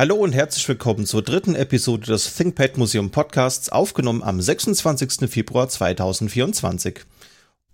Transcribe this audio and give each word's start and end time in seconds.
Hallo 0.00 0.14
und 0.14 0.32
herzlich 0.32 0.66
willkommen 0.66 1.04
zur 1.04 1.20
dritten 1.20 1.54
Episode 1.54 2.06
des 2.06 2.34
ThinkPad 2.34 2.78
Museum 2.78 3.10
Podcasts, 3.10 3.68
aufgenommen 3.68 4.22
am 4.22 4.40
26. 4.40 5.28
Februar 5.28 5.68
2024. 5.68 7.00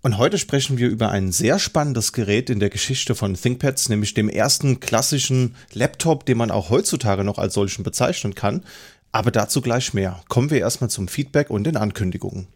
Und 0.01 0.17
heute 0.17 0.37
sprechen 0.37 0.77
wir 0.77 0.89
über 0.89 1.09
ein 1.09 1.31
sehr 1.31 1.57
spannendes 1.57 2.11
Gerät 2.11 2.49
in 2.49 2.59
der 2.59 2.69
Geschichte 2.69 3.15
von 3.15 3.35
ThinkPads, 3.35 3.87
nämlich 3.87 4.13
dem 4.13 4.27
ersten 4.27 4.81
klassischen 4.81 5.55
Laptop, 5.71 6.25
den 6.25 6.37
man 6.37 6.51
auch 6.51 6.69
heutzutage 6.69 7.23
noch 7.23 7.37
als 7.37 7.53
solchen 7.53 7.83
bezeichnen 7.83 8.35
kann. 8.35 8.65
Aber 9.13 9.31
dazu 9.31 9.61
gleich 9.61 9.93
mehr. 9.93 10.21
Kommen 10.27 10.49
wir 10.49 10.59
erstmal 10.59 10.89
zum 10.89 11.07
Feedback 11.07 11.49
und 11.49 11.63
den 11.63 11.77
Ankündigungen. 11.77 12.47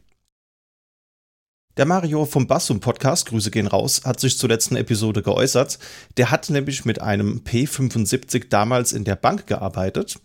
Der 1.81 1.87
Mario 1.87 2.25
vom 2.25 2.45
Bassum 2.45 2.79
Podcast, 2.79 3.25
Grüße 3.29 3.49
gehen 3.49 3.65
raus, 3.65 4.01
hat 4.05 4.19
sich 4.19 4.37
zur 4.37 4.49
letzten 4.49 4.75
Episode 4.75 5.23
geäußert. 5.23 5.79
Der 6.17 6.29
hat 6.29 6.51
nämlich 6.51 6.85
mit 6.85 7.01
einem 7.01 7.41
P75 7.43 8.49
damals 8.49 8.93
in 8.93 9.03
der 9.03 9.15
Bank 9.15 9.47
gearbeitet. 9.47 10.19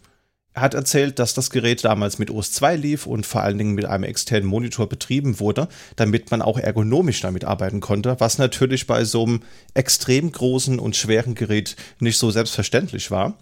Er 0.53 0.61
hat 0.61 0.75
erzählt, 0.75 1.19
dass 1.19 1.33
das 1.33 1.49
Gerät 1.49 1.83
damals 1.83 2.19
mit 2.19 2.31
OS 2.31 2.53
2 2.53 2.77
lief 2.77 3.07
und 3.07 3.25
vor 3.25 3.41
allen 3.41 3.57
Dingen 3.57 3.73
mit 3.73 3.87
einem 3.87 4.05
externen 4.05 4.47
Monitor 4.47 4.87
betrieben 4.87 5.41
wurde, 5.41 5.69
damit 5.97 6.31
man 6.31 6.43
auch 6.43 6.59
ergonomisch 6.59 7.23
damit 7.23 7.47
arbeiten 7.47 7.81
konnte, 7.81 8.17
was 8.19 8.37
natürlich 8.37 8.87
bei 8.87 9.05
so 9.05 9.25
einem 9.25 9.41
extrem 9.73 10.31
großen 10.31 10.79
und 10.79 10.95
schweren 10.95 11.35
Gerät 11.35 11.75
nicht 12.01 12.19
so 12.19 12.31
selbstverständlich 12.31 13.11
war. 13.11 13.39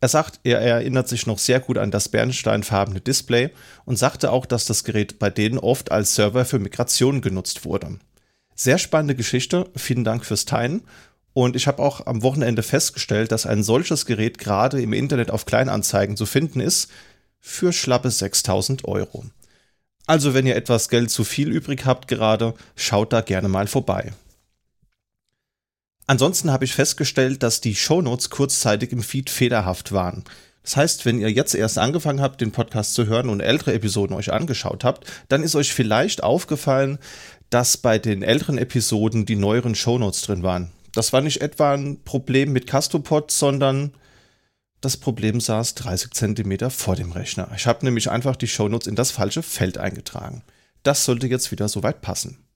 Er 0.00 0.08
sagt, 0.08 0.40
er 0.44 0.60
erinnert 0.60 1.08
sich 1.08 1.26
noch 1.26 1.38
sehr 1.38 1.60
gut 1.60 1.76
an 1.76 1.90
das 1.90 2.08
bernsteinfarbene 2.08 3.00
Display 3.00 3.50
und 3.84 3.96
sagte 3.96 4.32
auch, 4.32 4.46
dass 4.46 4.64
das 4.64 4.84
Gerät 4.84 5.18
bei 5.18 5.28
denen 5.28 5.58
oft 5.58 5.92
als 5.92 6.14
Server 6.14 6.44
für 6.44 6.58
Migration 6.58 7.20
genutzt 7.20 7.64
wurde. 7.64 7.98
Sehr 8.54 8.78
spannende 8.78 9.14
Geschichte, 9.14 9.68
vielen 9.76 10.04
Dank 10.04 10.24
fürs 10.24 10.46
Teilen. 10.46 10.82
Und 11.32 11.54
ich 11.54 11.66
habe 11.66 11.82
auch 11.82 12.06
am 12.06 12.22
Wochenende 12.22 12.62
festgestellt, 12.62 13.30
dass 13.30 13.46
ein 13.46 13.62
solches 13.62 14.06
Gerät 14.06 14.38
gerade 14.38 14.82
im 14.82 14.92
Internet 14.92 15.30
auf 15.30 15.46
Kleinanzeigen 15.46 16.16
zu 16.16 16.26
finden 16.26 16.60
ist 16.60 16.90
für 17.38 17.72
schlappe 17.72 18.10
6000 18.10 18.86
Euro. 18.86 19.26
Also 20.06 20.34
wenn 20.34 20.46
ihr 20.46 20.56
etwas 20.56 20.88
Geld 20.88 21.10
zu 21.10 21.24
viel 21.24 21.50
übrig 21.52 21.84
habt 21.84 22.08
gerade, 22.08 22.54
schaut 22.74 23.12
da 23.12 23.20
gerne 23.20 23.48
mal 23.48 23.66
vorbei. 23.66 24.12
Ansonsten 26.10 26.50
habe 26.50 26.64
ich 26.64 26.74
festgestellt, 26.74 27.44
dass 27.44 27.60
die 27.60 27.76
Shownotes 27.76 28.30
kurzzeitig 28.30 28.90
im 28.90 29.00
Feed 29.00 29.30
fehlerhaft 29.30 29.92
waren. 29.92 30.24
Das 30.64 30.76
heißt, 30.76 31.06
wenn 31.06 31.20
ihr 31.20 31.30
jetzt 31.30 31.54
erst 31.54 31.78
angefangen 31.78 32.20
habt, 32.20 32.40
den 32.40 32.50
Podcast 32.50 32.94
zu 32.94 33.06
hören 33.06 33.28
und 33.28 33.38
ältere 33.38 33.74
Episoden 33.74 34.16
euch 34.16 34.32
angeschaut 34.32 34.82
habt, 34.82 35.08
dann 35.28 35.44
ist 35.44 35.54
euch 35.54 35.72
vielleicht 35.72 36.24
aufgefallen, 36.24 36.98
dass 37.48 37.76
bei 37.76 38.00
den 38.00 38.24
älteren 38.24 38.58
Episoden 38.58 39.24
die 39.24 39.36
neueren 39.36 39.76
Shownotes 39.76 40.22
drin 40.22 40.42
waren. 40.42 40.72
Das 40.94 41.12
war 41.12 41.20
nicht 41.20 41.42
etwa 41.42 41.74
ein 41.74 42.02
Problem 42.02 42.52
mit 42.52 42.66
Castopod, 42.66 43.30
sondern 43.30 43.92
das 44.80 44.96
Problem 44.96 45.40
saß 45.40 45.76
30 45.76 46.10
Zentimeter 46.10 46.70
vor 46.70 46.96
dem 46.96 47.12
Rechner. 47.12 47.52
Ich 47.54 47.68
habe 47.68 47.84
nämlich 47.84 48.10
einfach 48.10 48.34
die 48.34 48.48
Shownotes 48.48 48.88
in 48.88 48.96
das 48.96 49.12
falsche 49.12 49.44
Feld 49.44 49.78
eingetragen. 49.78 50.42
Das 50.82 51.04
sollte 51.04 51.28
jetzt 51.28 51.52
wieder 51.52 51.68
soweit 51.68 52.02
passen. 52.02 52.49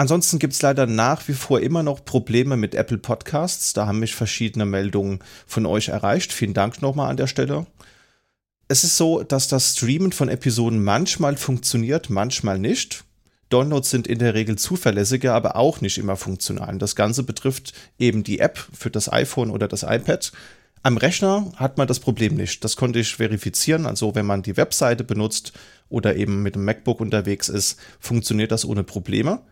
Ansonsten 0.00 0.38
gibt 0.38 0.54
es 0.54 0.62
leider 0.62 0.86
nach 0.86 1.28
wie 1.28 1.34
vor 1.34 1.60
immer 1.60 1.82
noch 1.82 2.06
Probleme 2.06 2.56
mit 2.56 2.74
Apple 2.74 2.96
Podcasts. 2.96 3.74
Da 3.74 3.86
haben 3.86 3.98
mich 3.98 4.14
verschiedene 4.14 4.64
Meldungen 4.64 5.18
von 5.46 5.66
euch 5.66 5.88
erreicht. 5.88 6.32
Vielen 6.32 6.54
Dank 6.54 6.80
nochmal 6.80 7.10
an 7.10 7.18
der 7.18 7.26
Stelle. 7.26 7.66
Es 8.66 8.82
ist 8.82 8.96
so, 8.96 9.22
dass 9.22 9.46
das 9.48 9.72
Streamen 9.76 10.12
von 10.12 10.30
Episoden 10.30 10.82
manchmal 10.82 11.36
funktioniert, 11.36 12.08
manchmal 12.08 12.58
nicht. 12.58 13.04
Downloads 13.50 13.90
sind 13.90 14.06
in 14.06 14.18
der 14.18 14.32
Regel 14.32 14.56
zuverlässiger, 14.56 15.34
aber 15.34 15.56
auch 15.56 15.82
nicht 15.82 15.98
immer 15.98 16.16
funktional. 16.16 16.78
Das 16.78 16.96
Ganze 16.96 17.22
betrifft 17.22 17.74
eben 17.98 18.24
die 18.24 18.38
App 18.38 18.56
für 18.72 18.90
das 18.90 19.12
iPhone 19.12 19.50
oder 19.50 19.68
das 19.68 19.82
iPad. 19.82 20.32
Am 20.82 20.96
Rechner 20.96 21.52
hat 21.56 21.76
man 21.76 21.86
das 21.86 22.00
Problem 22.00 22.36
nicht. 22.36 22.64
Das 22.64 22.76
konnte 22.76 23.00
ich 23.00 23.16
verifizieren. 23.16 23.84
Also 23.84 24.14
wenn 24.14 24.24
man 24.24 24.40
die 24.40 24.56
Webseite 24.56 25.04
benutzt 25.04 25.52
oder 25.90 26.16
eben 26.16 26.42
mit 26.42 26.54
dem 26.54 26.64
MacBook 26.64 27.00
unterwegs 27.00 27.50
ist, 27.50 27.78
funktioniert 27.98 28.50
das 28.50 28.64
ohne 28.64 28.82
Probleme. 28.82 29.42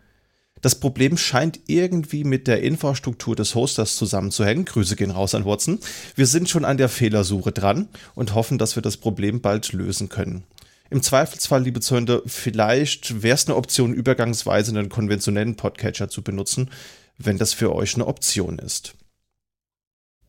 Das 0.61 0.75
Problem 0.75 1.17
scheint 1.17 1.59
irgendwie 1.67 2.23
mit 2.23 2.47
der 2.47 2.61
Infrastruktur 2.61 3.35
des 3.35 3.55
Hosters 3.55 3.95
zusammenzuhängen. 3.95 4.65
Grüße 4.65 4.95
gehen 4.95 5.11
raus 5.11 5.35
an 5.35 5.45
Watson. 5.45 5.79
Wir 6.15 6.25
sind 6.25 6.49
schon 6.49 6.65
an 6.65 6.77
der 6.77 6.89
Fehlersuche 6.89 7.51
dran 7.51 7.87
und 8.15 8.35
hoffen, 8.35 8.57
dass 8.57 8.75
wir 8.75 8.83
das 8.83 8.97
Problem 8.97 9.41
bald 9.41 9.71
lösen 9.71 10.09
können. 10.09 10.43
Im 10.89 11.03
Zweifelsfall, 11.03 11.63
liebe 11.63 11.81
Zöhnde, 11.81 12.23
vielleicht 12.25 13.21
wäre 13.21 13.35
es 13.35 13.47
eine 13.47 13.55
Option, 13.55 13.93
übergangsweise 13.93 14.71
einen 14.71 14.89
konventionellen 14.89 15.55
Podcatcher 15.55 16.09
zu 16.09 16.23
benutzen, 16.23 16.71
wenn 17.17 17.37
das 17.37 17.53
für 17.53 17.75
euch 17.75 17.95
eine 17.95 18.07
Option 18.07 18.57
ist. 18.57 18.95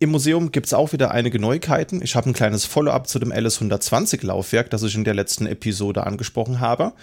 Im 0.02 0.10
Museum 0.10 0.52
gibt 0.52 0.66
es 0.66 0.74
auch 0.74 0.92
wieder 0.92 1.10
einige 1.10 1.38
Neuigkeiten. 1.38 2.02
Ich 2.02 2.14
habe 2.14 2.30
ein 2.30 2.34
kleines 2.34 2.64
Follow-up 2.64 3.06
zu 3.06 3.18
dem 3.18 3.32
LS120 3.32 4.24
Laufwerk, 4.24 4.70
das 4.70 4.82
ich 4.82 4.94
in 4.94 5.04
der 5.04 5.14
letzten 5.14 5.46
Episode 5.46 6.06
angesprochen 6.06 6.60
habe. 6.60 6.94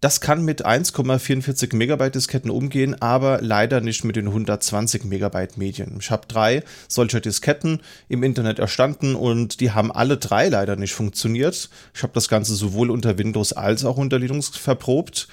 Das 0.00 0.22
kann 0.22 0.46
mit 0.46 0.64
1,44 0.64 1.76
Megabyte 1.76 2.14
Disketten 2.14 2.50
umgehen, 2.50 3.00
aber 3.02 3.42
leider 3.42 3.82
nicht 3.82 4.02
mit 4.02 4.16
den 4.16 4.28
120 4.28 5.04
Megabyte 5.04 5.58
Medien. 5.58 5.98
Ich 6.00 6.10
habe 6.10 6.26
drei 6.26 6.62
solcher 6.88 7.20
Disketten 7.20 7.82
im 8.08 8.22
Internet 8.22 8.58
erstanden 8.58 9.14
und 9.14 9.60
die 9.60 9.72
haben 9.72 9.92
alle 9.92 10.16
drei 10.16 10.48
leider 10.48 10.76
nicht 10.76 10.94
funktioniert. 10.94 11.68
Ich 11.94 12.02
habe 12.02 12.14
das 12.14 12.28
Ganze 12.28 12.54
sowohl 12.54 12.90
unter 12.90 13.18
Windows 13.18 13.52
als 13.52 13.84
auch 13.84 13.98
unter 13.98 14.18
Linux 14.18 14.48
verprobt. 14.48 15.28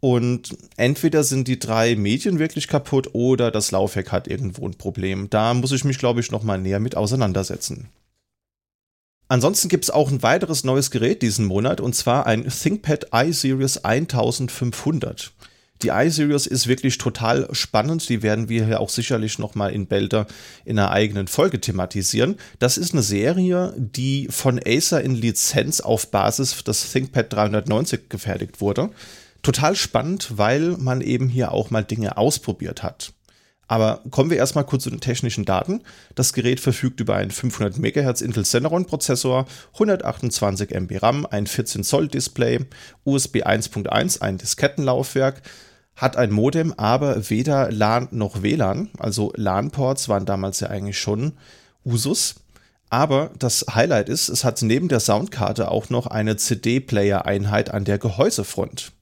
Und 0.00 0.56
entweder 0.76 1.22
sind 1.22 1.46
die 1.46 1.58
drei 1.60 1.94
Medien 1.94 2.40
wirklich 2.40 2.66
kaputt 2.66 3.10
oder 3.14 3.52
das 3.52 3.70
Laufwerk 3.70 4.10
hat 4.10 4.26
irgendwo 4.26 4.66
ein 4.66 4.74
Problem. 4.74 5.30
Da 5.30 5.54
muss 5.54 5.72
ich 5.72 5.84
mich, 5.84 5.98
glaube 5.98 6.20
ich, 6.20 6.30
nochmal 6.32 6.58
näher 6.58 6.80
mit 6.80 6.96
auseinandersetzen. 6.96 7.88
Ansonsten 9.28 9.68
gibt 9.68 9.84
es 9.84 9.90
auch 9.90 10.10
ein 10.10 10.22
weiteres 10.22 10.64
neues 10.64 10.90
Gerät 10.90 11.20
diesen 11.20 11.44
Monat 11.44 11.82
und 11.82 11.94
zwar 11.94 12.26
ein 12.26 12.48
ThinkPad 12.48 13.08
iSeries 13.12 13.78
1500. 13.84 15.32
Die 15.82 15.88
iSeries 15.88 16.46
ist 16.46 16.66
wirklich 16.66 16.98
total 16.98 17.46
spannend. 17.52 18.08
Die 18.08 18.22
werden 18.22 18.48
wir 18.48 18.64
hier 18.64 18.80
auch 18.80 18.88
sicherlich 18.88 19.38
nochmal 19.38 19.72
in 19.72 19.86
Belter 19.86 20.26
in 20.64 20.78
einer 20.78 20.90
eigenen 20.90 21.28
Folge 21.28 21.60
thematisieren. 21.60 22.36
Das 22.58 22.78
ist 22.78 22.94
eine 22.94 23.02
Serie, 23.02 23.74
die 23.76 24.28
von 24.30 24.58
Acer 24.64 25.02
in 25.02 25.14
Lizenz 25.14 25.80
auf 25.80 26.10
Basis 26.10 26.64
des 26.64 26.90
ThinkPad 26.90 27.32
390 27.32 28.08
gefertigt 28.08 28.60
wurde. 28.60 28.90
Total 29.42 29.76
spannend, 29.76 30.36
weil 30.36 30.70
man 30.78 31.00
eben 31.00 31.28
hier 31.28 31.52
auch 31.52 31.70
mal 31.70 31.84
Dinge 31.84 32.16
ausprobiert 32.16 32.82
hat. 32.82 33.12
Aber 33.68 34.02
kommen 34.10 34.30
wir 34.30 34.38
erstmal 34.38 34.64
kurz 34.64 34.84
zu 34.84 34.90
den 34.90 35.00
technischen 35.00 35.44
Daten. 35.44 35.82
Das 36.14 36.32
Gerät 36.32 36.58
verfügt 36.58 37.00
über 37.00 37.14
einen 37.16 37.30
500 37.30 37.78
MHz 37.78 38.22
Intel 38.22 38.44
Celeron 38.44 38.86
Prozessor, 38.86 39.46
128 39.74 40.72
MB 40.74 41.02
RAM, 41.02 41.26
ein 41.26 41.46
14 41.46 41.84
Zoll 41.84 42.08
Display, 42.08 42.60
USB 43.04 43.42
1.1, 43.44 44.22
ein 44.22 44.38
Diskettenlaufwerk, 44.38 45.42
hat 45.94 46.16
ein 46.16 46.32
Modem, 46.32 46.72
aber 46.76 47.28
weder 47.28 47.70
LAN 47.70 48.08
noch 48.10 48.42
WLAN. 48.42 48.88
Also 48.98 49.32
LAN-Ports 49.36 50.08
waren 50.08 50.24
damals 50.24 50.60
ja 50.60 50.68
eigentlich 50.68 50.98
schon 50.98 51.34
Usus. 51.84 52.36
Aber 52.90 53.32
das 53.38 53.66
Highlight 53.74 54.08
ist, 54.08 54.28
es 54.30 54.44
hat 54.44 54.62
neben 54.62 54.88
der 54.88 55.00
Soundkarte 55.00 55.70
auch 55.70 55.90
noch 55.90 56.06
eine 56.06 56.36
CD-Player-Einheit 56.36 57.70
an 57.70 57.84
der 57.84 57.98
Gehäusefront. 57.98 58.92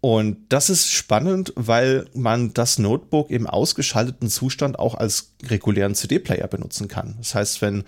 Und 0.00 0.38
das 0.48 0.70
ist 0.70 0.90
spannend, 0.90 1.52
weil 1.56 2.06
man 2.14 2.54
das 2.54 2.78
Notebook 2.78 3.30
im 3.30 3.46
ausgeschalteten 3.46 4.30
Zustand 4.30 4.78
auch 4.78 4.94
als 4.94 5.32
regulären 5.44 5.94
CD-Player 5.94 6.46
benutzen 6.48 6.88
kann. 6.88 7.16
Das 7.18 7.34
heißt, 7.34 7.60
wenn 7.60 7.84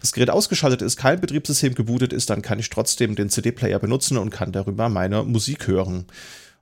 das 0.00 0.10
Gerät 0.10 0.30
ausgeschaltet 0.30 0.82
ist, 0.82 0.96
kein 0.96 1.20
Betriebssystem 1.20 1.76
gebootet 1.76 2.12
ist, 2.12 2.30
dann 2.30 2.42
kann 2.42 2.58
ich 2.58 2.68
trotzdem 2.68 3.14
den 3.14 3.30
CD-Player 3.30 3.78
benutzen 3.78 4.18
und 4.18 4.30
kann 4.30 4.50
darüber 4.50 4.88
meine 4.88 5.22
Musik 5.22 5.68
hören. 5.68 6.06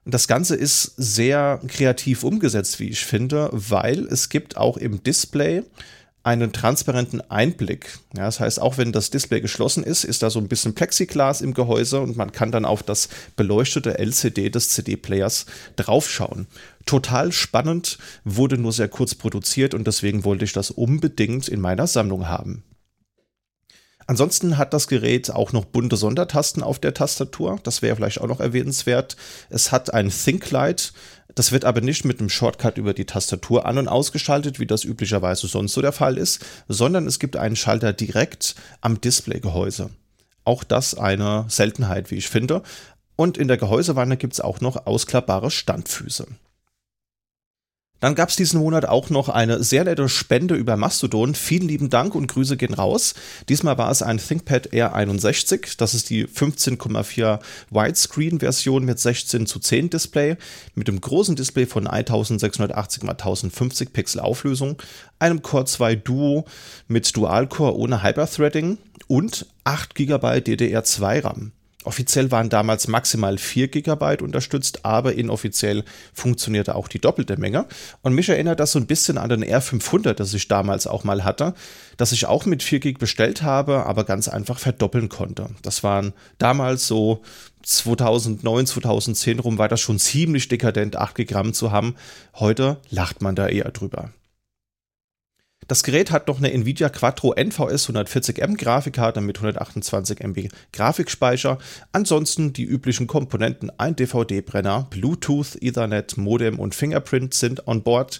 Und 0.05 0.13
das 0.13 0.27
Ganze 0.27 0.55
ist 0.55 0.93
sehr 0.97 1.59
kreativ 1.67 2.23
umgesetzt, 2.23 2.79
wie 2.79 2.89
ich 2.89 3.03
finde, 3.03 3.49
weil 3.51 4.05
es 4.05 4.29
gibt 4.29 4.57
auch 4.57 4.77
im 4.77 5.01
Display 5.03 5.63
einen 6.23 6.51
transparenten 6.53 7.21
Einblick. 7.31 7.97
Ja, 8.15 8.25
das 8.25 8.39
heißt, 8.39 8.61
auch 8.61 8.77
wenn 8.77 8.91
das 8.91 9.09
Display 9.09 9.41
geschlossen 9.41 9.83
ist, 9.83 10.03
ist 10.03 10.21
da 10.21 10.29
so 10.29 10.39
ein 10.39 10.47
bisschen 10.47 10.75
Plexiglas 10.75 11.41
im 11.41 11.53
Gehäuse 11.53 11.99
und 11.99 12.15
man 12.15 12.31
kann 12.31 12.51
dann 12.51 12.65
auf 12.65 12.83
das 12.83 13.09
beleuchtete 13.35 13.97
LCD 13.97 14.49
des 14.49 14.69
CD-Players 14.69 15.47
draufschauen. 15.77 16.47
Total 16.85 17.31
spannend, 17.31 17.97
wurde 18.23 18.57
nur 18.57 18.71
sehr 18.71 18.87
kurz 18.87 19.15
produziert 19.15 19.73
und 19.73 19.87
deswegen 19.87 20.23
wollte 20.23 20.45
ich 20.45 20.53
das 20.53 20.69
unbedingt 20.69 21.47
in 21.47 21.59
meiner 21.59 21.87
Sammlung 21.87 22.27
haben. 22.27 22.63
Ansonsten 24.11 24.57
hat 24.57 24.73
das 24.73 24.89
Gerät 24.89 25.31
auch 25.31 25.53
noch 25.53 25.63
bunte 25.63 25.95
Sondertasten 25.95 26.63
auf 26.63 26.79
der 26.79 26.93
Tastatur. 26.93 27.59
Das 27.63 27.81
wäre 27.81 27.95
vielleicht 27.95 28.19
auch 28.19 28.27
noch 28.27 28.41
erwähnenswert. 28.41 29.15
Es 29.49 29.71
hat 29.71 29.93
ein 29.93 30.09
ThinkLight, 30.09 30.91
das 31.35 31.51
wird 31.51 31.65
aber 31.65 31.81
nicht 31.81 32.05
mit 32.05 32.19
einem 32.19 32.29
Shortcut 32.29 32.77
über 32.77 32.93
die 32.93 33.05
Tastatur 33.05 33.65
an- 33.65 33.77
und 33.77 33.87
ausgeschaltet, 33.87 34.59
wie 34.59 34.67
das 34.67 34.83
üblicherweise 34.83 35.47
sonst 35.47 35.73
so 35.73 35.81
der 35.81 35.91
Fall 35.91 36.17
ist, 36.17 36.45
sondern 36.67 37.07
es 37.07 37.19
gibt 37.19 37.37
einen 37.37 37.55
Schalter 37.55 37.93
direkt 37.93 38.55
am 38.81 38.99
Displaygehäuse. 38.99 39.89
Auch 40.43 40.63
das 40.63 40.95
eine 40.95 41.45
Seltenheit, 41.47 42.11
wie 42.11 42.15
ich 42.15 42.29
finde. 42.29 42.63
Und 43.15 43.37
in 43.37 43.47
der 43.47 43.57
Gehäusewanne 43.57 44.17
gibt 44.17 44.33
es 44.33 44.41
auch 44.41 44.61
noch 44.61 44.85
ausklappbare 44.85 45.51
Standfüße. 45.51 46.27
Dann 48.01 48.15
gab 48.15 48.29
es 48.29 48.35
diesen 48.35 48.59
Monat 48.59 48.85
auch 48.85 49.11
noch 49.11 49.29
eine 49.29 49.63
sehr 49.63 49.83
nette 49.83 50.09
Spende 50.09 50.55
über 50.55 50.75
Mastodon. 50.75 51.35
Vielen 51.35 51.67
lieben 51.67 51.91
Dank 51.91 52.15
und 52.15 52.27
Grüße 52.27 52.57
gehen 52.57 52.73
raus. 52.73 53.13
Diesmal 53.47 53.77
war 53.77 53.91
es 53.91 54.01
ein 54.01 54.17
ThinkPad 54.17 54.73
R61. 54.73 55.77
Das 55.77 55.93
ist 55.93 56.09
die 56.09 56.25
15,4 56.25 57.39
Widescreen-Version 57.69 58.83
mit 58.83 58.99
16 58.99 59.45
zu 59.45 59.59
10 59.59 59.91
Display, 59.91 60.35
mit 60.73 60.87
dem 60.87 60.99
großen 60.99 61.35
Display 61.35 61.67
von 61.67 61.85
1680 61.85 63.03
x 63.03 63.09
1050 63.09 63.93
Pixel 63.93 64.19
Auflösung, 64.19 64.81
einem 65.19 65.43
Core 65.43 65.65
2 65.65 65.95
Duo 65.95 66.45
mit 66.87 67.15
Dual-Core 67.15 67.77
ohne 67.77 68.01
Hyperthreading 68.01 68.79
und 69.07 69.45
8 69.63 69.93
GB 69.93 70.27
DDR2 70.39 71.23
RAM. 71.23 71.51
Offiziell 71.83 72.29
waren 72.29 72.49
damals 72.49 72.87
maximal 72.87 73.37
4 73.37 73.69
GB 73.69 74.21
unterstützt, 74.21 74.85
aber 74.85 75.13
inoffiziell 75.13 75.83
funktionierte 76.13 76.75
auch 76.75 76.87
die 76.87 76.99
doppelte 76.99 77.37
Menge. 77.37 77.65
Und 78.01 78.13
mich 78.13 78.29
erinnert 78.29 78.59
das 78.59 78.73
so 78.73 78.79
ein 78.79 78.85
bisschen 78.85 79.17
an 79.17 79.29
den 79.29 79.43
R500, 79.43 80.13
das 80.13 80.33
ich 80.33 80.47
damals 80.47 80.85
auch 80.85 81.03
mal 81.03 81.23
hatte, 81.23 81.55
das 81.97 82.11
ich 82.11 82.27
auch 82.27 82.45
mit 82.45 82.61
4 82.61 82.79
GB 82.79 82.99
bestellt 82.99 83.41
habe, 83.41 83.85
aber 83.85 84.03
ganz 84.03 84.27
einfach 84.27 84.59
verdoppeln 84.59 85.09
konnte. 85.09 85.49
Das 85.63 85.83
waren 85.83 86.13
damals 86.37 86.85
so 86.87 87.21
2009, 87.63 88.67
2010 88.67 89.39
rum, 89.39 89.57
war 89.57 89.67
das 89.67 89.81
schon 89.81 89.97
ziemlich 89.97 90.47
dekadent, 90.47 90.95
8 90.97 91.15
GB 91.15 91.51
zu 91.51 91.71
haben. 91.71 91.95
Heute 92.35 92.77
lacht 92.89 93.21
man 93.21 93.35
da 93.35 93.47
eher 93.47 93.71
drüber. 93.71 94.11
Das 95.67 95.83
Gerät 95.83 96.11
hat 96.11 96.27
noch 96.27 96.39
eine 96.39 96.51
Nvidia 96.51 96.89
Quattro 96.89 97.33
NVS 97.33 97.89
140M 97.89 98.57
Grafikkarte 98.57 99.21
mit 99.21 99.37
128 99.37 100.19
MB 100.19 100.49
Grafikspeicher. 100.73 101.59
Ansonsten 101.91 102.51
die 102.51 102.63
üblichen 102.63 103.07
Komponenten, 103.07 103.71
ein 103.77 103.95
DVD-Brenner, 103.95 104.87
Bluetooth, 104.89 105.61
Ethernet, 105.61 106.17
Modem 106.17 106.59
und 106.59 106.75
Fingerprint 106.75 107.33
sind 107.33 107.67
on 107.67 107.83
board. 107.83 108.19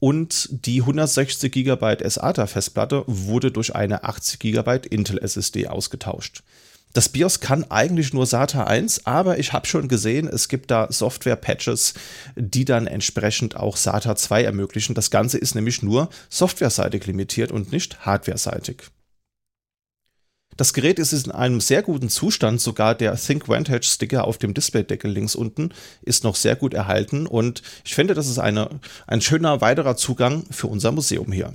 Und 0.00 0.48
die 0.66 0.80
160 0.80 1.50
GB 1.50 2.06
SATA 2.06 2.46
Festplatte 2.46 3.04
wurde 3.06 3.50
durch 3.50 3.74
eine 3.74 4.04
80 4.04 4.38
GB 4.38 4.80
Intel 4.90 5.18
SSD 5.18 5.68
ausgetauscht. 5.68 6.42
Das 6.94 7.08
BIOS 7.08 7.40
kann 7.40 7.64
eigentlich 7.72 8.12
nur 8.12 8.24
SATA 8.24 8.64
1, 8.64 9.04
aber 9.04 9.40
ich 9.40 9.52
habe 9.52 9.66
schon 9.66 9.88
gesehen, 9.88 10.28
es 10.28 10.48
gibt 10.48 10.70
da 10.70 10.86
Software-Patches, 10.90 11.94
die 12.36 12.64
dann 12.64 12.86
entsprechend 12.86 13.56
auch 13.56 13.76
SATA 13.76 14.14
2 14.14 14.44
ermöglichen. 14.44 14.94
Das 14.94 15.10
Ganze 15.10 15.36
ist 15.36 15.56
nämlich 15.56 15.82
nur 15.82 16.08
softwareseitig 16.30 17.04
limitiert 17.06 17.50
und 17.50 17.72
nicht 17.72 18.06
hardwareseitig. 18.06 18.84
Das 20.56 20.72
Gerät 20.72 21.00
ist 21.00 21.12
in 21.12 21.32
einem 21.32 21.60
sehr 21.60 21.82
guten 21.82 22.08
Zustand, 22.08 22.60
sogar 22.60 22.94
der 22.94 23.16
Think 23.16 23.48
Vantage 23.48 23.88
Sticker 23.88 24.24
auf 24.24 24.38
dem 24.38 24.54
Displaydeckel 24.54 25.10
links 25.10 25.34
unten 25.34 25.70
ist 26.02 26.22
noch 26.22 26.36
sehr 26.36 26.54
gut 26.54 26.74
erhalten 26.74 27.26
und 27.26 27.62
ich 27.84 27.96
finde, 27.96 28.14
das 28.14 28.28
ist 28.28 28.38
eine, 28.38 28.70
ein 29.08 29.20
schöner 29.20 29.60
weiterer 29.60 29.96
Zugang 29.96 30.44
für 30.52 30.68
unser 30.68 30.92
Museum 30.92 31.32
hier. 31.32 31.54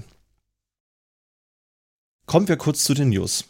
Kommen 2.25 2.49
wir 2.49 2.57
kurz 2.57 2.83
zu 2.83 2.93
den 2.93 3.07
News. 3.07 3.45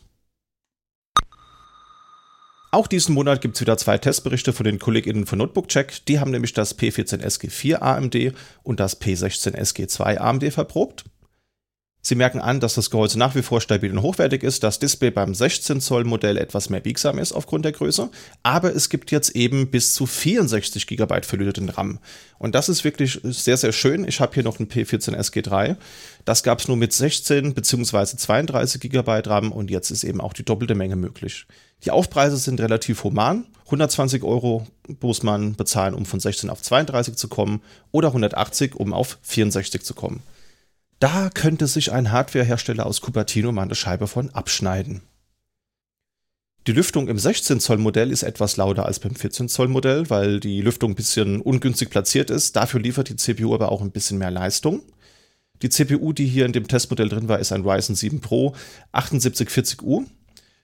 Auch 2.71 2.85
diesen 2.85 3.15
Monat 3.15 3.41
gibt 3.41 3.55
es 3.55 3.61
wieder 3.61 3.77
zwei 3.77 3.97
Testberichte 3.97 4.53
von 4.53 4.63
den 4.63 4.77
KollegInnen 4.77 5.25
von 5.25 5.39
NotebookCheck. 5.39 6.05
Die 6.07 6.19
haben 6.19 6.29
nämlich 6.29 6.53
das 6.53 6.77
P14SG4 6.77 7.81
AMD 7.81 8.33
und 8.61 8.79
das 8.79 9.01
P16SG2 9.01 10.17
AMD 10.17 10.53
verprobt. 10.53 11.05
Sie 12.09 12.15
merken 12.15 12.39
an, 12.39 12.59
dass 12.59 12.73
das 12.73 12.89
Gehäuse 12.89 13.19
nach 13.19 13.35
wie 13.35 13.43
vor 13.43 13.61
stabil 13.61 13.91
und 13.91 14.01
hochwertig 14.01 14.41
ist, 14.41 14.63
das 14.63 14.79
Display 14.79 15.11
beim 15.11 15.35
16 15.35 15.79
Zoll 15.79 16.05
Modell 16.05 16.37
etwas 16.37 16.71
mehr 16.71 16.79
biegsam 16.79 17.19
ist 17.19 17.33
aufgrund 17.33 17.65
der 17.65 17.71
Größe, 17.71 18.09
aber 18.41 18.75
es 18.75 18.89
gibt 18.89 19.11
jetzt 19.11 19.35
eben 19.35 19.67
bis 19.67 19.93
zu 19.93 20.07
64 20.07 20.87
GB 20.87 21.21
verlöteten 21.21 21.69
RAM. 21.69 21.99
Und 22.39 22.55
das 22.55 22.67
ist 22.67 22.83
wirklich 22.83 23.19
sehr, 23.21 23.57
sehr 23.57 23.71
schön. 23.73 24.07
Ich 24.07 24.21
habe 24.21 24.33
hier 24.33 24.41
noch 24.41 24.59
ein 24.59 24.67
P14 24.67 25.15
SG3. 25.15 25.75
Das 26.25 26.41
gab 26.41 26.57
es 26.57 26.67
nur 26.67 26.77
mit 26.77 26.93
16 26.93 27.53
bzw. 27.53 28.17
32 28.17 28.81
GB 28.89 29.21
RAM 29.27 29.51
und 29.51 29.69
jetzt 29.69 29.91
ist 29.91 30.03
eben 30.03 30.19
auch 30.19 30.33
die 30.33 30.43
doppelte 30.43 30.73
Menge 30.73 30.95
möglich. 30.95 31.45
Die 31.85 31.91
Aufpreise 31.91 32.37
sind 32.37 32.59
relativ 32.59 33.03
human. 33.03 33.45
120 33.65 34.23
Euro 34.23 34.65
muss 34.99 35.21
man 35.21 35.53
bezahlen, 35.53 35.93
um 35.93 36.07
von 36.07 36.19
16 36.19 36.49
auf 36.49 36.63
32 36.63 37.17
zu 37.17 37.27
kommen 37.27 37.61
oder 37.91 38.07
180, 38.07 38.73
um 38.73 38.93
auf 38.93 39.19
64 39.21 39.83
zu 39.83 39.93
kommen. 39.93 40.23
Da 40.99 41.29
könnte 41.33 41.67
sich 41.67 41.93
ein 41.93 42.11
Hardwarehersteller 42.11 42.85
aus 42.85 42.99
Cupertino 42.99 43.53
mal 43.53 43.63
eine 43.63 43.75
Scheibe 43.75 44.07
von 44.07 44.31
abschneiden. 44.31 45.01
Die 46.67 46.73
Lüftung 46.73 47.07
im 47.07 47.17
16 47.17 47.61
Zoll 47.61 47.77
Modell 47.77 48.11
ist 48.11 48.23
etwas 48.23 48.57
lauter 48.57 48.85
als 48.85 48.99
beim 48.99 49.15
14 49.15 49.47
Zoll 49.47 49.69
Modell, 49.69 50.09
weil 50.09 50.41
die 50.41 50.61
Lüftung 50.61 50.91
ein 50.91 50.95
bisschen 50.95 51.39
ungünstig 51.41 51.89
platziert 51.89 52.29
ist. 52.29 52.57
Dafür 52.57 52.81
liefert 52.81 53.07
die 53.07 53.15
CPU 53.15 53.55
aber 53.55 53.71
auch 53.71 53.81
ein 53.81 53.91
bisschen 53.91 54.17
mehr 54.17 54.29
Leistung. 54.29 54.81
Die 55.61 55.69
CPU, 55.69 56.11
die 56.11 56.27
hier 56.27 56.45
in 56.45 56.53
dem 56.53 56.67
Testmodell 56.67 57.09
drin 57.09 57.29
war, 57.29 57.39
ist 57.39 57.53
ein 57.53 57.65
Ryzen 57.65 57.95
7 57.95 58.19
Pro 58.19 58.53
7840U. 58.93 60.05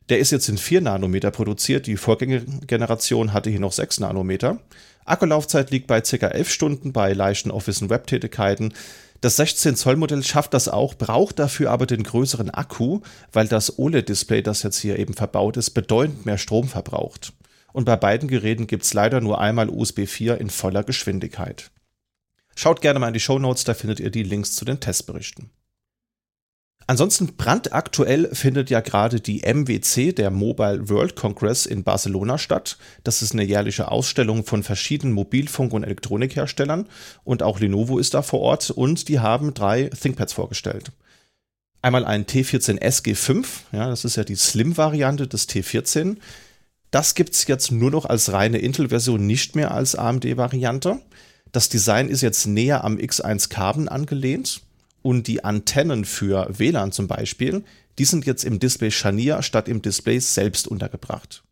Der 0.10 0.20
ist 0.20 0.32
jetzt 0.32 0.50
in 0.50 0.58
4 0.58 0.82
Nanometer 0.82 1.32
produziert. 1.32 1.88
Die 1.88 1.98
Vorgängergeneration 1.98 3.32
hatte 3.32 3.50
hier 3.50 3.60
noch 3.62 3.72
6 3.72 4.02
Nanometer. 4.02 4.60
Akkulaufzeit 5.06 5.72
liegt 5.72 5.88
bei 5.88 6.02
ca. 6.02 6.28
11 6.28 6.50
Stunden 6.50 6.94
bei 6.94 7.14
leichten 7.14 7.52
Office- 7.52 7.82
und 7.82 7.90
Web-Tätigkeiten. 7.90 8.74
Das 9.22 9.38
16 9.38 9.76
Zoll 9.76 9.96
Modell 9.96 10.24
schafft 10.24 10.54
das 10.54 10.68
auch, 10.68 10.94
braucht 10.94 11.40
dafür 11.40 11.72
aber 11.72 11.86
den 11.86 12.04
größeren 12.04 12.50
Akku, 12.50 13.02
weil 13.32 13.48
das 13.48 13.80
OLED-Display, 13.80 14.42
das 14.42 14.64
jetzt 14.64 14.78
hier 14.78 15.00
eben 15.00 15.14
verbaut 15.14 15.58
ist, 15.58 15.72
bedeutend 15.72 16.26
mehr 16.26 16.38
Strom 16.38 16.68
verbraucht. 16.68 17.34
Und 17.74 17.86
bei 17.86 17.96
beiden 17.96 18.30
Geräten 18.30 18.68
gibt 18.68 18.84
es 18.84 18.94
leider 18.94 19.22
nur 19.22 19.40
einmal 19.42 19.70
USB 19.70 20.06
4 20.06 20.40
in 20.40 20.50
voller 20.50 20.84
Geschwindigkeit. 20.84 21.72
Schaut 22.56 22.82
gerne 22.82 23.00
mal 23.00 23.10
in 23.10 23.14
die 23.14 23.20
Show 23.20 23.38
Notes, 23.40 23.66
da 23.66 23.74
findet 23.74 24.00
ihr 24.00 24.12
die 24.12 24.24
Links 24.24 24.56
zu 24.56 24.64
den 24.64 24.80
Testberichten. 24.80 25.50
Ansonsten 26.88 27.36
brandaktuell 27.36 28.30
findet 28.34 28.70
ja 28.70 28.80
gerade 28.80 29.20
die 29.20 29.42
MWC, 29.42 30.14
der 30.14 30.30
Mobile 30.30 30.88
World 30.88 31.16
Congress 31.16 31.66
in 31.66 31.84
Barcelona 31.84 32.38
statt. 32.38 32.78
Das 33.04 33.24
ist 33.24 33.34
eine 33.34 33.44
jährliche 33.44 33.90
Ausstellung 33.90 34.46
von 34.46 34.62
verschiedenen 34.62 35.14
Mobilfunk- 35.14 35.74
und 35.74 35.84
Elektronikherstellern 35.84 36.88
und 37.24 37.42
auch 37.42 37.60
Lenovo 37.60 37.98
ist 37.98 38.14
da 38.14 38.22
vor 38.22 38.42
Ort 38.42 38.70
und 38.70 39.08
die 39.08 39.20
haben 39.20 39.56
drei 39.56 39.90
ThinkPads 39.90 40.34
vorgestellt. 40.34 40.92
Einmal 41.82 42.06
ein 42.06 42.26
T14 42.26 42.80
SG5, 42.80 43.46
ja, 43.72 43.90
das 43.90 44.06
ist 44.06 44.16
ja 44.16 44.24
die 44.24 44.36
Slim-Variante 44.36 45.28
des 45.28 45.50
T14. 45.50 46.18
Das 46.92 47.16
gibt 47.16 47.34
es 47.34 47.48
jetzt 47.48 47.72
nur 47.72 47.90
noch 47.90 48.06
als 48.06 48.32
reine 48.32 48.60
Intel-Version, 48.60 49.26
nicht 49.26 49.56
mehr 49.56 49.72
als 49.72 49.96
AMD-Variante. 49.96 51.00
Das 51.52 51.68
Design 51.70 52.10
ist 52.10 52.22
jetzt 52.22 52.46
näher 52.46 52.84
am 52.84 52.98
X1 52.98 53.50
Carbon 53.50 53.88
angelehnt 53.88 54.65
und 55.06 55.28
die 55.28 55.44
Antennen 55.44 56.04
für 56.04 56.48
WLAN 56.50 56.92
zum 56.92 57.08
Beispiel, 57.08 57.64
die 58.00 58.06
sind 58.06 58.26
jetzt 58.26 58.44
im 58.44 58.58
Display 58.58 58.90
Scharnier 58.90 59.44
statt 59.44 59.70
im 59.70 59.84
Display 59.84 60.18
selbst 60.18 60.68
untergebracht. 60.68 61.44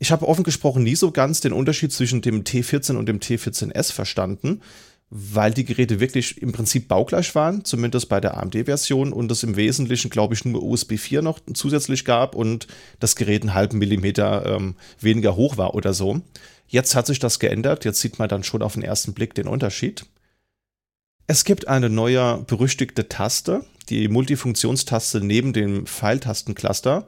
Ich 0.00 0.10
habe 0.10 0.26
offen 0.26 0.42
gesprochen 0.42 0.82
nie 0.82 0.96
so 0.96 1.12
ganz 1.12 1.40
den 1.40 1.52
Unterschied 1.52 1.92
zwischen 1.92 2.20
dem 2.20 2.42
T14 2.42 2.96
und 2.96 3.06
dem 3.06 3.20
T14S 3.20 3.92
verstanden, 3.92 4.62
weil 5.10 5.54
die 5.54 5.64
Geräte 5.64 6.00
wirklich 6.00 6.42
im 6.42 6.50
Prinzip 6.50 6.88
baugleich 6.88 7.36
waren, 7.36 7.64
zumindest 7.64 8.08
bei 8.08 8.20
der 8.20 8.36
AMD-Version 8.36 9.12
und 9.12 9.30
es 9.30 9.44
im 9.44 9.54
Wesentlichen, 9.54 10.10
glaube 10.10 10.34
ich, 10.34 10.44
nur 10.44 10.64
USB 10.64 10.98
4 10.98 11.22
noch 11.22 11.38
zusätzlich 11.54 12.04
gab 12.04 12.34
und 12.34 12.66
das 12.98 13.14
Gerät 13.14 13.42
einen 13.42 13.54
halben 13.54 13.78
Millimeter 13.78 14.44
ähm, 14.44 14.74
weniger 14.98 15.36
hoch 15.36 15.56
war 15.56 15.76
oder 15.76 15.94
so. 15.94 16.20
Jetzt 16.66 16.96
hat 16.96 17.06
sich 17.06 17.20
das 17.20 17.38
geändert, 17.38 17.84
jetzt 17.84 18.00
sieht 18.00 18.18
man 18.18 18.28
dann 18.28 18.42
schon 18.42 18.62
auf 18.62 18.74
den 18.74 18.82
ersten 18.82 19.14
Blick 19.14 19.34
den 19.34 19.46
Unterschied. 19.46 20.04
Es 21.30 21.44
gibt 21.44 21.68
eine 21.68 21.90
neue 21.90 22.38
berüchtigte 22.46 23.06
Taste, 23.06 23.62
die 23.90 24.08
Multifunktionstaste 24.08 25.20
neben 25.20 25.52
dem 25.52 25.84
Pfeiltastencluster, 25.84 27.06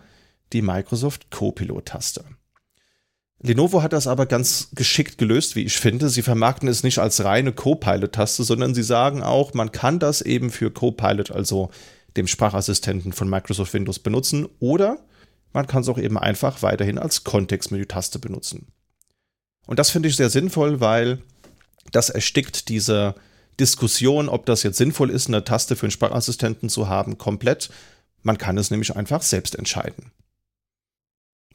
die 0.53 0.61
Microsoft 0.61 1.31
Copilot-Taste. 1.31 2.27
Lenovo 3.43 3.83
hat 3.83 3.95
das 3.95 4.07
aber 4.07 4.27
ganz 4.27 4.69
geschickt 4.75 5.17
gelöst, 5.17 5.57
wie 5.57 5.63
ich 5.63 5.79
finde. 5.79 6.11
Sie 6.11 6.21
vermarkten 6.21 6.69
es 6.69 6.83
nicht 6.83 6.99
als 6.99 7.25
reine 7.25 7.55
Copilot-Taste, 7.55 8.45
sondern 8.45 8.75
sie 8.75 8.83
sagen 8.83 9.23
auch, 9.23 9.55
man 9.55 9.73
kann 9.73 9.99
das 9.99 10.21
eben 10.21 10.51
für 10.51 10.71
Copilot, 10.71 11.31
also 11.31 11.71
dem 12.19 12.27
Sprachassistenten 12.27 13.15
von 13.15 13.31
Microsoft 13.31 13.73
Windows, 13.73 14.01
benutzen 14.01 14.47
oder 14.59 14.99
man 15.55 15.67
kann 15.67 15.81
es 15.81 15.89
auch 15.89 15.99
eben 15.99 16.19
einfach 16.19 16.61
weiterhin 16.61 16.99
als 16.99 17.25
Kontextmenü-Taste 17.25 18.19
benutzen. 18.19 18.67
Und 19.67 19.79
das 19.79 19.89
finde 19.89 20.11
ich 20.11 20.17
sehr 20.17 20.29
sinnvoll, 20.29 20.81
weil 20.81 21.23
das 21.91 22.11
erstickt 22.11 22.69
diese 22.69 23.15
Diskussion, 23.61 24.29
ob 24.29 24.47
das 24.47 24.63
jetzt 24.63 24.79
sinnvoll 24.79 25.11
ist, 25.11 25.29
eine 25.29 25.45
Taste 25.45 25.77
für 25.77 25.87
einen 25.87 25.93
Sprachassistenten 25.93 26.69
zu 26.69 26.89
haben, 26.89 27.19
komplett. 27.19 27.71
Man 28.23 28.39
kann 28.39 28.59
es 28.59 28.71
nämlich 28.71 28.97
einfach 28.97 29.23
selbst 29.23 29.55
entscheiden. 29.55 30.11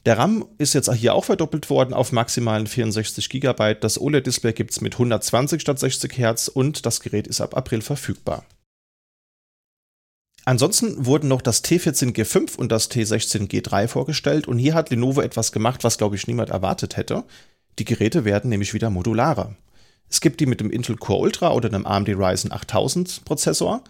Der 0.06 0.18
RAM 0.18 0.46
ist 0.56 0.72
jetzt 0.72 0.92
hier 0.92 1.14
auch 1.14 1.24
verdoppelt 1.24 1.68
worden 1.68 1.92
auf 1.92 2.12
maximalen 2.12 2.68
64 2.68 3.28
GB. 3.28 3.74
Das 3.80 4.00
OLED-Display 4.00 4.52
gibt 4.52 4.70
es 4.70 4.80
mit 4.80 4.94
120 4.94 5.60
statt 5.60 5.80
60 5.80 6.16
Hertz 6.16 6.46
und 6.46 6.86
das 6.86 7.00
Gerät 7.00 7.26
ist 7.26 7.40
ab 7.40 7.56
April 7.56 7.82
verfügbar. 7.82 8.44
Ansonsten 10.44 11.06
wurden 11.06 11.26
noch 11.26 11.42
das 11.42 11.64
T14G5 11.64 12.56
und 12.56 12.70
das 12.70 12.88
T16G3 12.88 13.88
vorgestellt 13.88 14.46
und 14.46 14.58
hier 14.58 14.74
hat 14.74 14.90
Lenovo 14.90 15.20
etwas 15.20 15.50
gemacht, 15.50 15.82
was 15.82 15.98
glaube 15.98 16.14
ich 16.14 16.28
niemand 16.28 16.50
erwartet 16.50 16.96
hätte. 16.96 17.24
Die 17.80 17.84
Geräte 17.84 18.24
werden 18.24 18.48
nämlich 18.48 18.74
wieder 18.74 18.90
modularer. 18.90 19.56
Es 20.08 20.20
gibt 20.20 20.40
die 20.40 20.46
mit 20.46 20.60
dem 20.60 20.70
Intel 20.70 20.96
Core 20.96 21.20
Ultra 21.20 21.52
oder 21.52 21.68
einem 21.68 21.86
AMD 21.86 22.08
Ryzen 22.10 22.52
8000 22.52 23.24
Prozessor. 23.24 23.82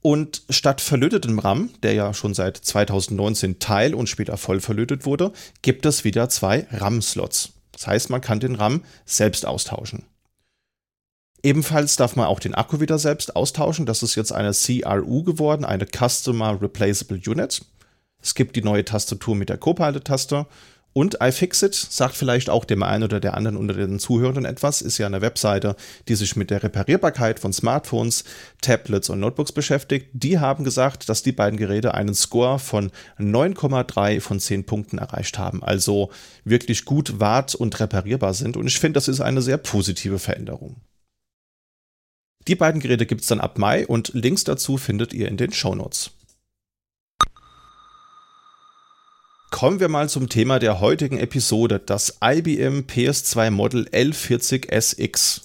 Und 0.00 0.42
statt 0.48 0.80
verlötetem 0.80 1.38
RAM, 1.38 1.70
der 1.82 1.92
ja 1.94 2.14
schon 2.14 2.32
seit 2.32 2.56
2019 2.56 3.58
teil- 3.58 3.94
und 3.94 4.08
später 4.08 4.36
voll 4.36 4.60
verlötet 4.60 5.04
wurde, 5.06 5.32
gibt 5.62 5.86
es 5.86 6.04
wieder 6.04 6.28
zwei 6.28 6.66
RAM-Slots. 6.70 7.50
Das 7.72 7.86
heißt, 7.86 8.10
man 8.10 8.20
kann 8.20 8.40
den 8.40 8.54
RAM 8.54 8.84
selbst 9.06 9.44
austauschen. 9.44 10.04
Ebenfalls 11.42 11.96
darf 11.96 12.16
man 12.16 12.26
auch 12.26 12.40
den 12.40 12.54
Akku 12.54 12.80
wieder 12.80 12.98
selbst 12.98 13.36
austauschen. 13.36 13.86
Das 13.86 14.02
ist 14.02 14.14
jetzt 14.14 14.32
eine 14.32 14.52
CRU 14.52 15.22
geworden, 15.22 15.64
eine 15.64 15.86
Customer 15.86 16.60
Replaceable 16.60 17.20
Unit. 17.26 17.64
Es 18.20 18.34
gibt 18.34 18.56
die 18.56 18.62
neue 18.62 18.84
Tastatur 18.84 19.36
mit 19.36 19.48
der 19.48 19.58
Copilot-Taste 19.58 20.46
und 20.98 21.18
iFixit 21.20 21.76
sagt 21.76 22.16
vielleicht 22.16 22.50
auch 22.50 22.64
dem 22.64 22.82
einen 22.82 23.04
oder 23.04 23.20
der 23.20 23.34
anderen 23.34 23.56
unter 23.56 23.74
den 23.74 24.00
Zuhörern 24.00 24.44
etwas, 24.44 24.82
ist 24.82 24.98
ja 24.98 25.06
eine 25.06 25.20
Webseite, 25.20 25.76
die 26.08 26.16
sich 26.16 26.34
mit 26.34 26.50
der 26.50 26.64
Reparierbarkeit 26.64 27.38
von 27.38 27.52
Smartphones, 27.52 28.24
Tablets 28.62 29.08
und 29.08 29.20
Notebooks 29.20 29.52
beschäftigt. 29.52 30.08
Die 30.12 30.40
haben 30.40 30.64
gesagt, 30.64 31.08
dass 31.08 31.22
die 31.22 31.30
beiden 31.30 31.56
Geräte 31.56 31.94
einen 31.94 32.16
Score 32.16 32.58
von 32.58 32.90
9,3 33.16 34.20
von 34.20 34.40
10 34.40 34.66
Punkten 34.66 34.98
erreicht 34.98 35.38
haben. 35.38 35.62
Also 35.62 36.10
wirklich 36.42 36.84
gut 36.84 37.20
wart- 37.20 37.54
und 37.54 37.78
reparierbar 37.78 38.34
sind. 38.34 38.56
Und 38.56 38.66
ich 38.66 38.80
finde, 38.80 38.94
das 38.94 39.06
ist 39.06 39.20
eine 39.20 39.40
sehr 39.40 39.58
positive 39.58 40.18
Veränderung. 40.18 40.80
Die 42.48 42.56
beiden 42.56 42.80
Geräte 42.80 43.06
gibt 43.06 43.20
es 43.20 43.28
dann 43.28 43.38
ab 43.38 43.56
Mai 43.56 43.86
und 43.86 44.10
Links 44.14 44.42
dazu 44.42 44.76
findet 44.76 45.12
ihr 45.12 45.28
in 45.28 45.36
den 45.36 45.52
Show 45.52 45.76
Notes. 45.76 46.17
Kommen 49.50 49.80
wir 49.80 49.88
mal 49.88 50.10
zum 50.10 50.28
Thema 50.28 50.58
der 50.58 50.78
heutigen 50.78 51.18
Episode, 51.18 51.80
das 51.84 52.18
IBM 52.22 52.80
PS2 52.80 53.50
Model 53.50 53.88
L40SX. 53.88 55.40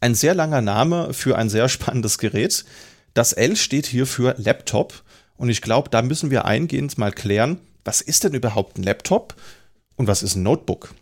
Ein 0.00 0.14
sehr 0.14 0.34
langer 0.34 0.60
Name 0.60 1.14
für 1.14 1.38
ein 1.38 1.48
sehr 1.48 1.68
spannendes 1.70 2.18
Gerät. 2.18 2.66
Das 3.14 3.32
L 3.32 3.56
steht 3.56 3.86
hier 3.86 4.06
für 4.06 4.34
Laptop 4.36 5.02
und 5.38 5.48
ich 5.48 5.62
glaube, 5.62 5.88
da 5.88 6.02
müssen 6.02 6.30
wir 6.30 6.44
eingehend 6.44 6.98
mal 6.98 7.12
klären, 7.12 7.58
was 7.82 8.02
ist 8.02 8.24
denn 8.24 8.34
überhaupt 8.34 8.76
ein 8.76 8.82
Laptop 8.82 9.34
und 9.96 10.06
was 10.06 10.22
ist 10.22 10.36
ein 10.36 10.42
Notebook? 10.42 10.94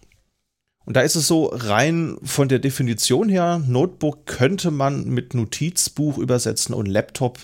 Und 0.85 0.97
da 0.97 1.01
ist 1.01 1.17
es 1.17 1.27
so 1.27 1.47
rein 1.47 2.17
von 2.23 2.49
der 2.49 2.61
Definition 2.61 3.29
her, 3.29 3.61
Notebook 3.67 4.27
könnte 4.27 4.71
man 4.71 5.09
mit 5.09 5.35
Notizbuch 5.35 6.19
übersetzen 6.19 6.73
und 6.73 6.87
Laptop 6.87 7.41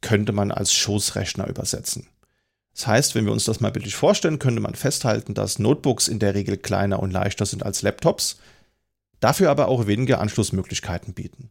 könnte 0.00 0.32
man 0.32 0.52
als 0.52 0.72
Schoßrechner 0.72 1.48
übersetzen. 1.48 2.06
Das 2.78 2.86
heißt, 2.86 3.14
wenn 3.16 3.24
wir 3.24 3.32
uns 3.32 3.44
das 3.44 3.58
mal 3.58 3.72
bildlich 3.72 3.96
vorstellen, 3.96 4.38
könnte 4.38 4.60
man 4.60 4.76
festhalten, 4.76 5.34
dass 5.34 5.58
Notebooks 5.58 6.06
in 6.06 6.20
der 6.20 6.36
Regel 6.36 6.56
kleiner 6.56 7.00
und 7.00 7.10
leichter 7.10 7.44
sind 7.44 7.66
als 7.66 7.82
Laptops, 7.82 8.38
dafür 9.18 9.50
aber 9.50 9.66
auch 9.66 9.88
weniger 9.88 10.20
Anschlussmöglichkeiten 10.20 11.12
bieten. 11.12 11.50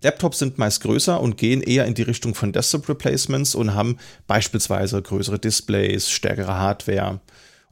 Laptops 0.00 0.38
sind 0.38 0.56
meist 0.56 0.80
größer 0.80 1.20
und 1.20 1.36
gehen 1.36 1.60
eher 1.60 1.84
in 1.84 1.92
die 1.92 2.02
Richtung 2.02 2.34
von 2.34 2.54
Desktop 2.54 2.88
Replacements 2.88 3.54
und 3.54 3.74
haben 3.74 3.98
beispielsweise 4.26 5.02
größere 5.02 5.38
Displays, 5.38 6.08
stärkere 6.08 6.56
Hardware, 6.56 7.20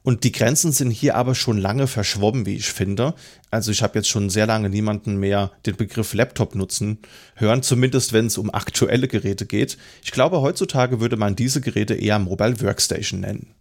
und 0.03 0.25
die 0.25 0.33
Grenzen 0.33 0.73
sind 0.73 0.91
hier 0.91 1.15
aber 1.15 1.35
schon 1.35 1.59
lange 1.59 1.87
verschwommen, 1.87 2.47
wie 2.47 2.57
ich 2.57 2.73
finde. 2.73 3.15
Also 3.51 3.71
ich 3.71 3.83
habe 3.83 3.99
jetzt 3.99 4.09
schon 4.09 4.31
sehr 4.31 4.47
lange 4.47 4.71
niemanden 4.71 5.17
mehr 5.17 5.53
den 5.67 5.77
Begriff 5.77 6.15
Laptop 6.15 6.55
nutzen 6.55 6.99
hören, 7.35 7.63
zumindest 7.63 8.13
wenn 8.13 8.27
es 8.27 8.39
um 8.39 8.53
aktuelle 8.53 9.09
Geräte 9.09 9.45
geht. 9.45 9.77
Ich 10.03 10.13
glaube, 10.13 10.41
heutzutage 10.41 11.01
würde 11.01 11.17
man 11.17 11.37
diese 11.37 11.61
Geräte 11.61 11.95
eher 11.95 12.19
Mobile 12.19 12.61
Workstation 12.63 13.21
nennen. 13.21 13.55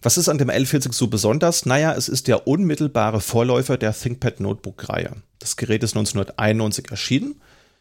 Was 0.00 0.16
ist 0.16 0.28
an 0.28 0.38
dem 0.38 0.48
L40 0.48 0.92
so 0.92 1.08
besonders? 1.08 1.66
Naja, 1.66 1.92
es 1.92 2.08
ist 2.08 2.28
der 2.28 2.46
unmittelbare 2.46 3.20
Vorläufer 3.20 3.76
der 3.76 3.92
ThinkPad 3.92 4.40
Notebook-Reihe. 4.40 5.16
Das 5.40 5.56
Gerät 5.56 5.82
ist 5.82 5.96
1991 5.96 6.90
erschienen 6.90 7.40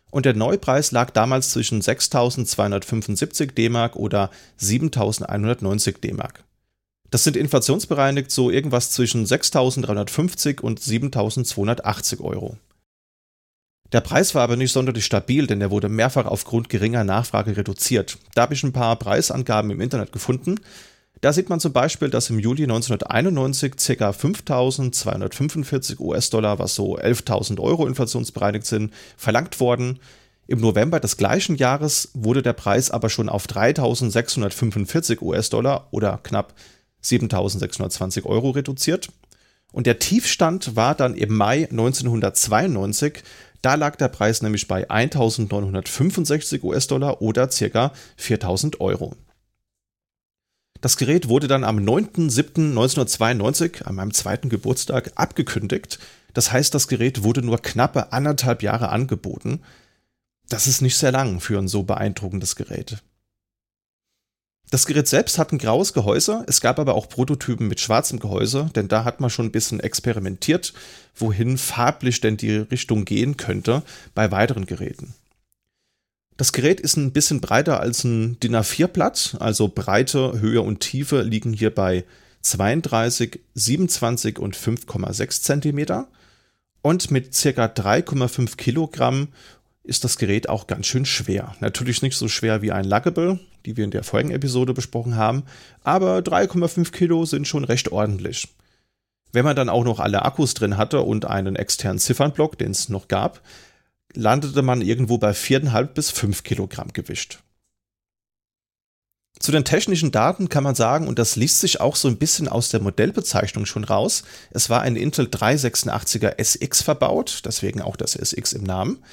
und 0.09 0.25
der 0.25 0.33
Neupreis 0.33 0.91
lag 0.91 1.11
damals 1.11 1.51
zwischen 1.51 1.81
6.275 1.81 3.53
D-Mark 3.53 3.95
oder 3.95 4.31
7.190 4.59 6.01
D-Mark. 6.01 6.43
Das 7.09 7.23
sind 7.23 7.37
inflationsbereinigt 7.37 8.31
so 8.31 8.49
irgendwas 8.49 8.91
zwischen 8.91 9.25
6.350 9.25 10.61
und 10.61 10.79
7.280 10.79 12.21
Euro. 12.21 12.57
Der 13.93 14.01
Preis 14.01 14.35
war 14.35 14.43
aber 14.43 14.57
nicht 14.57 14.73
sonderlich 14.73 15.05
stabil, 15.05 15.47
denn 15.47 15.61
er 15.61 15.71
wurde 15.71 15.87
mehrfach 15.87 16.25
aufgrund 16.25 16.67
geringer 16.67 17.05
Nachfrage 17.05 17.55
reduziert. 17.55 18.17
Da 18.35 18.41
habe 18.41 18.53
ich 18.53 18.63
ein 18.63 18.73
paar 18.73 18.97
Preisangaben 18.97 19.71
im 19.71 19.79
Internet 19.79 20.11
gefunden. 20.11 20.59
Da 21.21 21.31
sieht 21.31 21.49
man 21.49 21.61
zum 21.61 21.71
Beispiel, 21.73 22.09
dass 22.09 22.29
im 22.29 22.37
Juli 22.37 22.63
1991 22.63 23.71
ca. 23.77 24.09
5.245 24.09 25.99
US-Dollar, 25.99 26.59
was 26.59 26.75
so 26.75 26.97
11.000 26.97 27.59
Euro 27.61 27.87
inflationsbereinigt 27.87 28.65
sind, 28.65 28.93
verlangt 29.15 29.61
worden. 29.61 29.99
Im 30.47 30.59
November 30.59 30.99
des 30.99 31.17
gleichen 31.17 31.55
Jahres 31.55 32.11
wurde 32.13 32.43
der 32.43 32.53
Preis 32.53 32.91
aber 32.91 33.09
schon 33.09 33.29
auf 33.29 33.47
3.645 33.47 35.21
US-Dollar 35.21 35.87
oder 35.91 36.19
knapp 36.21 36.53
7.620 37.03 38.25
Euro 38.25 38.51
reduziert. 38.51 39.09
Und 39.71 39.85
der 39.85 39.99
Tiefstand 39.99 40.75
war 40.75 40.95
dann 40.95 41.15
im 41.15 41.35
Mai 41.35 41.67
1992. 41.69 43.23
Da 43.61 43.75
lag 43.75 43.95
der 43.95 44.07
Preis 44.07 44.41
nämlich 44.41 44.67
bei 44.67 44.89
1.965 44.89 46.63
US-Dollar 46.63 47.21
oder 47.21 47.47
ca. 47.47 47.91
4.000 48.19 48.79
Euro. 48.79 49.15
Das 50.81 50.97
Gerät 50.97 51.27
wurde 51.27 51.47
dann 51.47 51.63
am 51.63 51.79
9.7.1992, 51.79 53.83
an 53.83 53.95
meinem 53.95 54.13
zweiten 54.13 54.49
Geburtstag, 54.49 55.11
abgekündigt. 55.15 55.97
Das 56.33 56.51
heißt, 56.51 56.73
das 56.75 56.87
Gerät 56.87 57.23
wurde 57.23 57.41
nur 57.41 57.59
knappe 57.59 58.13
anderthalb 58.13 58.61
Jahre 58.61 58.89
angeboten. 58.89 59.61
Das 60.49 60.67
ist 60.67 60.81
nicht 60.81 60.95
sehr 60.95 61.11
lang 61.11 61.39
für 61.39 61.57
ein 61.57 61.67
so 61.67 61.83
beeindruckendes 61.83 62.55
Gerät. 62.55 62.97
Das 64.69 64.85
Gerät 64.85 65.07
selbst 65.07 65.37
hat 65.37 65.53
ein 65.53 65.59
graues 65.59 65.93
Gehäuse, 65.93 66.43
es 66.47 66.59
gab 66.59 66.77
aber 66.77 66.95
auch 66.95 67.07
Prototypen 67.07 67.69
mit 67.69 67.79
schwarzem 67.79 68.19
Gehäuse, 68.19 68.69
denn 68.75 68.89
da 68.89 69.05
hat 69.05 69.21
man 69.21 69.29
schon 69.29 69.45
ein 69.45 69.51
bisschen 69.51 69.79
experimentiert, 69.79 70.73
wohin 71.15 71.57
farblich 71.57 72.19
denn 72.19 72.35
die 72.35 72.57
Richtung 72.57 73.05
gehen 73.05 73.37
könnte 73.37 73.83
bei 74.13 74.29
weiteren 74.31 74.65
Geräten. 74.65 75.13
Das 76.35 76.51
Gerät 76.51 76.81
ist 76.81 76.97
ein 76.97 77.13
bisschen 77.13 77.39
breiter 77.39 77.79
als 77.79 78.03
ein 78.03 78.39
DIN 78.41 78.55
A4-Blatt, 78.55 79.37
also 79.39 79.69
Breite, 79.69 80.39
Höhe 80.39 80.61
und 80.61 80.81
Tiefe 80.81 81.21
liegen 81.21 81.53
hier 81.53 81.73
bei 81.73 82.03
32, 82.41 83.39
27 83.55 84.37
und 84.37 84.55
5,6 84.55 85.41
Zentimeter. 85.41 86.07
Und 86.83 87.09
mit 87.09 87.31
ca. 87.31 87.65
3,5 87.65 88.55
Kilogramm 88.55 89.29
ist 89.87 90.03
das 90.03 90.17
Gerät 90.17 90.49
auch 90.49 90.67
ganz 90.67 90.85
schön 90.85 91.05
schwer. 91.05 91.55
Natürlich 91.59 92.01
nicht 92.01 92.15
so 92.15 92.27
schwer 92.27 92.61
wie 92.61 92.71
ein 92.71 92.85
Luggable, 92.85 93.39
die 93.65 93.77
wir 93.77 93.85
in 93.85 93.91
der 93.91 94.03
vorigen 94.03 94.31
Episode 94.31 94.73
besprochen 94.73 95.15
haben, 95.15 95.43
aber 95.83 96.19
3,5 96.19 96.91
Kilo 96.91 97.25
sind 97.25 97.47
schon 97.47 97.63
recht 97.63 97.91
ordentlich. 97.91 98.49
Wenn 99.31 99.45
man 99.45 99.55
dann 99.55 99.69
auch 99.69 99.83
noch 99.83 99.99
alle 99.99 100.23
Akkus 100.23 100.53
drin 100.53 100.77
hatte 100.77 101.01
und 101.01 101.25
einen 101.25 101.55
externen 101.55 101.99
Ziffernblock, 101.99 102.57
den 102.57 102.71
es 102.71 102.89
noch 102.89 103.07
gab, 103.07 103.41
landete 104.13 104.61
man 104.61 104.81
irgendwo 104.81 105.17
bei 105.17 105.31
4,5 105.31 105.83
bis 105.87 106.11
5 106.11 106.43
Kilogramm 106.43 106.93
Gewicht. 106.93 107.43
Zu 109.39 109.51
den 109.51 109.65
technischen 109.65 110.11
Daten 110.11 110.49
kann 110.49 110.63
man 110.63 110.73
sagen, 110.73 111.07
und 111.07 111.19
das 111.19 111.35
liest 111.35 111.59
sich 111.59 111.79
auch 111.79 111.95
so 111.95 112.07
ein 112.07 112.17
bisschen 112.17 112.47
aus 112.47 112.69
der 112.69 112.81
Modellbezeichnung 112.81 113.65
schon 113.67 113.83
raus, 113.83 114.23
es 114.49 114.69
war 114.69 114.81
ein 114.81 114.95
Intel 114.95 115.27
386er 115.27 116.39
SX 116.39 116.81
verbaut, 116.81 117.41
deswegen 117.45 117.81
auch 117.81 117.95
das 117.95 118.15
SX 118.15 118.53
im 118.53 118.63
Namen. 118.63 119.03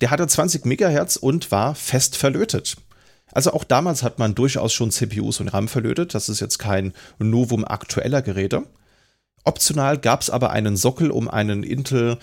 Der 0.00 0.10
hatte 0.10 0.26
20 0.26 0.64
MHz 0.64 1.16
und 1.16 1.50
war 1.50 1.74
fest 1.74 2.16
verlötet. 2.16 2.76
Also 3.32 3.52
auch 3.52 3.64
damals 3.64 4.02
hat 4.02 4.18
man 4.18 4.34
durchaus 4.34 4.72
schon 4.72 4.90
CPUs 4.90 5.40
und 5.40 5.48
RAM 5.48 5.68
verlötet. 5.68 6.14
Das 6.14 6.28
ist 6.28 6.40
jetzt 6.40 6.58
kein 6.58 6.92
Novum 7.18 7.64
aktueller 7.64 8.22
Geräte. 8.22 8.64
Optional 9.44 9.98
gab 9.98 10.22
es 10.22 10.30
aber 10.30 10.50
einen 10.50 10.76
Sockel, 10.76 11.10
um 11.10 11.28
einen 11.28 11.62
Intel 11.62 12.18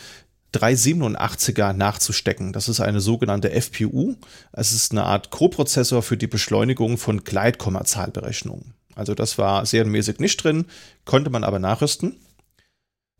387er 0.53 1.73
nachzustecken. 1.73 2.51
Das 2.53 2.67
ist 2.67 2.81
eine 2.81 2.99
sogenannte 2.99 3.51
FPU. 3.51 4.15
Es 4.51 4.73
ist 4.73 4.91
eine 4.91 5.03
Art 5.03 5.29
Co-Prozessor 5.29 6.01
für 6.01 6.17
die 6.17 6.27
Beschleunigung 6.27 6.97
von 6.97 7.23
Gleitkommazahlberechnungen. 7.23 8.73
Also 8.95 9.15
das 9.15 9.37
war 9.37 9.65
serienmäßig 9.65 10.19
nicht 10.19 10.43
drin, 10.43 10.65
konnte 11.05 11.29
man 11.29 11.43
aber 11.43 11.59
nachrüsten. 11.59 12.17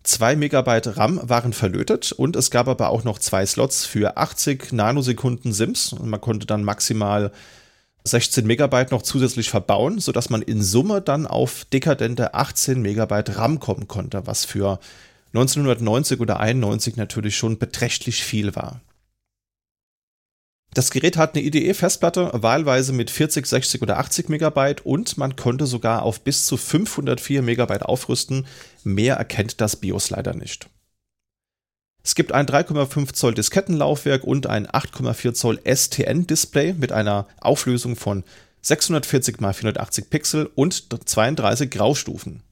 2 0.04 0.36
Megabyte 0.36 0.98
RAM 0.98 1.20
waren 1.24 1.54
verlötet 1.54 2.12
und 2.12 2.36
es 2.36 2.50
gab 2.50 2.68
aber 2.68 2.90
auch 2.90 3.04
noch 3.04 3.20
zwei 3.20 3.46
Slots 3.46 3.86
für 3.86 4.18
80 4.18 4.74
Nanosekunden 4.74 5.54
SIMS 5.54 5.94
und 5.94 6.10
man 6.10 6.22
konnte 6.22 6.48
dann 6.48 6.64
maximal 6.64 7.32
16 8.04 8.48
Megabyte 8.48 8.92
noch 8.92 9.04
zusätzlich 9.04 9.50
verbauen, 9.50 10.00
sodass 10.00 10.32
man 10.32 10.42
in 10.42 10.64
Summe 10.64 11.02
dann 11.02 11.28
auf 11.28 11.66
dekadente 11.66 12.34
18 12.34 12.82
Megabyte 12.82 13.38
RAM 13.38 13.60
kommen 13.60 13.88
konnte, 13.88 14.26
was 14.26 14.44
für 14.44 14.80
1990 15.34 16.20
oder 16.20 16.40
91 16.40 16.98
natürlich 16.98 17.38
schon 17.38 17.60
beträchtlich 17.60 18.24
viel 18.24 18.56
war. 18.56 18.82
Das 20.74 20.90
Gerät 20.90 21.18
hat 21.18 21.36
eine 21.36 21.44
IDE-Festplatte, 21.44 22.32
wahlweise 22.34 22.94
mit 22.94 23.10
40, 23.12 23.46
60 23.46 23.82
oder 23.82 24.00
80 24.00 24.30
Megabyte 24.30 24.86
und 24.86 25.18
man 25.18 25.36
konnte 25.36 25.68
sogar 25.68 26.04
auf 26.04 26.22
bis 26.22 26.46
zu 26.46 26.56
504 26.56 27.42
Megabyte 27.42 27.84
aufrüsten. 27.84 28.48
Mehr 28.86 29.16
erkennt 29.16 29.60
das 29.60 29.76
BIOS 29.76 30.12
leider 30.12 30.34
nicht. 30.34 30.70
Es 32.04 32.16
gibt 32.16 32.32
ein 32.32 32.48
3,5 32.48 33.14
Zoll 33.14 33.34
Diskettenlaufwerk 33.34 34.24
und 34.24 34.48
ein 34.48 34.66
8,4 34.66 35.34
Zoll 35.34 35.60
STN-Display 35.66 36.74
mit 36.74 36.94
einer 36.94 37.28
Auflösung 37.42 37.98
von 37.98 38.24
640 38.62 39.42
x 39.42 39.58
480 39.58 40.10
Pixel 40.10 40.50
und 40.56 40.88
32 41.06 41.70
Graustufen. 41.70 42.44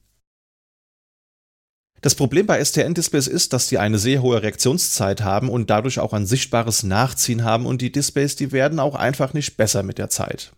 Das 2.00 2.14
Problem 2.14 2.46
bei 2.46 2.64
STN-Displays 2.64 3.26
ist, 3.26 3.52
dass 3.52 3.68
die 3.68 3.78
eine 3.78 3.98
sehr 3.98 4.22
hohe 4.22 4.42
Reaktionszeit 4.42 5.20
haben 5.20 5.50
und 5.50 5.68
dadurch 5.68 5.98
auch 5.98 6.14
ein 6.14 6.26
sichtbares 6.26 6.82
Nachziehen 6.82 7.44
haben 7.44 7.66
und 7.66 7.82
die 7.82 7.92
Displays, 7.92 8.36
die 8.36 8.52
werden 8.52 8.80
auch 8.80 8.94
einfach 8.94 9.34
nicht 9.34 9.56
besser 9.58 9.82
mit 9.82 9.98
der 9.98 10.08
Zeit. 10.08 10.52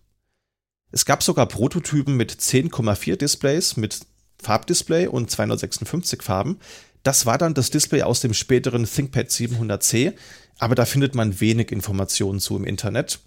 Es 0.93 1.05
gab 1.05 1.23
sogar 1.23 1.47
Prototypen 1.47 2.17
mit 2.17 2.33
10,4 2.33 3.17
Displays 3.17 3.77
mit 3.77 4.01
Farbdisplay 4.41 5.07
und 5.07 5.31
256 5.31 6.23
Farben. 6.23 6.59
Das 7.03 7.27
war 7.27 7.39
dann 7.39 7.55
das 7.55 7.71
Display 7.71 8.03
aus 8.03 8.21
dem 8.21 8.35
späteren 8.35 8.85
ThinkPad 8.85 9.29
700C, 9.29 10.13
aber 10.59 10.77
da 10.77 10.85
findet 10.85 11.15
man 11.15 11.41
wenig 11.41 11.73
Informationen 11.73 12.39
zu 12.39 12.57
im 12.57 12.65
Internet. 12.65 13.21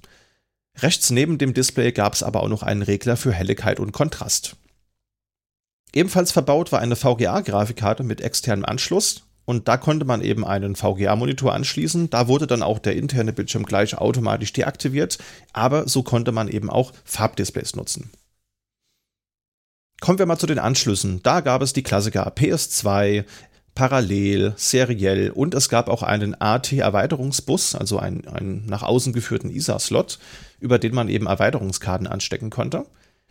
Rechts 0.78 1.10
neben 1.10 1.38
dem 1.38 1.54
Display 1.54 1.92
gab 1.92 2.14
es 2.14 2.24
aber 2.24 2.44
auch 2.44 2.50
noch 2.50 2.64
einen 2.64 2.82
Regler 2.82 3.18
für 3.18 3.34
Helligkeit 3.34 3.80
und 3.80 3.92
Kontrast. 3.92 4.56
Ebenfalls 5.96 6.34
verbaut 6.34 6.74
war 6.74 6.82
eine 6.82 6.98
VGA-Grafikkarte 6.98 8.04
mit 8.04 8.20
externem 8.20 8.66
Anschluss 8.66 9.24
und 9.46 9.70
da 9.70 9.78
konnte 9.78 10.06
man 10.06 10.22
eben 10.22 10.46
einen 10.46 10.76
VGA-Monitor 10.76 11.54
anschließen. 11.54 12.10
Da 12.10 12.28
wurde 12.28 12.48
dann 12.48 12.62
auch 12.62 12.80
der 12.80 12.98
interne 12.98 13.32
Bildschirm 13.32 13.66
gleich 13.66 13.98
automatisch 13.98 14.52
deaktiviert, 14.52 15.18
aber 15.54 15.88
so 15.88 16.04
konnte 16.04 16.34
man 16.34 16.50
eben 16.50 16.70
auch 16.70 16.92
Farbdisplays 17.06 17.78
nutzen. 17.78 18.12
Kommen 20.02 20.20
wir 20.20 20.26
mal 20.26 20.38
zu 20.38 20.48
den 20.48 20.60
Anschlüssen. 20.60 21.24
Da 21.24 21.40
gab 21.40 21.62
es 21.62 21.72
die 21.72 21.84
Klassiker 21.84 22.28
PS2, 22.28 23.24
parallel, 23.74 24.54
seriell 24.58 25.32
und 25.32 25.54
es 25.54 25.70
gab 25.70 25.88
auch 25.88 26.04
einen 26.04 26.36
AT-Erweiterungsbus, 26.40 27.74
also 27.74 28.00
einen, 28.00 28.28
einen 28.28 28.66
nach 28.66 28.84
außen 28.84 29.14
geführten 29.14 29.50
ISA-Slot, 29.50 30.20
über 30.60 30.78
den 30.78 30.94
man 30.94 31.08
eben 31.08 31.28
Erweiterungskarten 31.28 32.08
anstecken 32.08 32.50
konnte. 32.50 32.86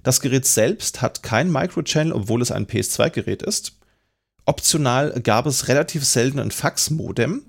Das 0.04 0.20
Gerät 0.20 0.46
selbst 0.46 1.00
hat 1.02 1.22
kein 1.22 1.50
Microchannel, 1.50 2.12
obwohl 2.12 2.42
es 2.42 2.52
ein 2.52 2.66
PS2-Gerät 2.66 3.42
ist. 3.42 3.72
Optional 4.44 5.18
gab 5.22 5.46
es 5.46 5.66
relativ 5.68 6.04
selten 6.04 6.38
ein 6.38 6.50
Fax-Modem. 6.50 7.42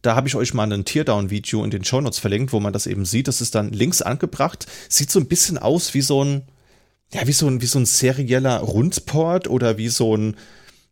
Da 0.00 0.14
habe 0.14 0.28
ich 0.28 0.36
euch 0.36 0.54
mal 0.54 0.72
ein 0.72 0.84
Teardown-Video 0.84 1.64
in 1.64 1.70
den 1.70 1.84
Shownotes 1.84 2.20
verlinkt, 2.20 2.52
wo 2.52 2.60
man 2.60 2.72
das 2.72 2.86
eben 2.86 3.04
sieht. 3.04 3.26
Das 3.26 3.40
ist 3.40 3.56
dann 3.56 3.72
links 3.72 4.02
angebracht. 4.02 4.66
Sieht 4.88 5.10
so 5.10 5.18
ein 5.18 5.26
bisschen 5.26 5.58
aus 5.58 5.92
wie 5.92 6.00
so 6.00 6.24
ein, 6.24 6.42
ja, 7.12 7.26
wie 7.26 7.32
so 7.32 7.48
ein, 7.48 7.60
wie 7.60 7.66
so 7.66 7.80
ein 7.80 7.86
serieller 7.86 8.58
Rundport 8.58 9.48
oder 9.48 9.76
wie 9.76 9.88
so 9.88 10.16
ein 10.16 10.36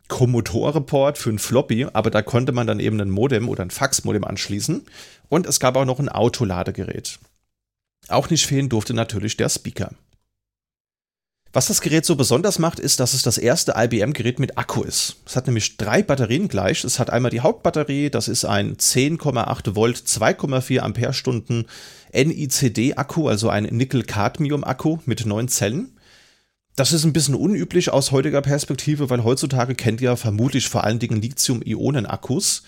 Commodore-Port 0.09 1.17
für 1.17 1.31
ein 1.31 1.39
Floppy, 1.39 1.87
aber 1.93 2.11
da 2.11 2.23
konnte 2.23 2.51
man 2.51 2.67
dann 2.67 2.81
eben 2.81 3.01
ein 3.01 3.11
Modem 3.11 3.49
oder 3.49 3.63
ein 3.63 3.71
Fax-Modem 3.71 4.25
anschließen. 4.25 4.85
Und 5.29 5.47
es 5.47 5.61
gab 5.61 5.77
auch 5.77 5.85
noch 5.85 6.01
ein 6.01 6.09
Autoladegerät. 6.09 7.21
Auch 8.09 8.31
nicht 8.31 8.47
fehlen 8.47 8.69
durfte 8.69 8.95
natürlich 8.95 9.37
der 9.37 9.49
Speaker. 9.49 9.93
Was 11.53 11.69
das 11.69 11.81
Gerät 11.81 12.05
so 12.05 12.15
besonders 12.15 12.59
macht, 12.59 12.79
ist, 12.79 13.01
dass 13.01 13.15
es 13.15 13.23
das 13.23 13.39
erste 13.39 13.75
IBM-Gerät 13.75 14.39
mit 14.39 14.59
Akku 14.59 14.83
ist. 14.83 15.17
Es 15.25 15.35
hat 15.35 15.47
nämlich 15.47 15.79
drei 15.79 16.03
Batterien 16.03 16.49
gleich. 16.49 16.85
Es 16.85 16.99
hat 16.99 17.09
einmal 17.09 17.31
die 17.31 17.41
Hauptbatterie, 17.41 18.11
das 18.11 18.29
ist 18.29 18.45
ein 18.45 18.77
10,8 18.77 19.75
Volt, 19.75 19.97
2,4 19.97 20.81
Ampere-Stunden 20.81 21.65
NICD-Akku, 22.13 23.29
also 23.29 23.49
ein 23.49 23.65
Nickel-Cadmium-Akku 23.65 24.99
mit 25.07 25.25
neun 25.25 25.49
Zellen. 25.49 25.99
Das 26.77 26.93
ist 26.93 27.05
ein 27.05 27.15
bisschen 27.15 27.35
unüblich 27.35 27.91
aus 27.91 28.13
heutiger 28.13 28.43
Perspektive, 28.43 29.11
weil 29.11 29.25
heutzutage 29.25 29.75
kennt 29.75 30.01
ihr 30.01 30.17
vermutlich 30.17 30.69
vor 30.69 30.85
allen 30.85 30.99
Dingen 30.99 31.21
Lithium-Ionen-Akkus. 31.21 32.63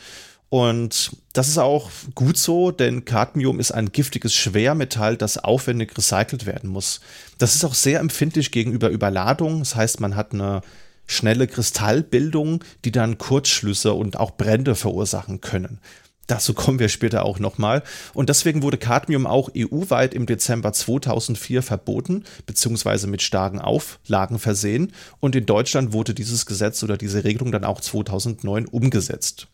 Und 0.50 1.16
das 1.32 1.46
ist 1.46 1.58
auch 1.58 1.90
gut 2.16 2.36
so, 2.36 2.72
denn 2.72 3.04
Cadmium 3.04 3.60
ist 3.60 3.70
ein 3.70 3.92
giftiges 3.92 4.34
Schwermetall, 4.34 5.16
das 5.16 5.38
aufwendig 5.38 5.96
recycelt 5.96 6.44
werden 6.44 6.68
muss. 6.68 7.00
Das 7.38 7.54
ist 7.54 7.64
auch 7.64 7.74
sehr 7.74 8.00
empfindlich 8.00 8.50
gegenüber 8.50 8.90
Überladung. 8.90 9.60
Das 9.60 9.76
heißt, 9.76 10.00
man 10.00 10.16
hat 10.16 10.32
eine 10.34 10.62
schnelle 11.06 11.46
Kristallbildung, 11.46 12.64
die 12.84 12.90
dann 12.90 13.16
Kurzschlüsse 13.16 13.92
und 13.92 14.18
auch 14.18 14.32
Brände 14.32 14.74
verursachen 14.74 15.40
können. 15.40 15.78
Dazu 16.26 16.52
kommen 16.52 16.80
wir 16.80 16.88
später 16.88 17.24
auch 17.24 17.38
nochmal. 17.38 17.84
Und 18.12 18.28
deswegen 18.28 18.62
wurde 18.62 18.76
Cadmium 18.76 19.26
auch 19.26 19.50
EU-weit 19.56 20.14
im 20.14 20.26
Dezember 20.26 20.72
2004 20.72 21.62
verboten, 21.62 22.24
beziehungsweise 22.46 23.06
mit 23.06 23.22
starken 23.22 23.60
Auflagen 23.60 24.40
versehen. 24.40 24.92
Und 25.20 25.36
in 25.36 25.46
Deutschland 25.46 25.92
wurde 25.92 26.12
dieses 26.12 26.44
Gesetz 26.44 26.82
oder 26.82 26.96
diese 26.96 27.22
Regelung 27.22 27.52
dann 27.52 27.64
auch 27.64 27.80
2009 27.80 28.66
umgesetzt. 28.66 29.48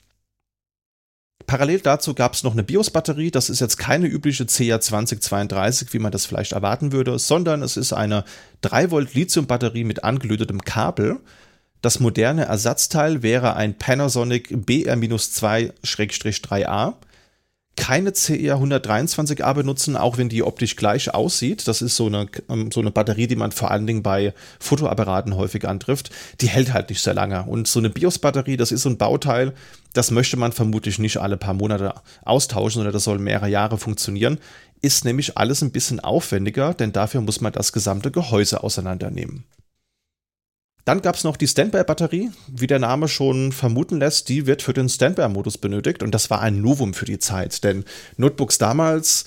Parallel 1.46 1.80
dazu 1.80 2.14
gab 2.14 2.34
es 2.34 2.42
noch 2.42 2.52
eine 2.52 2.64
BIOS-Batterie. 2.64 3.30
Das 3.30 3.48
ist 3.50 3.60
jetzt 3.60 3.76
keine 3.76 4.06
übliche 4.06 4.44
CR2032, 4.44 5.92
wie 5.92 6.00
man 6.00 6.12
das 6.12 6.26
vielleicht 6.26 6.52
erwarten 6.52 6.92
würde, 6.92 7.18
sondern 7.18 7.62
es 7.62 7.76
ist 7.76 7.92
eine 7.92 8.24
3 8.62 8.90
Volt 8.90 9.12
Lithium-Batterie 9.14 9.84
mit 9.84 10.04
angelötetem 10.04 10.62
Kabel. 10.62 11.20
Das 11.82 12.00
moderne 12.00 12.46
Ersatzteil 12.46 13.22
wäre 13.22 13.54
ein 13.54 13.76
Panasonic 13.78 14.66
BR-2-3A 14.66 16.94
keine 17.76 18.12
CR 18.12 18.56
123A 18.56 19.52
benutzen, 19.54 19.96
auch 19.96 20.18
wenn 20.18 20.28
die 20.28 20.42
optisch 20.42 20.76
gleich 20.76 21.14
aussieht. 21.14 21.68
Das 21.68 21.82
ist 21.82 21.96
so 21.96 22.06
eine, 22.06 22.26
ähm, 22.48 22.72
so 22.72 22.80
eine 22.80 22.90
Batterie, 22.90 23.26
die 23.26 23.36
man 23.36 23.52
vor 23.52 23.70
allen 23.70 23.86
Dingen 23.86 24.02
bei 24.02 24.34
Fotoapparaten 24.58 25.36
häufig 25.36 25.68
antrifft. 25.68 26.10
Die 26.40 26.48
hält 26.48 26.72
halt 26.72 26.88
nicht 26.88 27.02
sehr 27.02 27.14
lange. 27.14 27.44
Und 27.44 27.68
so 27.68 27.78
eine 27.78 27.90
BIOS-Batterie, 27.90 28.56
das 28.56 28.72
ist 28.72 28.82
so 28.82 28.88
ein 28.88 28.98
Bauteil, 28.98 29.52
das 29.92 30.10
möchte 30.10 30.36
man 30.36 30.52
vermutlich 30.52 30.98
nicht 30.98 31.18
alle 31.18 31.36
paar 31.36 31.54
Monate 31.54 31.94
austauschen, 32.24 32.80
sondern 32.80 32.92
das 32.92 33.04
soll 33.04 33.18
mehrere 33.18 33.48
Jahre 33.48 33.78
funktionieren. 33.78 34.38
Ist 34.82 35.04
nämlich 35.04 35.38
alles 35.38 35.62
ein 35.62 35.70
bisschen 35.70 36.00
aufwendiger, 36.00 36.74
denn 36.74 36.92
dafür 36.92 37.20
muss 37.20 37.40
man 37.40 37.52
das 37.52 37.72
gesamte 37.72 38.10
Gehäuse 38.10 38.62
auseinandernehmen. 38.62 39.44
Dann 40.86 41.02
gab 41.02 41.16
es 41.16 41.24
noch 41.24 41.36
die 41.36 41.48
Standby-Batterie. 41.48 42.30
Wie 42.46 42.68
der 42.68 42.78
Name 42.78 43.08
schon 43.08 43.50
vermuten 43.50 43.98
lässt, 43.98 44.28
die 44.28 44.46
wird 44.46 44.62
für 44.62 44.72
den 44.72 44.88
Standby-Modus 44.88 45.58
benötigt. 45.58 46.04
Und 46.04 46.12
das 46.12 46.30
war 46.30 46.40
ein 46.40 46.62
Novum 46.62 46.94
für 46.94 47.04
die 47.06 47.18
Zeit, 47.18 47.64
denn 47.64 47.84
Notebooks 48.16 48.56
damals 48.56 49.24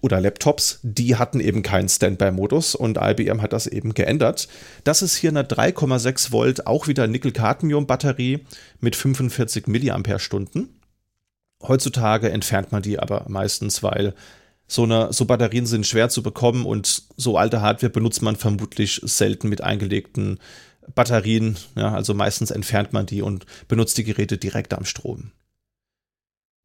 oder 0.00 0.20
Laptops, 0.20 0.78
die 0.82 1.16
hatten 1.16 1.40
eben 1.40 1.62
keinen 1.62 1.88
Standby-Modus 1.88 2.76
und 2.76 2.98
IBM 3.00 3.42
hat 3.42 3.52
das 3.52 3.66
eben 3.66 3.94
geändert. 3.94 4.46
Das 4.84 5.02
ist 5.02 5.16
hier 5.16 5.30
eine 5.30 5.42
3,6 5.42 6.30
Volt, 6.30 6.66
auch 6.68 6.86
wieder 6.86 7.08
Nickel-Cadmium-Batterie 7.08 8.44
mit 8.80 8.94
45 8.94 9.66
mAh. 9.66 10.02
Heutzutage 11.66 12.30
entfernt 12.30 12.70
man 12.70 12.82
die 12.82 13.00
aber 13.00 13.24
meistens, 13.28 13.82
weil 13.82 14.14
so, 14.68 14.84
eine, 14.84 15.12
so 15.12 15.24
Batterien 15.24 15.66
sind 15.66 15.86
schwer 15.86 16.08
zu 16.08 16.22
bekommen 16.22 16.66
und 16.66 17.02
so 17.16 17.36
alte 17.36 17.62
Hardware 17.62 17.90
benutzt 17.90 18.22
man 18.22 18.36
vermutlich 18.36 19.00
selten 19.02 19.48
mit 19.48 19.62
eingelegten 19.62 20.38
Batterien. 20.94 21.56
Ja, 21.76 21.94
also 21.94 22.14
meistens 22.14 22.50
entfernt 22.50 22.92
man 22.92 23.06
die 23.06 23.22
und 23.22 23.46
benutzt 23.68 23.98
die 23.98 24.04
Geräte 24.04 24.38
direkt 24.38 24.74
am 24.74 24.84
Strom. 24.84 25.32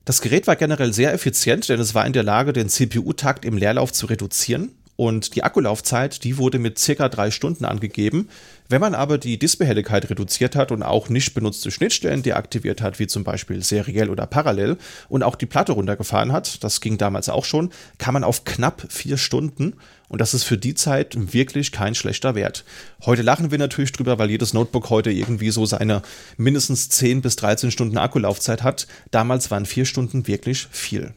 Das 0.05 0.21
Gerät 0.21 0.47
war 0.47 0.55
generell 0.55 0.93
sehr 0.93 1.13
effizient, 1.13 1.69
denn 1.69 1.79
es 1.79 1.93
war 1.93 2.05
in 2.05 2.13
der 2.13 2.23
Lage, 2.23 2.53
den 2.53 2.69
CPU-Takt 2.69 3.45
im 3.45 3.58
Leerlauf 3.58 3.93
zu 3.93 4.08
reduzieren. 4.08 4.71
Und 4.99 5.38
die 5.38 5.43
Akkulaufzeit, 5.43 6.25
die 6.25 6.38
wurde 6.38 6.59
mit 6.59 6.77
circa 6.77 7.07
drei 7.07 7.31
Stunden 7.31 7.63
angegeben. 7.63 8.27
Wenn 8.67 8.81
man 8.81 8.95
aber 8.95 9.17
die 9.17 9.39
Displayhelligkeit 9.39 10.09
reduziert 10.09 10.57
hat 10.57 10.73
und 10.73 10.83
auch 10.83 11.07
nicht 11.07 11.33
benutzte 11.33 11.71
Schnittstellen 11.71 12.21
deaktiviert 12.21 12.81
hat, 12.81 12.99
wie 12.99 13.07
zum 13.07 13.23
Beispiel 13.23 13.63
seriell 13.63 14.09
oder 14.09 14.25
parallel, 14.25 14.75
und 15.07 15.23
auch 15.23 15.38
die 15.38 15.45
Platte 15.45 15.71
runtergefahren 15.71 16.33
hat, 16.33 16.65
das 16.65 16.81
ging 16.81 16.97
damals 16.97 17.29
auch 17.29 17.45
schon, 17.45 17.69
kam 17.97 18.15
man 18.15 18.25
auf 18.25 18.43
knapp 18.43 18.88
vier 18.89 19.15
Stunden. 19.15 19.77
Und 20.09 20.19
das 20.19 20.33
ist 20.33 20.43
für 20.43 20.57
die 20.57 20.73
Zeit 20.73 21.15
wirklich 21.31 21.71
kein 21.71 21.95
schlechter 21.95 22.35
Wert. 22.35 22.65
Heute 23.05 23.21
lachen 23.21 23.51
wir 23.51 23.57
natürlich 23.57 23.93
drüber, 23.93 24.19
weil 24.19 24.29
jedes 24.29 24.53
Notebook 24.53 24.89
heute 24.89 25.12
irgendwie 25.12 25.51
so 25.51 25.65
seine 25.65 26.01
mindestens 26.35 26.89
10 26.89 27.21
bis 27.21 27.38
13 27.38 27.71
Stunden 27.71 27.97
Akkulaufzeit 27.97 28.63
hat. 28.63 28.85
Damals 29.12 29.49
waren 29.49 29.65
vier 29.65 29.85
Stunden 29.85 30.27
wirklich 30.27 30.67
viel. 30.71 31.13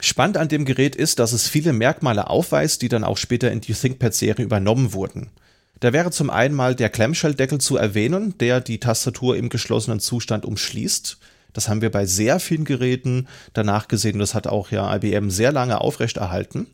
Spannend 0.00 0.36
an 0.36 0.48
dem 0.48 0.64
Gerät 0.64 0.96
ist, 0.96 1.18
dass 1.18 1.32
es 1.32 1.48
viele 1.48 1.72
Merkmale 1.72 2.28
aufweist, 2.28 2.82
die 2.82 2.88
dann 2.88 3.04
auch 3.04 3.16
später 3.16 3.50
in 3.52 3.60
die 3.60 3.74
ThinkPad-Serie 3.74 4.44
übernommen 4.44 4.92
wurden. 4.92 5.30
Da 5.80 5.92
wäre 5.92 6.10
zum 6.10 6.30
einen 6.30 6.54
mal 6.54 6.74
der 6.74 6.90
Clamshell-Deckel 6.90 7.58
zu 7.58 7.76
erwähnen, 7.76 8.36
der 8.38 8.60
die 8.60 8.80
Tastatur 8.80 9.36
im 9.36 9.48
geschlossenen 9.48 10.00
Zustand 10.00 10.44
umschließt. 10.44 11.18
Das 11.52 11.68
haben 11.68 11.82
wir 11.82 11.90
bei 11.90 12.06
sehr 12.06 12.38
vielen 12.38 12.64
Geräten 12.64 13.26
danach 13.54 13.88
gesehen 13.88 14.18
das 14.18 14.34
hat 14.34 14.46
auch 14.46 14.70
ja 14.70 14.94
IBM 14.94 15.30
sehr 15.30 15.52
lange 15.52 15.80
aufrechterhalten. 15.80 16.66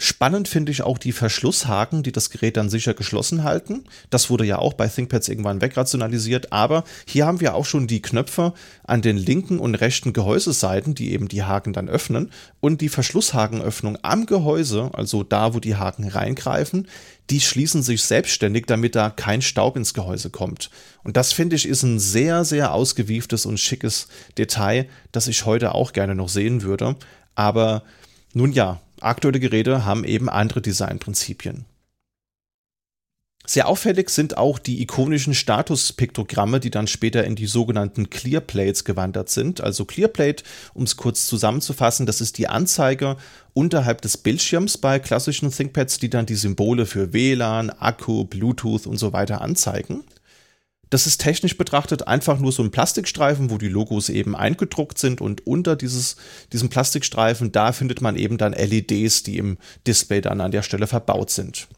Spannend 0.00 0.46
finde 0.46 0.70
ich 0.70 0.82
auch 0.82 0.96
die 0.96 1.10
Verschlusshaken, 1.10 2.04
die 2.04 2.12
das 2.12 2.30
Gerät 2.30 2.56
dann 2.56 2.70
sicher 2.70 2.94
geschlossen 2.94 3.42
halten. 3.42 3.82
Das 4.10 4.30
wurde 4.30 4.44
ja 4.44 4.58
auch 4.58 4.74
bei 4.74 4.86
ThinkPads 4.86 5.28
irgendwann 5.28 5.60
wegrationalisiert, 5.60 6.52
aber 6.52 6.84
hier 7.04 7.26
haben 7.26 7.40
wir 7.40 7.56
auch 7.56 7.64
schon 7.64 7.88
die 7.88 8.00
Knöpfe 8.00 8.54
an 8.84 9.02
den 9.02 9.16
linken 9.16 9.58
und 9.58 9.74
rechten 9.74 10.12
Gehäuseseiten, 10.12 10.94
die 10.94 11.10
eben 11.10 11.26
die 11.26 11.42
Haken 11.42 11.72
dann 11.72 11.88
öffnen 11.88 12.30
und 12.60 12.80
die 12.80 12.88
Verschlusshakenöffnung 12.88 13.98
am 14.02 14.26
Gehäuse, 14.26 14.90
also 14.92 15.24
da, 15.24 15.52
wo 15.52 15.58
die 15.58 15.74
Haken 15.74 16.06
reingreifen, 16.06 16.86
die 17.28 17.40
schließen 17.40 17.82
sich 17.82 18.04
selbstständig, 18.04 18.66
damit 18.66 18.94
da 18.94 19.10
kein 19.10 19.42
Staub 19.42 19.76
ins 19.76 19.94
Gehäuse 19.94 20.30
kommt. 20.30 20.70
Und 21.02 21.16
das 21.16 21.32
finde 21.32 21.56
ich 21.56 21.66
ist 21.66 21.82
ein 21.82 21.98
sehr, 21.98 22.44
sehr 22.44 22.72
ausgewieftes 22.72 23.46
und 23.46 23.58
schickes 23.58 24.06
Detail, 24.38 24.88
das 25.10 25.26
ich 25.26 25.44
heute 25.44 25.74
auch 25.74 25.92
gerne 25.92 26.14
noch 26.14 26.28
sehen 26.28 26.62
würde. 26.62 26.94
Aber 27.34 27.82
nun 28.32 28.52
ja, 28.52 28.80
aktuelle 29.02 29.40
Geräte 29.40 29.84
haben 29.84 30.04
eben 30.04 30.28
andere 30.28 30.60
Designprinzipien. 30.60 31.64
Sehr 33.48 33.66
auffällig 33.66 34.10
sind 34.10 34.36
auch 34.36 34.58
die 34.58 34.82
ikonischen 34.82 35.32
Statuspektrogramme, 35.32 36.60
die 36.60 36.70
dann 36.70 36.86
später 36.86 37.24
in 37.24 37.34
die 37.34 37.46
sogenannten 37.46 38.10
Clearplates 38.10 38.84
gewandert 38.84 39.30
sind. 39.30 39.62
Also 39.62 39.86
Clearplate, 39.86 40.44
um 40.74 40.82
es 40.82 40.98
kurz 40.98 41.26
zusammenzufassen, 41.26 42.04
das 42.04 42.20
ist 42.20 42.36
die 42.36 42.46
Anzeige 42.46 43.16
unterhalb 43.54 44.02
des 44.02 44.18
Bildschirms 44.18 44.76
bei 44.76 44.98
klassischen 44.98 45.50
ThinkPads, 45.50 45.98
die 45.98 46.10
dann 46.10 46.26
die 46.26 46.34
Symbole 46.34 46.84
für 46.84 47.14
WLAN, 47.14 47.70
Akku, 47.70 48.24
Bluetooth 48.24 48.86
und 48.86 48.98
so 48.98 49.14
weiter 49.14 49.40
anzeigen. 49.40 50.04
Das 50.90 51.06
ist 51.06 51.20
technisch 51.20 51.58
betrachtet 51.58 52.08
einfach 52.08 52.38
nur 52.38 52.52
so 52.52 52.62
ein 52.62 52.70
Plastikstreifen, 52.70 53.50
wo 53.50 53.58
die 53.58 53.68
Logos 53.68 54.08
eben 54.08 54.34
eingedruckt 54.34 54.98
sind 54.98 55.20
und 55.20 55.46
unter 55.46 55.76
dieses, 55.76 56.16
diesem 56.52 56.70
Plastikstreifen, 56.70 57.52
da 57.52 57.72
findet 57.72 58.00
man 58.00 58.16
eben 58.16 58.38
dann 58.38 58.52
LEDs, 58.52 59.22
die 59.22 59.38
im 59.38 59.58
Display 59.86 60.20
dann 60.20 60.40
an 60.40 60.50
der 60.50 60.62
Stelle 60.62 60.86
verbaut 60.86 61.30
sind. 61.30 61.68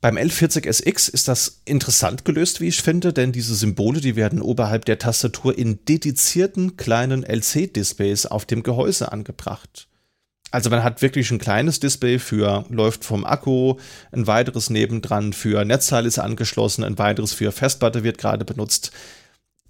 Beim 0.00 0.16
L40SX 0.16 1.10
ist 1.10 1.26
das 1.26 1.62
interessant 1.64 2.24
gelöst, 2.24 2.60
wie 2.60 2.68
ich 2.68 2.82
finde, 2.82 3.12
denn 3.12 3.32
diese 3.32 3.56
Symbole, 3.56 4.00
die 4.00 4.14
werden 4.14 4.40
oberhalb 4.40 4.84
der 4.84 5.00
Tastatur 5.00 5.58
in 5.58 5.84
dedizierten 5.86 6.76
kleinen 6.76 7.24
LC-Displays 7.24 8.26
auf 8.26 8.46
dem 8.46 8.62
Gehäuse 8.62 9.10
angebracht. 9.10 9.87
Also 10.50 10.70
man 10.70 10.82
hat 10.82 11.02
wirklich 11.02 11.30
ein 11.30 11.38
kleines 11.38 11.78
Display 11.78 12.18
für 12.18 12.64
läuft 12.70 13.04
vom 13.04 13.24
Akku, 13.24 13.76
ein 14.12 14.26
weiteres 14.26 14.70
nebendran 14.70 15.32
für 15.32 15.64
Netzteil 15.64 16.06
ist 16.06 16.18
angeschlossen, 16.18 16.84
ein 16.84 16.98
weiteres 16.98 17.34
für 17.34 17.52
Festplatte 17.52 18.02
wird 18.02 18.18
gerade 18.18 18.44
benutzt. 18.44 18.90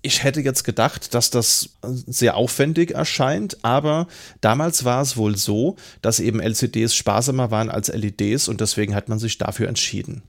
Ich 0.00 0.22
hätte 0.22 0.40
jetzt 0.40 0.62
gedacht, 0.62 1.12
dass 1.14 1.30
das 1.30 1.70
sehr 1.82 2.36
aufwendig 2.36 2.92
erscheint, 2.92 3.58
aber 3.64 4.06
damals 4.40 4.84
war 4.84 5.02
es 5.02 5.16
wohl 5.16 5.36
so, 5.36 5.74
dass 6.02 6.20
eben 6.20 6.38
LCDs 6.40 6.94
sparsamer 6.94 7.50
waren 7.50 7.68
als 7.68 7.88
LEDs 7.88 8.46
und 8.46 8.60
deswegen 8.60 8.94
hat 8.94 9.08
man 9.08 9.18
sich 9.18 9.38
dafür 9.38 9.68
entschieden. 9.68 10.22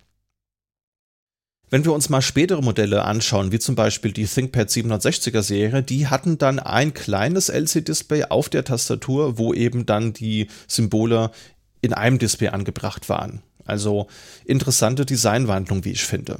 Wenn 1.70 1.86
wir 1.86 1.94
uns 1.94 2.10
mal 2.10 2.22
spätere 2.22 2.64
Modelle 2.64 3.06
anschauen, 3.06 3.52
wie 3.52 3.60
zum 3.60 3.76
Beispiel 3.76 4.12
die 4.12 4.26
ThinkPad 4.26 4.70
760er 4.70 5.44
Serie, 5.44 5.84
die 5.84 6.08
hatten 6.08 6.40
dann 6.40 6.58
ein 6.58 6.94
kleines 6.94 7.50
LCD-Display 7.50 8.26
auf 8.26 8.50
der 8.50 8.64
Tastatur, 8.64 9.38
wo 9.38 9.54
eben 9.54 9.86
dann 9.86 10.14
die 10.14 10.48
Symbole 10.68 11.32
in 11.82 11.94
einem 11.94 12.18
Display 12.18 12.50
angebracht 12.50 13.08
waren. 13.08 13.44
Also 13.66 14.08
interessante 14.46 15.06
Designwandlung, 15.06 15.86
wie 15.86 15.92
ich 15.92 16.04
finde. 16.04 16.40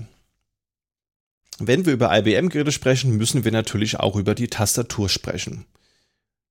Wenn 1.60 1.86
wir 1.86 1.94
über 1.94 2.18
IBM-Geräte 2.18 2.72
sprechen, 2.72 3.18
müssen 3.18 3.44
wir 3.44 3.52
natürlich 3.52 4.00
auch 4.00 4.16
über 4.16 4.34
die 4.34 4.48
Tastatur 4.48 5.10
sprechen. 5.10 5.66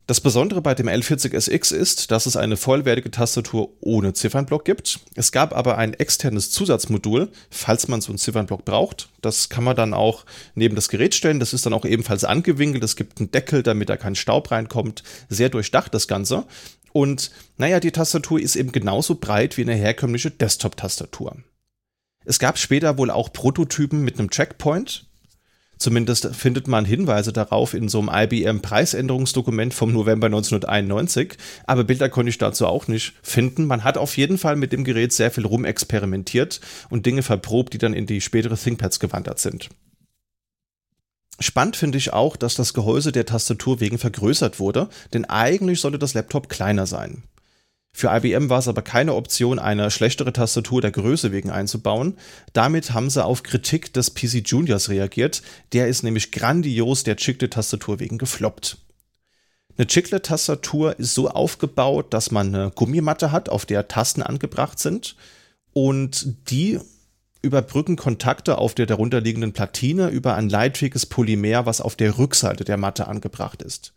Das 0.09 0.23
Besondere 0.23 0.63
bei 0.63 0.75
dem 0.75 0.89
L40SX 0.89 1.75
ist, 1.75 2.11
dass 2.11 2.25
es 2.25 2.35
eine 2.35 2.57
vollwertige 2.57 3.11
Tastatur 3.11 3.75
ohne 3.83 4.15
Ziffernblock 4.15 4.65
gibt. 4.65 5.01
Es 5.17 5.33
gab 5.33 5.55
aber 5.55 5.77
ein 5.77 5.93
externes 5.93 6.51
Zusatzmodul, 6.51 7.31
falls 7.51 7.89
man 7.89 8.01
so 8.01 8.11
einen 8.11 8.19
Ziffernblock 8.19 8.65
braucht. 8.65 9.11
Das 9.21 9.51
kann 9.51 9.65
man 9.65 9.77
dann 9.77 9.93
auch 9.93 10.25
neben 10.55 10.77
das 10.77 10.89
Gerät 10.89 11.15
stellen. 11.15 11.41
Das 11.41 11.53
ist 11.53 11.67
dann 11.67 11.75
auch 11.75 11.85
ebenfalls 11.85 12.25
angewinkelt. 12.25 12.83
Es 12.85 12.97
gibt 12.97 13.21
einen 13.21 13.33
Deckel, 13.33 13.63
damit 13.63 13.91
da 13.91 13.99
kein 13.99 14.15
Staub 14.15 14.51
reinkommt. 14.51 15.03
Sehr 15.29 15.51
durchdacht 15.51 15.93
das 15.93 16.09
Ganze. 16.09 16.47
Und 16.95 17.31
naja, 17.59 17.79
die 17.79 17.93
Tastatur 17.93 18.41
ist 18.41 18.57
eben 18.57 18.73
genauso 18.73 19.17
breit 19.17 19.59
wie 19.59 19.63
eine 19.63 19.75
herkömmliche 19.75 20.31
Desktop-Tastatur. 20.31 21.37
Es 22.25 22.39
gab 22.39 22.57
später 22.57 22.97
wohl 22.97 23.11
auch 23.11 23.31
Prototypen 23.31 24.05
mit 24.05 24.19
einem 24.19 24.31
Checkpoint. 24.31 25.08
Zumindest 25.79 26.35
findet 26.35 26.67
man 26.67 26.85
Hinweise 26.85 27.33
darauf 27.33 27.75
in 27.75 27.89
so 27.89 28.01
einem 28.01 28.11
IBM-Preisänderungsdokument 28.13 29.73
vom 29.73 29.93
November 29.93 30.27
1991. 30.27 31.35
Aber 31.67 31.85
Bilder 31.85 32.09
konnte 32.09 32.31
ich 32.31 32.39
dazu 32.39 32.67
auch 32.67 32.89
nicht 32.89 33.15
finden. 33.23 33.67
Man 33.67 33.85
hat 33.85 33.97
auf 33.97 34.17
jeden 34.17 34.39
Fall 34.39 34.57
mit 34.57 34.73
dem 34.73 34.85
Gerät 34.85 35.13
sehr 35.13 35.31
viel 35.31 35.47
rumexperimentiert 35.47 36.61
und 36.91 37.07
Dinge 37.07 37.23
verprobt, 37.23 37.73
die 37.75 37.79
dann 37.79 37.95
in 37.95 38.07
die 38.07 38.21
spätere 38.21 38.57
ThinkPads 38.57 38.99
gewandert 39.01 39.39
sind. 39.39 39.69
Spannend 41.41 41.77
finde 41.77 41.99
ich 41.99 42.13
auch, 42.13 42.37
dass 42.37 42.57
das 42.57 42.75
Gehäuse 42.75 43.13
der 43.13 43.25
Tastatur 43.25 43.79
wegen 43.79 43.99
vergrößert 43.99 44.59
wurde, 44.59 44.89
denn 45.13 45.25
eigentlich 45.25 45.81
sollte 45.81 45.99
das 45.99 46.15
Laptop 46.15 46.49
kleiner 46.49 46.87
sein. 46.87 47.23
Für 47.93 48.15
IBM 48.17 48.49
war 48.49 48.61
es 48.61 48.69
aber 48.69 48.83
keine 48.83 49.15
Option, 49.15 49.59
eine 49.59 49.91
schlechtere 49.91 50.33
Tastatur 50.33 50.81
der 50.81 50.93
Größe 50.93 51.33
wegen 51.33 51.51
einzubauen. 51.51 52.17
Damit 52.53 52.93
haben 52.93 53.11
sie 53.11 53.25
auf 53.25 53.43
Kritik 53.43 53.93
des 53.93 54.15
PC 54.15 54.47
Juniors 54.47 54.89
reagiert. 54.89 55.43
Der 55.73 55.89
ist 55.89 56.03
nämlich 56.03 56.31
grandios 56.31 57.03
der 57.03 57.17
Chiclet-Tastatur 57.17 57.99
wegen 57.99 58.19
gefloppt. 58.19 58.79
Eine 59.77 59.87
Chiclet-Tastatur 59.87 60.99
ist 60.99 61.15
so 61.15 61.29
aufgebaut, 61.29 62.13
dass 62.13 62.31
man 62.31 62.55
eine 62.55 62.71
Gummimatte 62.71 63.33
hat, 63.33 63.49
auf 63.49 63.67
der 63.67 63.89
Tasten 63.89 64.23
angebracht 64.23 64.79
sind. 64.79 65.17
Und 65.73 66.51
die 66.51 66.81
überbrücken 67.43 67.97
Kontakte 67.97 68.59
auf 68.59 68.75
der 68.75 68.87
darunterliegenden 68.87 69.53
Platine 69.53 70.09
über 70.09 70.35
ein 70.35 70.49
leitfähiges 70.49 71.07
Polymer, 71.07 71.67
was 71.67 71.81
auf 71.81 71.97
der 71.97 72.19
Rückseite 72.19 72.65
der 72.65 72.77
Matte 72.77 73.07
angebracht 73.07 73.63
ist. 73.63 73.93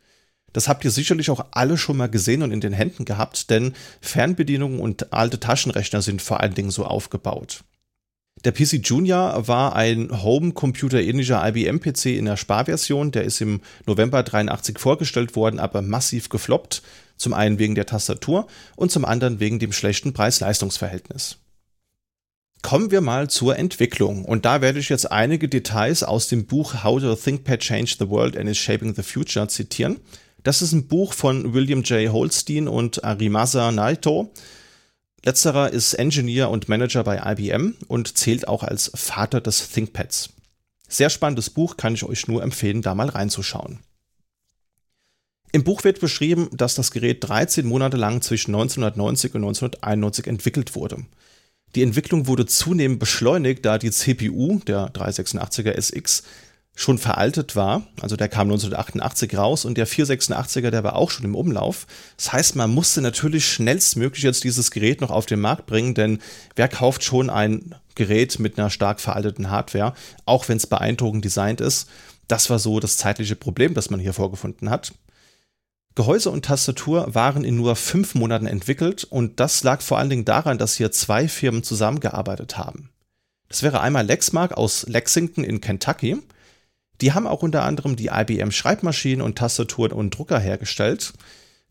Das 0.54 0.68
habt 0.68 0.84
ihr 0.84 0.92
sicherlich 0.92 1.30
auch 1.30 1.46
alle 1.52 1.78
schon 1.78 1.98
mal 1.98 2.10
gesehen 2.10 2.44
und 2.44 2.52
in 2.52 2.62
den 2.62 2.74
Händen 2.74 3.06
gehabt, 3.06 3.50
denn 3.50 3.74
Fernbedienungen 4.02 4.80
und 4.80 5.14
alte 5.14 5.40
Taschenrechner 5.40 6.02
sind 6.02 6.22
vor 6.22 6.42
allen 6.42 6.54
Dingen 6.54 6.72
so 6.72 6.86
aufgebaut. 6.86 7.64
Der 8.44 8.52
PC 8.52 8.82
Junior 8.84 9.48
war 9.48 9.76
ein 9.76 10.24
Home-Computer-ähnlicher 10.24 11.48
IBM-PC 11.48 12.18
in 12.18 12.26
der 12.26 12.38
Sparversion. 12.38 13.12
Der 13.12 13.24
ist 13.24 13.40
im 13.40 13.62
November 13.86 14.24
83 14.24 14.80
vorgestellt 14.80 15.36
worden, 15.36 15.60
aber 15.60 15.82
massiv 15.82 16.30
gefloppt. 16.30 16.82
Zum 17.18 17.34
einen 17.34 17.60
wegen 17.60 17.76
der 17.76 17.86
Tastatur 17.86 18.48
und 18.76 18.92
zum 18.92 19.06
anderen 19.06 19.40
wegen 19.40 19.60
dem 19.60 19.72
schlechten 19.72 20.14
Preis-Leistungs-Verhältnis. 20.14 21.38
Kommen 22.64 22.90
wir 22.90 23.02
mal 23.02 23.30
zur 23.30 23.58
Entwicklung. 23.58 24.26
Und 24.26 24.46
da 24.46 24.62
werde 24.62 24.80
ich 24.80 24.90
jetzt 24.90 25.12
einige 25.12 25.48
Details 25.48 26.02
aus 26.02 26.28
dem 26.28 26.46
Buch 26.46 26.84
How 26.84 27.00
the 27.00 27.16
ThinkPad 27.16 27.60
Changed 27.60 28.00
the 28.00 28.10
World 28.10 28.38
and 28.38 28.50
is 28.50 28.58
Shaping 28.58 28.96
the 28.96 29.04
Future 29.04 29.48
zitieren. 29.48 30.00
Das 30.44 30.62
ist 30.62 30.72
ein 30.72 30.88
Buch 30.88 31.14
von 31.14 31.54
William 31.54 31.84
J. 31.84 32.12
Holstein 32.12 32.68
und 32.68 33.04
Arimasa 33.04 33.72
Naito. 33.72 34.32
Letzterer 35.24 35.72
ist 35.72 35.94
Engineer 35.94 36.50
und 36.50 36.68
Manager 36.68 37.04
bei 37.04 37.22
IBM 37.24 37.76
und 37.88 38.18
zählt 38.18 38.48
auch 38.48 38.64
als 38.64 38.92
Vater 38.96 39.40
des 39.40 39.70
ThinkPads. 39.70 40.30
Sehr 40.88 41.12
spannendes 41.12 41.52
Buch, 41.52 41.78
kann 41.78 41.94
ich 41.94 42.04
euch 42.04 42.28
nur 42.28 42.42
empfehlen, 42.42 42.82
da 42.82 42.96
mal 42.96 43.10
reinzuschauen. 43.10 43.80
Im 45.52 45.64
Buch 45.64 45.84
wird 45.84 46.00
beschrieben, 46.00 46.50
dass 46.54 46.76
das 46.76 46.92
Gerät 46.92 47.24
13 47.24 47.66
Monate 47.68 47.98
lang 47.98 48.22
zwischen 48.22 48.56
1990 48.56 49.36
und 49.36 49.44
1991 49.44 50.28
entwickelt 50.28 50.76
wurde. 50.76 51.06
Die 51.76 51.84
Entwicklung 51.84 52.26
wurde 52.26 52.46
zunehmend 52.48 53.00
beschleunigt, 53.00 53.64
da 53.66 53.78
die 53.78 53.92
CPU, 53.92 54.60
der 54.66 54.92
386er 54.92 55.72
SX, 55.72 56.24
schon 56.76 56.98
veraltet 56.98 57.56
war. 57.56 57.84
Also 58.02 58.16
der 58.16 58.30
kam 58.30 58.48
1988 58.48 59.38
raus 59.38 59.66
und 59.66 59.78
der 59.78 59.88
486er, 59.88 60.70
der 60.70 60.84
war 60.84 60.96
auch 60.96 61.12
schon 61.12 61.26
im 61.26 61.36
Umlauf. 61.36 61.86
Das 62.18 62.34
heißt, 62.34 62.56
man 62.56 62.72
musste 62.72 63.02
natürlich 63.02 63.46
schnellstmöglich 63.46 64.24
jetzt 64.24 64.44
dieses 64.44 64.72
Gerät 64.72 65.02
noch 65.02 65.12
auf 65.12 65.26
den 65.26 65.42
Markt 65.42 65.66
bringen, 65.66 65.94
denn 65.94 66.20
wer 66.56 66.68
kauft 66.68 67.04
schon 67.04 67.30
ein 67.30 67.76
Gerät 67.96 68.40
mit 68.40 68.58
einer 68.58 68.70
stark 68.70 69.00
veralteten 69.00 69.50
Hardware, 69.50 69.94
auch 70.26 70.48
wenn 70.48 70.58
es 70.58 70.68
beeindruckend 70.68 71.26
designt 71.26 71.62
ist. 71.62 71.90
Das 72.28 72.50
war 72.50 72.60
so 72.60 72.80
das 72.80 72.98
zeitliche 72.98 73.36
Problem, 73.36 73.74
das 73.74 73.90
man 73.90 74.00
hier 74.00 74.14
vorgefunden 74.14 74.70
hat. 74.70 74.94
Gehäuse 75.96 76.30
und 76.30 76.46
Tastatur 76.46 77.14
waren 77.14 77.44
in 77.44 77.58
nur 77.58 77.76
fünf 77.76 78.16
Monaten 78.16 78.48
entwickelt 78.48 79.04
und 79.04 79.42
das 79.42 79.64
lag 79.64 79.82
vor 79.82 79.98
allen 79.98 80.10
Dingen 80.10 80.24
daran, 80.24 80.58
dass 80.58 80.78
hier 80.78 80.94
zwei 80.94 81.28
Firmen 81.28 81.64
zusammengearbeitet 81.64 82.58
haben. 82.58 82.90
Das 83.50 83.62
wäre 83.62 83.82
einmal 83.82 84.06
Lexmark 84.06 84.54
aus 84.54 84.88
Lexington 84.88 85.44
in 85.44 85.60
Kentucky 85.60 86.18
die 87.02 87.14
haben 87.14 87.28
auch 87.28 87.42
unter 87.42 87.64
anderem 87.64 87.96
die 87.96 88.10
IBM 88.14 88.52
Schreibmaschinen 88.52 89.22
und 89.22 89.38
Tastaturen 89.38 89.92
und 89.92 90.18
Drucker 90.18 90.40
hergestellt. 90.40 91.14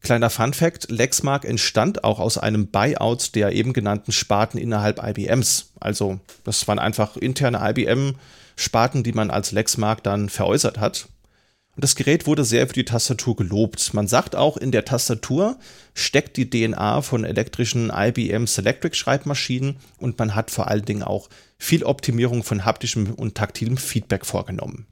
Kleiner 0.03 0.31
Fun 0.31 0.55
Fact, 0.55 0.91
Lexmark 0.91 1.45
entstand 1.45 2.05
auch 2.05 2.19
aus 2.19 2.39
einem 2.39 2.69
Buyout 2.69 3.35
der 3.35 3.53
eben 3.53 3.73
genannten 3.73 4.13
Sparten 4.13 4.59
innerhalb 4.59 5.03
IBMs. 5.03 5.73
Also 5.79 6.21
das 6.45 6.67
waren 6.69 6.79
einfach 6.79 7.17
interne 7.17 7.61
IBM-Sparten, 7.63 9.03
die 9.03 9.13
man 9.13 9.31
als 9.31 9.53
Lexmark 9.53 10.03
dann 10.03 10.31
veräußert 10.31 10.79
hat. 10.79 11.09
Und 11.77 11.85
das 11.85 11.95
Gerät 11.95 12.27
wurde 12.27 12.45
sehr 12.45 12.67
für 12.67 12.73
die 12.73 12.85
Tastatur 12.85 13.37
gelobt. 13.37 13.95
Man 13.95 14.09
sagt 14.09 14.35
auch, 14.35 14.57
in 14.57 14.73
der 14.73 14.85
Tastatur 14.85 15.59
steckt 15.95 16.37
die 16.37 16.51
DNA 16.51 17.03
von 17.03 17.25
elektrischen 17.25 17.93
IBM 17.95 18.47
Selectric 18.47 18.97
Schreibmaschinen 18.97 19.77
und 19.99 20.19
man 20.19 20.35
hat 20.35 20.51
vor 20.51 20.69
allen 20.69 20.85
Dingen 20.85 21.03
auch 21.03 21.29
viel 21.59 21.85
Optimierung 21.85 22.43
von 22.43 22.65
haptischem 22.65 23.15
und 23.15 23.35
taktilem 23.35 23.77
Feedback 23.77 24.27
vorgenommen. 24.27 24.87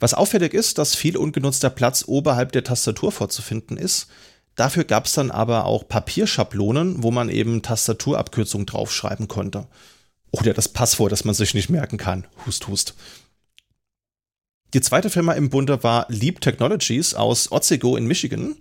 Was 0.00 0.14
auffällig 0.14 0.54
ist, 0.54 0.78
dass 0.78 0.94
viel 0.94 1.16
ungenutzter 1.16 1.70
Platz 1.70 2.04
oberhalb 2.06 2.52
der 2.52 2.64
Tastatur 2.64 3.12
vorzufinden 3.12 3.76
ist. 3.76 4.08
Dafür 4.54 4.84
gab 4.84 5.06
es 5.06 5.12
dann 5.12 5.30
aber 5.30 5.66
auch 5.66 5.86
Papierschablonen, 5.86 7.02
wo 7.02 7.10
man 7.10 7.28
eben 7.28 7.62
Tastaturabkürzungen 7.62 8.66
draufschreiben 8.66 9.28
konnte. 9.28 9.66
Oder 10.30 10.54
das 10.54 10.68
Passwort, 10.68 11.12
das 11.12 11.24
man 11.24 11.34
sich 11.34 11.54
nicht 11.54 11.70
merken 11.70 11.98
kann. 11.98 12.26
Hust, 12.46 12.66
hust. 12.68 12.94
Die 14.74 14.80
zweite 14.80 15.10
Firma 15.10 15.32
im 15.32 15.50
Bunde 15.50 15.82
war 15.82 16.06
Leap 16.08 16.40
Technologies 16.40 17.14
aus 17.14 17.52
Otsego 17.52 17.96
in 17.96 18.06
Michigan. 18.06 18.56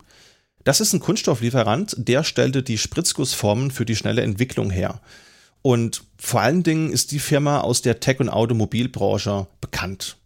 Das 0.63 0.79
ist 0.79 0.93
ein 0.93 0.99
Kunststofflieferant, 0.99 1.95
der 1.97 2.23
stellte 2.23 2.63
die 2.63 2.77
Spritzgussformen 2.77 3.71
für 3.71 3.85
die 3.85 3.95
schnelle 3.95 4.21
Entwicklung 4.21 4.69
her. 4.69 5.01
Und 5.61 6.03
vor 6.17 6.41
allen 6.41 6.63
Dingen 6.63 6.91
ist 6.91 7.11
die 7.11 7.19
Firma 7.19 7.61
aus 7.61 7.81
der 7.81 7.99
Tech- 7.99 8.19
und 8.19 8.29
Automobilbranche 8.29 9.47
bekannt. 9.61 10.17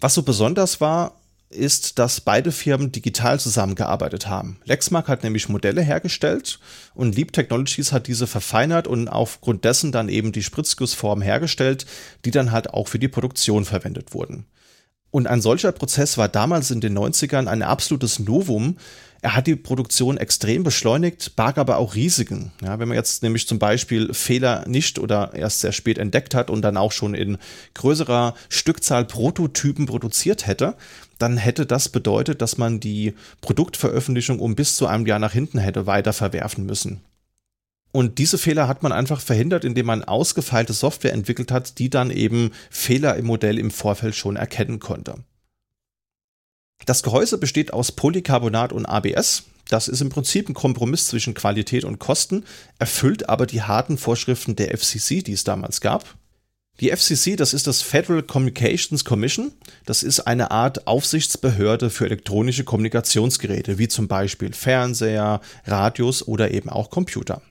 Was 0.00 0.14
so 0.14 0.22
besonders 0.22 0.80
war, 0.80 1.18
ist, 1.50 1.98
dass 1.98 2.20
beide 2.20 2.52
Firmen 2.52 2.92
digital 2.92 3.40
zusammengearbeitet 3.40 4.28
haben. 4.28 4.60
Lexmark 4.64 5.08
hat 5.08 5.22
nämlich 5.22 5.48
Modelle 5.48 5.80
hergestellt 5.82 6.60
und 6.94 7.16
Leap 7.16 7.32
Technologies 7.32 7.92
hat 7.92 8.06
diese 8.06 8.26
verfeinert 8.26 8.86
und 8.86 9.08
aufgrund 9.08 9.64
dessen 9.64 9.90
dann 9.90 10.08
eben 10.08 10.32
die 10.32 10.42
Spritzgussform 10.42 11.22
hergestellt, 11.22 11.86
die 12.24 12.30
dann 12.30 12.52
halt 12.52 12.74
auch 12.74 12.88
für 12.88 12.98
die 12.98 13.08
Produktion 13.08 13.64
verwendet 13.64 14.12
wurden. 14.12 14.46
Und 15.10 15.26
ein 15.26 15.40
solcher 15.40 15.72
Prozess 15.72 16.18
war 16.18 16.28
damals 16.28 16.70
in 16.70 16.80
den 16.80 16.96
90ern 16.96 17.46
ein 17.46 17.62
absolutes 17.62 18.18
Novum. 18.18 18.76
Er 19.20 19.34
hat 19.34 19.46
die 19.46 19.56
Produktion 19.56 20.16
extrem 20.16 20.62
beschleunigt, 20.62 21.34
barg 21.34 21.58
aber 21.58 21.78
auch 21.78 21.96
Risiken. 21.96 22.52
Ja, 22.62 22.78
wenn 22.78 22.88
man 22.88 22.96
jetzt 22.96 23.22
nämlich 23.22 23.48
zum 23.48 23.58
Beispiel 23.58 24.14
Fehler 24.14 24.64
nicht 24.68 24.98
oder 24.98 25.32
erst 25.34 25.60
sehr 25.60 25.72
spät 25.72 25.98
entdeckt 25.98 26.34
hat 26.34 26.50
und 26.50 26.62
dann 26.62 26.76
auch 26.76 26.92
schon 26.92 27.14
in 27.14 27.38
größerer 27.74 28.34
Stückzahl 28.48 29.04
Prototypen 29.06 29.86
produziert 29.86 30.46
hätte, 30.46 30.76
dann 31.18 31.36
hätte 31.36 31.66
das 31.66 31.88
bedeutet, 31.88 32.42
dass 32.42 32.58
man 32.58 32.78
die 32.78 33.14
Produktveröffentlichung 33.40 34.38
um 34.38 34.54
bis 34.54 34.76
zu 34.76 34.86
einem 34.86 35.06
Jahr 35.06 35.18
nach 35.18 35.32
hinten 35.32 35.58
hätte 35.58 35.86
weiter 35.86 36.12
verwerfen 36.12 36.64
müssen. 36.64 37.00
Und 37.90 38.18
diese 38.18 38.38
Fehler 38.38 38.68
hat 38.68 38.82
man 38.82 38.92
einfach 38.92 39.20
verhindert, 39.20 39.64
indem 39.64 39.86
man 39.86 40.04
ausgefeilte 40.04 40.72
Software 40.72 41.12
entwickelt 41.12 41.50
hat, 41.50 41.78
die 41.78 41.88
dann 41.88 42.10
eben 42.10 42.50
Fehler 42.70 43.16
im 43.16 43.26
Modell 43.26 43.58
im 43.58 43.70
Vorfeld 43.70 44.14
schon 44.14 44.36
erkennen 44.36 44.78
konnte. 44.78 45.24
Das 46.84 47.02
Gehäuse 47.02 47.38
besteht 47.38 47.72
aus 47.72 47.92
Polycarbonat 47.92 48.72
und 48.72 48.86
ABS. 48.86 49.44
Das 49.68 49.88
ist 49.88 50.00
im 50.00 50.08
Prinzip 50.10 50.48
ein 50.48 50.54
Kompromiss 50.54 51.08
zwischen 51.08 51.34
Qualität 51.34 51.84
und 51.84 51.98
Kosten, 51.98 52.44
erfüllt 52.78 53.28
aber 53.28 53.46
die 53.46 53.62
harten 53.62 53.98
Vorschriften 53.98 54.56
der 54.56 54.76
FCC, 54.76 55.22
die 55.22 55.32
es 55.32 55.44
damals 55.44 55.80
gab. 55.80 56.16
Die 56.80 56.90
FCC, 56.90 57.34
das 57.34 57.54
ist 57.54 57.66
das 57.66 57.82
Federal 57.82 58.22
Communications 58.22 59.04
Commission. 59.04 59.50
Das 59.84 60.04
ist 60.04 60.20
eine 60.20 60.52
Art 60.52 60.86
Aufsichtsbehörde 60.86 61.90
für 61.90 62.04
elektronische 62.04 62.62
Kommunikationsgeräte, 62.62 63.78
wie 63.78 63.88
zum 63.88 64.06
Beispiel 64.06 64.52
Fernseher, 64.52 65.40
Radios 65.66 66.26
oder 66.26 66.52
eben 66.52 66.68
auch 66.70 66.90
Computer. 66.90 67.42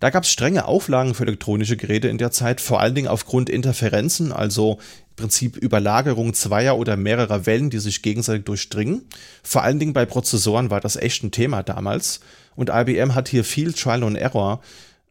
Da 0.00 0.08
gab 0.08 0.24
es 0.24 0.30
strenge 0.30 0.64
Auflagen 0.64 1.14
für 1.14 1.24
elektronische 1.24 1.76
Geräte 1.76 2.08
in 2.08 2.16
der 2.16 2.30
Zeit, 2.30 2.62
vor 2.62 2.80
allen 2.80 2.94
Dingen 2.94 3.08
aufgrund 3.08 3.50
Interferenzen, 3.50 4.32
also 4.32 4.78
im 5.10 5.16
Prinzip 5.16 5.58
Überlagerung 5.58 6.32
zweier 6.32 6.78
oder 6.78 6.96
mehrerer 6.96 7.44
Wellen, 7.44 7.68
die 7.68 7.80
sich 7.80 8.00
gegenseitig 8.00 8.46
durchdringen. 8.46 9.02
Vor 9.42 9.62
allen 9.62 9.78
Dingen 9.78 9.92
bei 9.92 10.06
Prozessoren 10.06 10.70
war 10.70 10.80
das 10.80 10.96
echt 10.96 11.22
ein 11.22 11.32
Thema 11.32 11.62
damals. 11.62 12.20
Und 12.56 12.70
IBM 12.70 13.14
hat 13.14 13.28
hier 13.28 13.44
viel 13.44 13.74
Trial 13.74 14.02
and 14.02 14.16
Error 14.16 14.62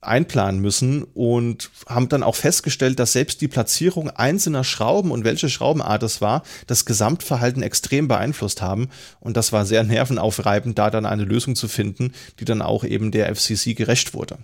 einplanen 0.01 0.59
müssen 0.59 1.03
und 1.03 1.69
haben 1.87 2.09
dann 2.09 2.23
auch 2.23 2.35
festgestellt, 2.35 2.97
dass 2.97 3.13
selbst 3.13 3.41
die 3.41 3.47
Platzierung 3.47 4.09
einzelner 4.09 4.63
Schrauben 4.63 5.11
und 5.11 5.23
welche 5.23 5.49
Schraubenart 5.49 6.01
es 6.01 6.19
war, 6.19 6.41
das 6.65 6.85
Gesamtverhalten 6.85 7.61
extrem 7.61 8.07
beeinflusst 8.07 8.63
haben. 8.63 8.89
Und 9.19 9.37
das 9.37 9.51
war 9.51 9.67
sehr 9.67 9.83
nervenaufreibend, 9.83 10.79
da 10.79 10.89
dann 10.89 11.05
eine 11.05 11.25
Lösung 11.25 11.55
zu 11.55 11.67
finden, 11.67 12.13
die 12.39 12.45
dann 12.45 12.63
auch 12.63 12.83
eben 12.83 13.11
der 13.11 13.35
FCC 13.35 13.75
gerecht 13.75 14.15
wurde. 14.15 14.39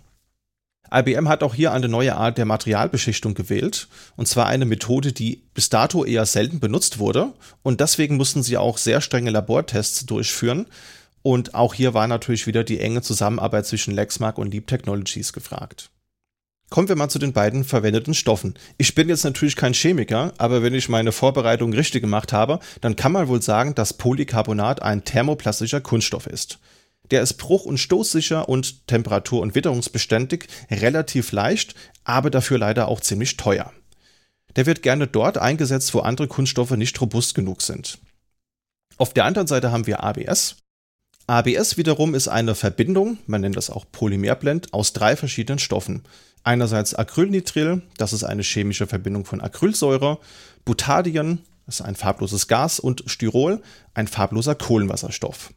IBM 0.94 1.28
hat 1.28 1.44
auch 1.44 1.56
hier 1.56 1.72
eine 1.72 1.88
neue 1.88 2.16
Art 2.16 2.38
der 2.38 2.46
Materialbeschichtung 2.46 3.34
gewählt, 3.34 3.88
und 4.16 4.28
zwar 4.28 4.48
eine 4.48 4.66
Methode, 4.66 5.12
die 5.12 5.44
bis 5.54 5.70
dato 5.70 6.06
eher 6.06 6.26
selten 6.26 6.60
benutzt 6.60 7.00
wurde, 7.00 7.34
und 7.64 7.82
deswegen 7.82 8.18
mussten 8.18 8.44
sie 8.44 8.58
auch 8.58 8.78
sehr 8.78 9.02
strenge 9.02 9.32
Labortests 9.32 10.06
durchführen, 10.06 10.68
und 11.22 11.56
auch 11.56 11.74
hier 11.74 11.96
war 11.96 12.08
natürlich 12.08 12.46
wieder 12.46 12.64
die 12.64 12.80
enge 12.80 13.02
Zusammenarbeit 13.02 13.66
zwischen 13.66 13.96
Lexmark 13.96 14.38
und 14.38 14.52
Leap 14.52 14.68
Technologies 14.68 15.34
gefragt. 15.34 15.90
Kommen 16.70 16.88
wir 16.88 16.96
mal 16.96 17.10
zu 17.10 17.20
den 17.20 17.34
beiden 17.34 17.64
verwendeten 17.64 18.14
Stoffen. 18.14 18.56
Ich 18.78 18.96
bin 18.96 19.08
jetzt 19.08 19.24
natürlich 19.24 19.56
kein 19.56 19.74
Chemiker, 19.74 20.34
aber 20.38 20.64
wenn 20.64 20.74
ich 20.74 20.90
meine 20.90 21.12
Vorbereitung 21.12 21.74
richtig 21.74 22.02
gemacht 22.02 22.34
habe, 22.34 22.60
dann 22.82 22.96
kann 22.96 23.12
man 23.12 23.28
wohl 23.28 23.42
sagen, 23.42 23.76
dass 23.76 23.94
Polycarbonat 23.94 24.82
ein 24.82 25.04
thermoplastischer 25.04 25.82
Kunststoff 25.82 26.28
ist. 26.28 26.60
Der 27.12 27.22
ist 27.22 27.34
bruch- 27.34 27.66
und 27.66 27.78
stoßsicher 27.78 28.50
und 28.50 28.88
temperatur- 28.88 29.42
und 29.42 29.56
witterungsbeständig, 29.56 30.48
relativ 30.72 31.32
leicht, 31.32 31.76
aber 32.04 32.30
dafür 32.30 32.58
leider 32.58 32.88
auch 32.88 33.02
ziemlich 33.02 33.38
teuer. 33.38 33.72
Der 34.56 34.66
wird 34.66 34.82
gerne 34.82 35.08
dort 35.08 35.38
eingesetzt, 35.38 35.94
wo 35.94 36.00
andere 36.00 36.28
Kunststoffe 36.28 36.72
nicht 36.72 37.00
robust 37.02 37.36
genug 37.36 37.62
sind. 37.62 38.00
Auf 38.98 39.14
der 39.14 39.26
anderen 39.26 39.48
Seite 39.48 39.72
haben 39.72 39.88
wir 39.88 40.04
ABS. 40.04 40.58
ABS 41.28 41.78
wiederum 41.78 42.14
ist 42.16 42.28
eine 42.28 42.56
Verbindung, 42.56 43.18
man 43.26 43.42
nennt 43.42 43.58
das 43.58 43.70
auch 43.70 43.86
Polymerblend, 43.92 44.74
aus 44.74 44.94
drei 44.94 45.16
verschiedenen 45.16 45.60
Stoffen. 45.60 46.04
Einerseits 46.44 46.94
Acrylnitril, 46.94 47.82
das 47.98 48.14
ist 48.14 48.24
eine 48.24 48.44
chemische 48.44 48.86
Verbindung 48.86 49.26
von 49.26 49.42
Acrylsäure, 49.42 50.20
Butadien, 50.64 51.42
das 51.66 51.80
ist 51.80 51.86
ein 51.86 51.96
farbloses 51.96 52.48
Gas, 52.48 52.80
und 52.80 53.04
Styrol, 53.08 53.62
ein 53.96 54.08
farbloser 54.08 54.54
Kohlenwasserstoff. 54.54 55.52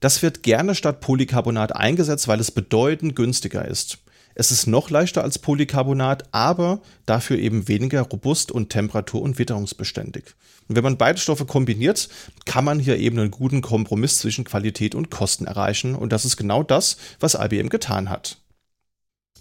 Das 0.00 0.22
wird 0.22 0.42
gerne 0.42 0.74
statt 0.74 1.00
Polycarbonat 1.00 1.74
eingesetzt, 1.74 2.28
weil 2.28 2.40
es 2.40 2.50
bedeutend 2.50 3.16
günstiger 3.16 3.64
ist. 3.66 3.98
Es 4.38 4.50
ist 4.50 4.66
noch 4.66 4.90
leichter 4.90 5.22
als 5.22 5.38
Polycarbonat, 5.38 6.24
aber 6.30 6.82
dafür 7.06 7.38
eben 7.38 7.68
weniger 7.68 8.02
robust 8.02 8.52
und 8.52 8.70
temperatur- 8.70 9.22
und 9.22 9.38
witterungsbeständig. 9.38 10.34
Und 10.68 10.76
wenn 10.76 10.84
man 10.84 10.98
beide 10.98 11.18
Stoffe 11.18 11.46
kombiniert, 11.46 12.10
kann 12.44 12.64
man 12.64 12.78
hier 12.78 12.98
eben 12.98 13.18
einen 13.18 13.30
guten 13.30 13.62
Kompromiss 13.62 14.18
zwischen 14.18 14.44
Qualität 14.44 14.94
und 14.94 15.10
Kosten 15.10 15.46
erreichen. 15.46 15.94
Und 15.94 16.12
das 16.12 16.26
ist 16.26 16.36
genau 16.36 16.62
das, 16.62 16.98
was 17.18 17.34
IBM 17.34 17.70
getan 17.70 18.10
hat. 18.10 18.36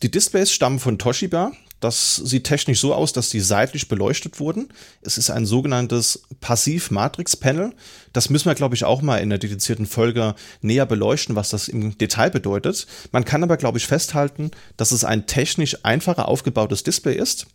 Die 0.01 0.11
Displays 0.11 0.53
stammen 0.53 0.79
von 0.79 0.97
Toshiba. 0.97 1.51
Das 1.79 2.15
sieht 2.15 2.45
technisch 2.45 2.79
so 2.79 2.93
aus, 2.93 3.13
dass 3.13 3.29
die 3.29 3.41
seitlich 3.41 3.87
beleuchtet 3.87 4.39
wurden. 4.39 4.69
Es 5.01 5.17
ist 5.17 5.29
ein 5.29 5.45
sogenanntes 5.45 6.23
Passiv-Matrix-Panel. 6.41 7.73
Das 8.13 8.29
müssen 8.29 8.45
wir, 8.45 8.55
glaube 8.55 8.75
ich, 8.75 8.85
auch 8.85 9.01
mal 9.01 9.17
in 9.17 9.29
der 9.29 9.39
dedizierten 9.39 9.85
Folge 9.85 10.35
näher 10.61 10.85
beleuchten, 10.85 11.35
was 11.35 11.49
das 11.49 11.67
im 11.67 11.97
Detail 11.97 12.29
bedeutet. 12.29 12.87
Man 13.11 13.25
kann 13.25 13.43
aber, 13.43 13.57
glaube 13.57 13.77
ich, 13.77 13.87
festhalten, 13.87 14.51
dass 14.77 14.91
es 14.91 15.03
ein 15.03 15.27
technisch 15.27 15.83
einfacher 15.83 16.27
aufgebautes 16.27 16.83
Display 16.83 17.15
ist 17.15 17.47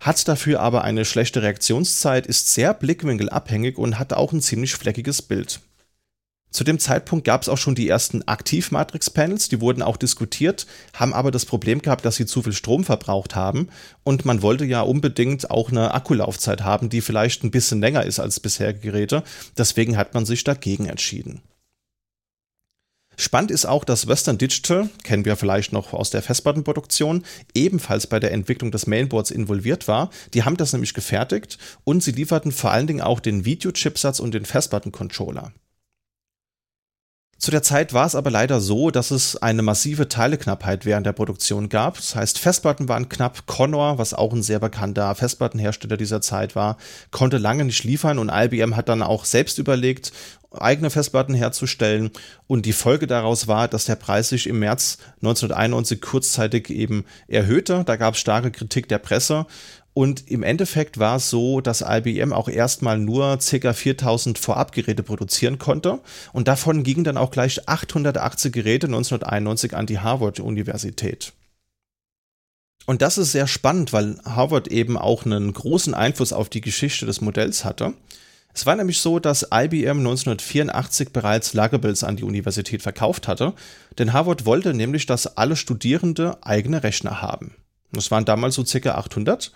hat 0.00 0.28
dafür 0.28 0.60
aber 0.60 0.84
eine 0.84 1.04
schlechte 1.04 1.42
Reaktionszeit, 1.42 2.26
ist 2.26 2.52
sehr 2.52 2.74
blickwinkelabhängig 2.74 3.78
und 3.78 3.98
hat 3.98 4.12
auch 4.12 4.32
ein 4.32 4.42
ziemlich 4.42 4.74
fleckiges 4.74 5.22
Bild. 5.22 5.60
Zu 6.56 6.64
dem 6.64 6.78
Zeitpunkt 6.78 7.26
gab 7.26 7.42
es 7.42 7.50
auch 7.50 7.58
schon 7.58 7.74
die 7.74 7.86
ersten 7.86 8.26
Aktivmatrix-Panels, 8.26 9.50
die 9.50 9.60
wurden 9.60 9.82
auch 9.82 9.98
diskutiert, 9.98 10.66
haben 10.94 11.12
aber 11.12 11.30
das 11.30 11.44
Problem 11.44 11.82
gehabt, 11.82 12.06
dass 12.06 12.16
sie 12.16 12.24
zu 12.24 12.42
viel 12.42 12.54
Strom 12.54 12.82
verbraucht 12.82 13.34
haben 13.34 13.68
und 14.04 14.24
man 14.24 14.40
wollte 14.40 14.64
ja 14.64 14.80
unbedingt 14.80 15.50
auch 15.50 15.68
eine 15.68 15.92
Akkulaufzeit 15.92 16.62
haben, 16.62 16.88
die 16.88 17.02
vielleicht 17.02 17.44
ein 17.44 17.50
bisschen 17.50 17.82
länger 17.82 18.04
ist 18.04 18.20
als 18.20 18.40
bisherige 18.40 18.78
Geräte. 18.80 19.22
Deswegen 19.58 19.98
hat 19.98 20.14
man 20.14 20.24
sich 20.24 20.44
dagegen 20.44 20.86
entschieden. 20.86 21.42
Spannend 23.18 23.50
ist 23.50 23.66
auch, 23.66 23.84
dass 23.84 24.08
Western 24.08 24.38
Digital, 24.38 24.88
kennen 25.04 25.26
wir 25.26 25.36
vielleicht 25.36 25.74
noch 25.74 25.92
aus 25.92 26.08
der 26.08 26.22
Festplattenproduktion, 26.22 27.24
ebenfalls 27.52 28.06
bei 28.06 28.18
der 28.18 28.32
Entwicklung 28.32 28.70
des 28.70 28.86
Mainboards 28.86 29.30
involviert 29.30 29.88
war. 29.88 30.08
Die 30.32 30.44
haben 30.44 30.56
das 30.56 30.72
nämlich 30.72 30.94
gefertigt 30.94 31.58
und 31.84 32.02
sie 32.02 32.12
lieferten 32.12 32.50
vor 32.50 32.70
allen 32.70 32.86
Dingen 32.86 33.02
auch 33.02 33.20
den 33.20 33.44
Videochipsatz 33.44 34.20
und 34.20 34.32
den 34.32 34.46
Festplattencontroller. 34.46 35.52
Zu 37.38 37.50
der 37.50 37.62
Zeit 37.62 37.92
war 37.92 38.06
es 38.06 38.14
aber 38.14 38.30
leider 38.30 38.60
so, 38.60 38.90
dass 38.90 39.10
es 39.10 39.36
eine 39.36 39.60
massive 39.60 40.08
Teileknappheit 40.08 40.86
während 40.86 41.04
der 41.04 41.12
Produktion 41.12 41.68
gab. 41.68 41.96
Das 41.96 42.16
heißt, 42.16 42.38
Festplatten 42.38 42.88
waren 42.88 43.10
knapp. 43.10 43.46
Connor, 43.46 43.98
was 43.98 44.14
auch 44.14 44.32
ein 44.32 44.42
sehr 44.42 44.58
bekannter 44.58 45.14
Festplattenhersteller 45.14 45.98
dieser 45.98 46.22
Zeit 46.22 46.56
war, 46.56 46.78
konnte 47.10 47.36
lange 47.36 47.66
nicht 47.66 47.84
liefern 47.84 48.18
und 48.18 48.30
IBM 48.32 48.74
hat 48.74 48.88
dann 48.88 49.02
auch 49.02 49.26
selbst 49.26 49.58
überlegt, 49.58 50.12
eigene 50.50 50.88
Festplatten 50.88 51.34
herzustellen. 51.34 52.10
Und 52.46 52.64
die 52.64 52.72
Folge 52.72 53.06
daraus 53.06 53.46
war, 53.46 53.68
dass 53.68 53.84
der 53.84 53.96
Preis 53.96 54.30
sich 54.30 54.46
im 54.46 54.58
März 54.58 54.96
1991 55.16 56.00
kurzzeitig 56.00 56.70
eben 56.70 57.04
erhöhte. 57.28 57.82
Da 57.84 57.96
gab 57.96 58.14
es 58.14 58.20
starke 58.20 58.50
Kritik 58.50 58.88
der 58.88 58.98
Presse 58.98 59.46
Und 59.96 60.30
im 60.30 60.42
Endeffekt 60.42 60.98
war 60.98 61.16
es 61.16 61.30
so, 61.30 61.62
dass 61.62 61.80
IBM 61.80 62.34
auch 62.34 62.50
erstmal 62.50 62.98
nur 62.98 63.38
ca. 63.38 63.72
4000 63.72 64.38
Vorabgeräte 64.38 65.02
produzieren 65.02 65.58
konnte. 65.58 66.00
Und 66.34 66.48
davon 66.48 66.82
gingen 66.82 67.02
dann 67.02 67.16
auch 67.16 67.30
gleich 67.30 67.66
880 67.66 68.52
Geräte 68.52 68.88
1991 68.88 69.74
an 69.74 69.86
die 69.86 69.98
Harvard-Universität. 69.98 71.32
Und 72.84 73.00
das 73.00 73.16
ist 73.16 73.32
sehr 73.32 73.46
spannend, 73.46 73.94
weil 73.94 74.18
Harvard 74.26 74.68
eben 74.68 74.98
auch 74.98 75.24
einen 75.24 75.50
großen 75.54 75.94
Einfluss 75.94 76.34
auf 76.34 76.50
die 76.50 76.60
Geschichte 76.60 77.06
des 77.06 77.22
Modells 77.22 77.64
hatte. 77.64 77.94
Es 78.52 78.66
war 78.66 78.76
nämlich 78.76 79.00
so, 79.00 79.18
dass 79.18 79.44
IBM 79.50 80.00
1984 80.00 81.08
bereits 81.08 81.54
Luggables 81.54 82.04
an 82.04 82.16
die 82.16 82.24
Universität 82.24 82.82
verkauft 82.82 83.28
hatte, 83.28 83.54
denn 83.98 84.12
Harvard 84.12 84.44
wollte 84.44 84.74
nämlich, 84.74 85.06
dass 85.06 85.38
alle 85.38 85.56
Studierende 85.56 86.36
eigene 86.42 86.82
Rechner 86.82 87.22
haben. 87.22 87.54
Das 87.92 88.10
waren 88.10 88.24
damals 88.24 88.54
so 88.56 88.64
ca. 88.64 88.90
800 88.90 89.52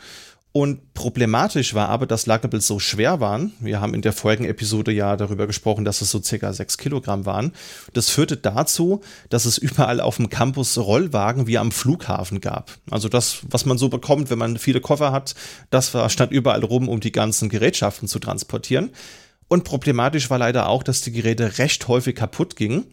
und 0.52 0.94
problematisch 0.94 1.74
war 1.74 1.88
aber, 1.90 2.06
dass 2.06 2.26
Luggables 2.26 2.66
so 2.66 2.80
schwer 2.80 3.20
waren. 3.20 3.52
Wir 3.60 3.80
haben 3.80 3.94
in 3.94 4.02
der 4.02 4.12
vorigen 4.12 4.44
Episode 4.44 4.90
ja 4.90 5.16
darüber 5.16 5.46
gesprochen, 5.46 5.84
dass 5.84 6.00
es 6.02 6.10
so 6.10 6.20
circa 6.20 6.52
6 6.52 6.76
Kilogramm 6.76 7.24
waren. 7.24 7.52
Das 7.92 8.10
führte 8.10 8.36
dazu, 8.36 9.00
dass 9.28 9.44
es 9.44 9.58
überall 9.58 10.00
auf 10.00 10.16
dem 10.16 10.28
Campus 10.28 10.76
Rollwagen 10.76 11.46
wie 11.46 11.56
am 11.56 11.70
Flughafen 11.70 12.40
gab. 12.40 12.72
Also 12.90 13.08
das, 13.08 13.42
was 13.48 13.64
man 13.64 13.78
so 13.78 13.88
bekommt, 13.88 14.28
wenn 14.30 14.38
man 14.38 14.58
viele 14.58 14.80
Koffer 14.80 15.12
hat, 15.12 15.36
das 15.70 15.96
stand 16.12 16.32
überall 16.32 16.64
rum, 16.64 16.88
um 16.88 16.98
die 16.98 17.12
ganzen 17.12 17.48
Gerätschaften 17.48 18.08
zu 18.08 18.18
transportieren. 18.18 18.90
Und 19.46 19.62
problematisch 19.62 20.30
war 20.30 20.38
leider 20.38 20.68
auch, 20.68 20.82
dass 20.82 21.00
die 21.00 21.12
Geräte 21.12 21.58
recht 21.58 21.86
häufig 21.86 22.16
kaputt 22.16 22.56
gingen. 22.56 22.86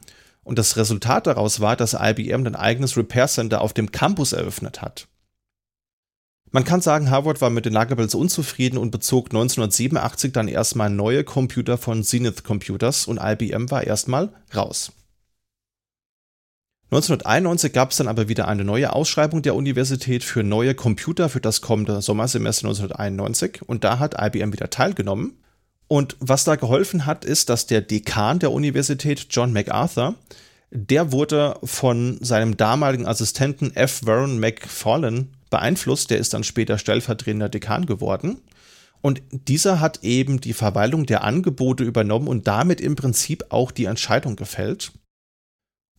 Und 0.44 0.60
das 0.60 0.78
Resultat 0.78 1.26
daraus 1.26 1.60
war, 1.60 1.76
dass 1.76 1.98
IBM 2.00 2.46
ein 2.46 2.56
eigenes 2.56 2.98
Repair 2.98 3.28
Center 3.28 3.62
auf 3.62 3.74
dem 3.74 3.92
Campus 3.92 4.32
eröffnet 4.32 4.82
hat. 4.84 5.08
Man 6.52 6.64
kann 6.64 6.82
sagen, 6.82 7.10
Harvard 7.10 7.42
war 7.42 7.50
mit 7.50 7.66
den 7.66 7.74
Luggables 7.74 8.16
unzufrieden 8.16 8.78
und 8.78 8.92
bezog 8.92 9.28
1987 9.28 10.32
dann 10.32 10.48
erstmal 10.48 10.90
neue 10.90 11.24
Computer 11.24 11.78
von 11.78 12.04
Zenith 12.04 12.44
Computers 12.44 13.06
und 13.06 13.20
IBM 13.22 13.70
war 13.70 13.84
erstmal 13.84 14.30
raus. 14.56 14.94
1991 16.90 17.74
gab 17.74 17.92
es 17.92 17.98
dann 17.98 18.08
aber 18.08 18.30
wieder 18.30 18.48
eine 18.48 18.64
neue 18.64 18.94
Ausschreibung 18.94 19.42
der 19.42 19.56
Universität 19.56 20.24
für 20.24 20.42
neue 20.42 20.74
Computer 20.74 21.28
für 21.28 21.42
das 21.42 21.60
kommende 21.60 22.02
Sommersemester 22.02 22.68
1991 22.68 23.64
und 23.68 23.84
da 23.84 24.00
hat 24.00 24.16
IBM 24.18 24.54
wieder 24.54 24.70
teilgenommen. 24.70 25.38
Und 25.90 26.16
was 26.20 26.46
da 26.46 26.56
geholfen 26.56 27.06
hat, 27.06 27.26
ist, 27.26 27.50
dass 27.50 27.66
der 27.66 27.82
Dekan 27.82 28.40
der 28.40 28.54
Universität, 28.54 29.28
John 29.30 29.52
MacArthur, 29.52 30.16
der 30.72 31.12
wurde 31.12 31.58
von 31.64 32.20
seinem 32.22 32.56
damaligen 32.56 33.06
Assistenten 33.06 33.76
F. 33.76 34.06
Warren 34.06 34.40
McFarlane 34.40 35.28
beeinflusst. 35.50 36.10
Der 36.10 36.18
ist 36.18 36.34
dann 36.34 36.44
später 36.44 36.78
stellvertretender 36.78 37.50
Dekan 37.50 37.86
geworden. 37.86 38.42
Und 39.02 39.22
dieser 39.32 39.80
hat 39.80 40.04
eben 40.04 40.42
die 40.42 40.54
Verwaltung 40.54 41.06
der 41.06 41.24
Angebote 41.24 41.84
übernommen 41.84 42.28
und 42.28 42.48
damit 42.48 42.82
im 42.82 42.96
Prinzip 42.96 43.46
auch 43.50 43.72
die 43.72 43.86
Entscheidung 43.86 44.36
gefällt. 44.36 44.92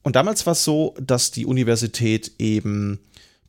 Und 0.02 0.16
damals 0.16 0.46
war 0.46 0.52
es 0.52 0.64
so, 0.64 0.94
dass 1.00 1.30
die 1.30 1.46
Universität 1.46 2.32
eben 2.38 3.00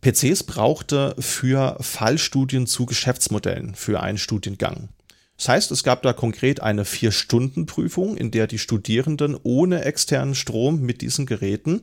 PCs 0.01 0.43
brauchte 0.43 1.15
für 1.19 1.77
Fallstudien 1.81 2.67
zu 2.67 2.85
Geschäftsmodellen 2.85 3.75
für 3.75 4.01
einen 4.01 4.17
Studiengang. 4.17 4.89
Das 5.37 5.49
heißt, 5.49 5.71
es 5.71 5.83
gab 5.83 6.03
da 6.03 6.13
konkret 6.13 6.61
eine 6.61 6.85
Vier-Stunden-Prüfung, 6.85 8.17
in 8.17 8.31
der 8.31 8.47
die 8.47 8.59
Studierenden 8.59 9.37
ohne 9.43 9.85
externen 9.85 10.35
Strom 10.35 10.81
mit 10.81 11.01
diesen 11.01 11.25
Geräten 11.25 11.81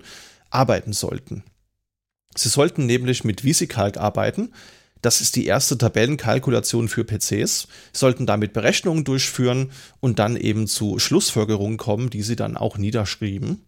arbeiten 0.51 0.93
sollten. 0.93 1.43
Sie 2.37 2.49
sollten 2.49 2.87
nämlich 2.87 3.25
mit 3.25 3.45
VisiCalc 3.45 3.97
arbeiten. 3.97 4.53
Das 5.03 5.21
ist 5.21 5.37
die 5.37 5.47
erste 5.47 5.79
Tabellenkalkulation 5.79 6.89
für 6.89 7.05
PCs, 7.05 7.69
Sie 7.93 7.99
sollten 7.99 8.27
damit 8.27 8.53
Berechnungen 8.53 9.05
durchführen 9.05 9.71
und 10.01 10.19
dann 10.19 10.37
eben 10.37 10.67
zu 10.67 10.99
Schlussfolgerungen 10.99 11.77
kommen, 11.77 12.11
die 12.11 12.23
sie 12.23 12.37
dann 12.37 12.57
auch 12.57 12.79
niederschrieben. 12.79 13.63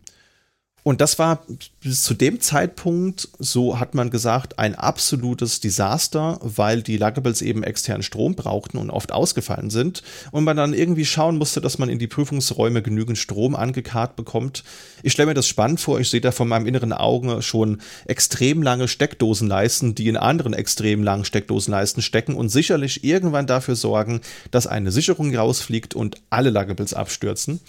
Und 0.88 1.02
das 1.02 1.18
war 1.18 1.44
bis 1.82 2.02
zu 2.02 2.14
dem 2.14 2.40
Zeitpunkt, 2.40 3.28
so 3.38 3.78
hat 3.78 3.94
man 3.94 4.08
gesagt, 4.08 4.58
ein 4.58 4.74
absolutes 4.74 5.60
Desaster, 5.60 6.38
weil 6.40 6.80
die 6.80 6.96
Luggables 6.96 7.42
eben 7.42 7.62
externen 7.62 8.02
Strom 8.02 8.34
brauchten 8.34 8.78
und 8.78 8.88
oft 8.88 9.12
ausgefallen 9.12 9.68
sind. 9.68 10.02
Und 10.30 10.44
man 10.44 10.56
dann 10.56 10.72
irgendwie 10.72 11.04
schauen 11.04 11.36
musste, 11.36 11.60
dass 11.60 11.76
man 11.76 11.90
in 11.90 11.98
die 11.98 12.06
Prüfungsräume 12.06 12.80
genügend 12.80 13.18
Strom 13.18 13.54
angekarrt 13.54 14.16
bekommt. 14.16 14.64
Ich 15.02 15.12
stelle 15.12 15.26
mir 15.26 15.34
das 15.34 15.46
spannend 15.46 15.78
vor. 15.78 16.00
Ich 16.00 16.08
sehe 16.08 16.22
da 16.22 16.32
von 16.32 16.48
meinem 16.48 16.64
inneren 16.64 16.94
Auge 16.94 17.42
schon 17.42 17.82
extrem 18.06 18.62
lange 18.62 18.88
Steckdosenleisten, 18.88 19.94
die 19.94 20.08
in 20.08 20.16
anderen 20.16 20.54
extrem 20.54 21.04
langen 21.04 21.26
Steckdosenleisten 21.26 22.02
stecken 22.02 22.34
und 22.34 22.48
sicherlich 22.48 23.04
irgendwann 23.04 23.46
dafür 23.46 23.76
sorgen, 23.76 24.22
dass 24.50 24.66
eine 24.66 24.90
Sicherung 24.90 25.36
rausfliegt 25.36 25.94
und 25.94 26.16
alle 26.30 26.48
Luggables 26.48 26.94
abstürzen. 26.94 27.60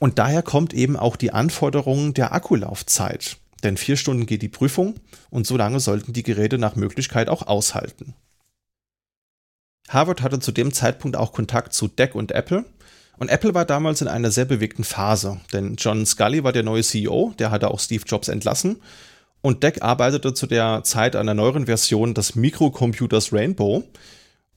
Und 0.00 0.18
daher 0.18 0.42
kommt 0.42 0.72
eben 0.72 0.96
auch 0.96 1.14
die 1.14 1.30
Anforderung 1.30 2.14
der 2.14 2.32
Akkulaufzeit. 2.32 3.36
Denn 3.62 3.76
vier 3.76 3.96
Stunden 3.96 4.24
geht 4.24 4.40
die 4.40 4.48
Prüfung 4.48 4.94
und 5.28 5.46
so 5.46 5.58
lange 5.58 5.78
sollten 5.78 6.14
die 6.14 6.22
Geräte 6.22 6.56
nach 6.56 6.74
Möglichkeit 6.74 7.28
auch 7.28 7.46
aushalten. 7.46 8.14
Harvard 9.90 10.22
hatte 10.22 10.40
zu 10.40 10.52
dem 10.52 10.72
Zeitpunkt 10.72 11.16
auch 11.16 11.32
Kontakt 11.32 11.74
zu 11.74 11.86
DEC 11.86 12.14
und 12.14 12.32
Apple. 12.32 12.64
Und 13.18 13.28
Apple 13.28 13.52
war 13.52 13.66
damals 13.66 14.00
in 14.00 14.08
einer 14.08 14.30
sehr 14.30 14.46
bewegten 14.46 14.84
Phase, 14.84 15.38
denn 15.52 15.76
John 15.76 16.06
Scully 16.06 16.42
war 16.42 16.52
der 16.52 16.62
neue 16.62 16.82
CEO, 16.82 17.34
der 17.38 17.50
hatte 17.50 17.70
auch 17.70 17.78
Steve 17.78 18.04
Jobs 18.06 18.28
entlassen. 18.28 18.80
Und 19.42 19.62
DEC 19.62 19.82
arbeitete 19.82 20.32
zu 20.32 20.46
der 20.46 20.82
Zeit 20.84 21.14
an 21.14 21.28
einer 21.28 21.34
neueren 21.34 21.66
Version 21.66 22.14
des 22.14 22.34
Mikrocomputers 22.36 23.34
Rainbow. 23.34 23.84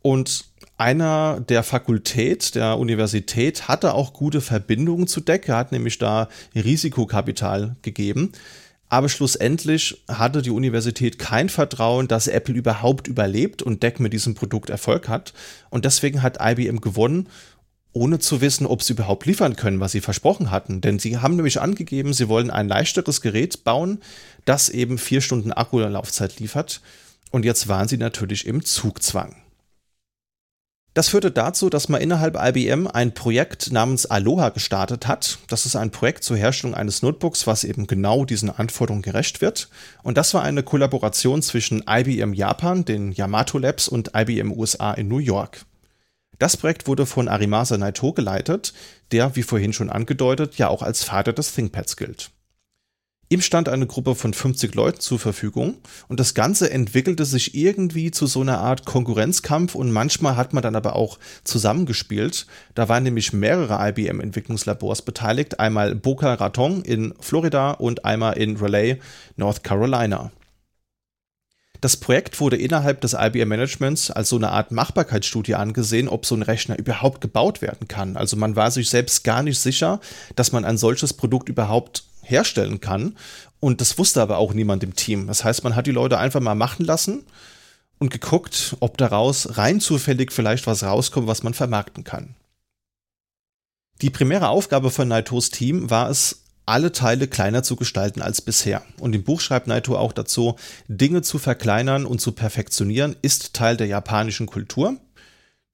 Und 0.03 0.45
einer 0.77 1.39
der 1.39 1.63
Fakultät 1.63 2.55
der 2.55 2.77
Universität 2.77 3.67
hatte 3.67 3.93
auch 3.93 4.13
gute 4.13 4.41
Verbindungen 4.41 5.07
zu 5.07 5.21
DEC. 5.21 5.47
Er 5.49 5.57
hat 5.57 5.71
nämlich 5.71 5.97
da 5.97 6.27
Risikokapital 6.53 7.77
gegeben. 7.81 8.33
Aber 8.89 9.09
schlussendlich 9.09 10.03
hatte 10.07 10.41
die 10.41 10.51
Universität 10.51 11.17
kein 11.17 11.49
Vertrauen, 11.49 12.07
dass 12.07 12.27
Apple 12.27 12.53
überhaupt 12.53 13.07
überlebt 13.07 13.63
und 13.63 13.81
DEC 13.81 14.01
mit 14.01 14.13
diesem 14.13 14.35
Produkt 14.35 14.69
Erfolg 14.69 15.07
hat. 15.07 15.33
Und 15.69 15.85
deswegen 15.85 16.21
hat 16.21 16.37
IBM 16.39 16.81
gewonnen, 16.81 17.29
ohne 17.93 18.19
zu 18.19 18.41
wissen, 18.41 18.67
ob 18.67 18.83
sie 18.83 18.93
überhaupt 18.93 19.25
liefern 19.25 19.55
können, 19.55 19.79
was 19.79 19.93
sie 19.93 20.01
versprochen 20.01 20.51
hatten. 20.51 20.81
Denn 20.81 20.99
sie 20.99 21.17
haben 21.17 21.37
nämlich 21.37 21.61
angegeben, 21.61 22.13
sie 22.13 22.27
wollen 22.27 22.51
ein 22.51 22.67
leichteres 22.67 23.21
Gerät 23.21 23.63
bauen, 23.63 24.01
das 24.45 24.67
eben 24.67 24.97
vier 24.97 25.21
Stunden 25.21 25.53
Akkulaufzeit 25.53 26.39
liefert. 26.39 26.81
Und 27.31 27.45
jetzt 27.45 27.67
waren 27.67 27.87
sie 27.87 27.97
natürlich 27.97 28.45
im 28.45 28.65
Zugzwang. 28.65 29.42
Das 30.93 31.09
führte 31.09 31.31
dazu, 31.31 31.71
dass 31.71 31.89
man 31.89 32.01
innerhalb 32.01 32.37
IBM 32.39 32.87
ein 32.87 33.15
Projekt 33.15 33.71
namens 33.71 34.05
Aloha 34.05 34.49
gestartet 34.49 35.07
hat. 35.07 35.39
Das 35.47 35.65
ist 35.65 35.75
ein 35.75 35.89
Projekt 35.89 36.23
zur 36.23 36.37
Herstellung 36.37 36.75
eines 36.75 37.01
Notebooks, 37.01 37.47
was 37.47 37.63
eben 37.63 37.87
genau 37.87 38.25
diesen 38.25 38.51
Anforderungen 38.51 39.01
gerecht 39.01 39.41
wird. 39.41 39.69
Und 40.03 40.17
das 40.17 40.35
war 40.35 40.43
eine 40.43 40.61
Kollaboration 40.61 41.41
zwischen 41.41 41.83
IBM 41.89 42.33
Japan, 42.33 42.85
den 42.85 43.11
Yamato 43.11 43.57
Labs 43.57 43.87
und 43.87 44.11
IBM 44.15 44.51
USA 44.51 44.93
in 44.93 45.07
New 45.07 45.17
York. 45.17 45.65
Das 46.37 46.57
Projekt 46.57 46.85
wurde 46.85 47.07
von 47.07 47.27
Arimasa 47.27 47.77
Naito 47.77 48.13
geleitet, 48.13 48.73
der, 49.11 49.35
wie 49.35 49.43
vorhin 49.43 49.73
schon 49.73 49.89
angedeutet, 49.89 50.57
ja 50.57 50.67
auch 50.67 50.83
als 50.83 51.03
Vater 51.03 51.33
des 51.33 51.55
ThinkPads 51.55 51.97
gilt. 51.97 52.29
Ihm 53.33 53.41
stand 53.41 53.67
eine 53.67 53.87
Gruppe 53.87 54.13
von 54.13 54.31
50 54.31 54.75
Leuten 54.75 54.99
zur 54.99 55.17
Verfügung 55.17 55.79
und 56.07 56.19
das 56.19 56.35
Ganze 56.35 56.69
entwickelte 56.69 57.25
sich 57.25 57.55
irgendwie 57.55 58.11
zu 58.11 58.27
so 58.27 58.41
einer 58.41 58.59
Art 58.59 58.85
Konkurrenzkampf 58.85 59.73
und 59.73 59.91
manchmal 59.91 60.35
hat 60.35 60.53
man 60.53 60.61
dann 60.61 60.75
aber 60.75 60.95
auch 60.95 61.17
zusammengespielt. 61.43 62.45
Da 62.75 62.89
waren 62.89 63.01
nämlich 63.01 63.33
mehrere 63.33 63.89
IBM-Entwicklungslabors 63.89 65.01
beteiligt, 65.01 65.59
einmal 65.59 65.95
Boca 65.95 66.35
Raton 66.35 66.83
in 66.83 67.15
Florida 67.21 67.71
und 67.71 68.05
einmal 68.05 68.37
in 68.37 68.55
Raleigh, 68.57 68.99
North 69.35 69.63
Carolina. 69.63 70.31
Das 71.83 71.97
Projekt 71.97 72.39
wurde 72.39 72.55
innerhalb 72.55 73.01
des 73.01 73.11
IBM-Managements 73.11 74.09
als 74.09 74.29
so 74.29 74.37
eine 74.37 74.51
Art 74.51 74.71
Machbarkeitsstudie 74.71 75.55
angesehen, 75.55 76.07
ob 76.07 76.25
so 76.25 76.33
ein 76.33 76.41
Rechner 76.41 76.79
überhaupt 76.79 77.19
gebaut 77.19 77.61
werden 77.61 77.89
kann. 77.89 78.15
Also 78.15 78.37
man 78.37 78.55
war 78.55 78.71
sich 78.71 78.89
selbst 78.89 79.25
gar 79.25 79.43
nicht 79.43 79.59
sicher, 79.59 79.99
dass 80.37 80.53
man 80.53 80.63
ein 80.63 80.77
solches 80.77 81.11
Produkt 81.11 81.49
überhaupt 81.49 82.05
herstellen 82.21 82.79
kann. 82.79 83.17
Und 83.59 83.81
das 83.81 83.97
wusste 83.97 84.21
aber 84.21 84.37
auch 84.37 84.53
niemand 84.53 84.81
im 84.81 84.95
Team. 84.95 85.27
Das 85.27 85.43
heißt, 85.43 85.65
man 85.65 85.75
hat 85.75 85.85
die 85.85 85.91
Leute 85.91 86.19
einfach 86.19 86.39
mal 86.39 86.55
machen 86.55 86.85
lassen 86.85 87.25
und 87.99 88.11
geguckt, 88.11 88.77
ob 88.79 88.97
daraus 88.97 89.57
rein 89.57 89.81
zufällig 89.81 90.31
vielleicht 90.31 90.65
was 90.67 90.83
rauskommt, 90.83 91.27
was 91.27 91.43
man 91.43 91.53
vermarkten 91.53 92.05
kann. 92.05 92.35
Die 94.01 94.09
primäre 94.09 94.47
Aufgabe 94.47 94.89
von 94.89 95.09
Naitos 95.09 95.49
Team 95.49 95.89
war 95.89 96.09
es, 96.09 96.42
alle 96.65 96.91
Teile 96.91 97.27
kleiner 97.27 97.63
zu 97.63 97.75
gestalten 97.75 98.21
als 98.21 98.41
bisher. 98.41 98.83
Und 98.99 99.13
im 99.15 99.23
Buch 99.23 99.41
schreibt 99.41 99.67
Naito 99.67 99.97
auch 99.97 100.13
dazu, 100.13 100.55
Dinge 100.87 101.21
zu 101.21 101.39
verkleinern 101.39 102.05
und 102.05 102.21
zu 102.21 102.31
perfektionieren 102.31 103.15
ist 103.21 103.53
Teil 103.53 103.77
der 103.77 103.87
japanischen 103.87 104.45
Kultur. 104.45 104.97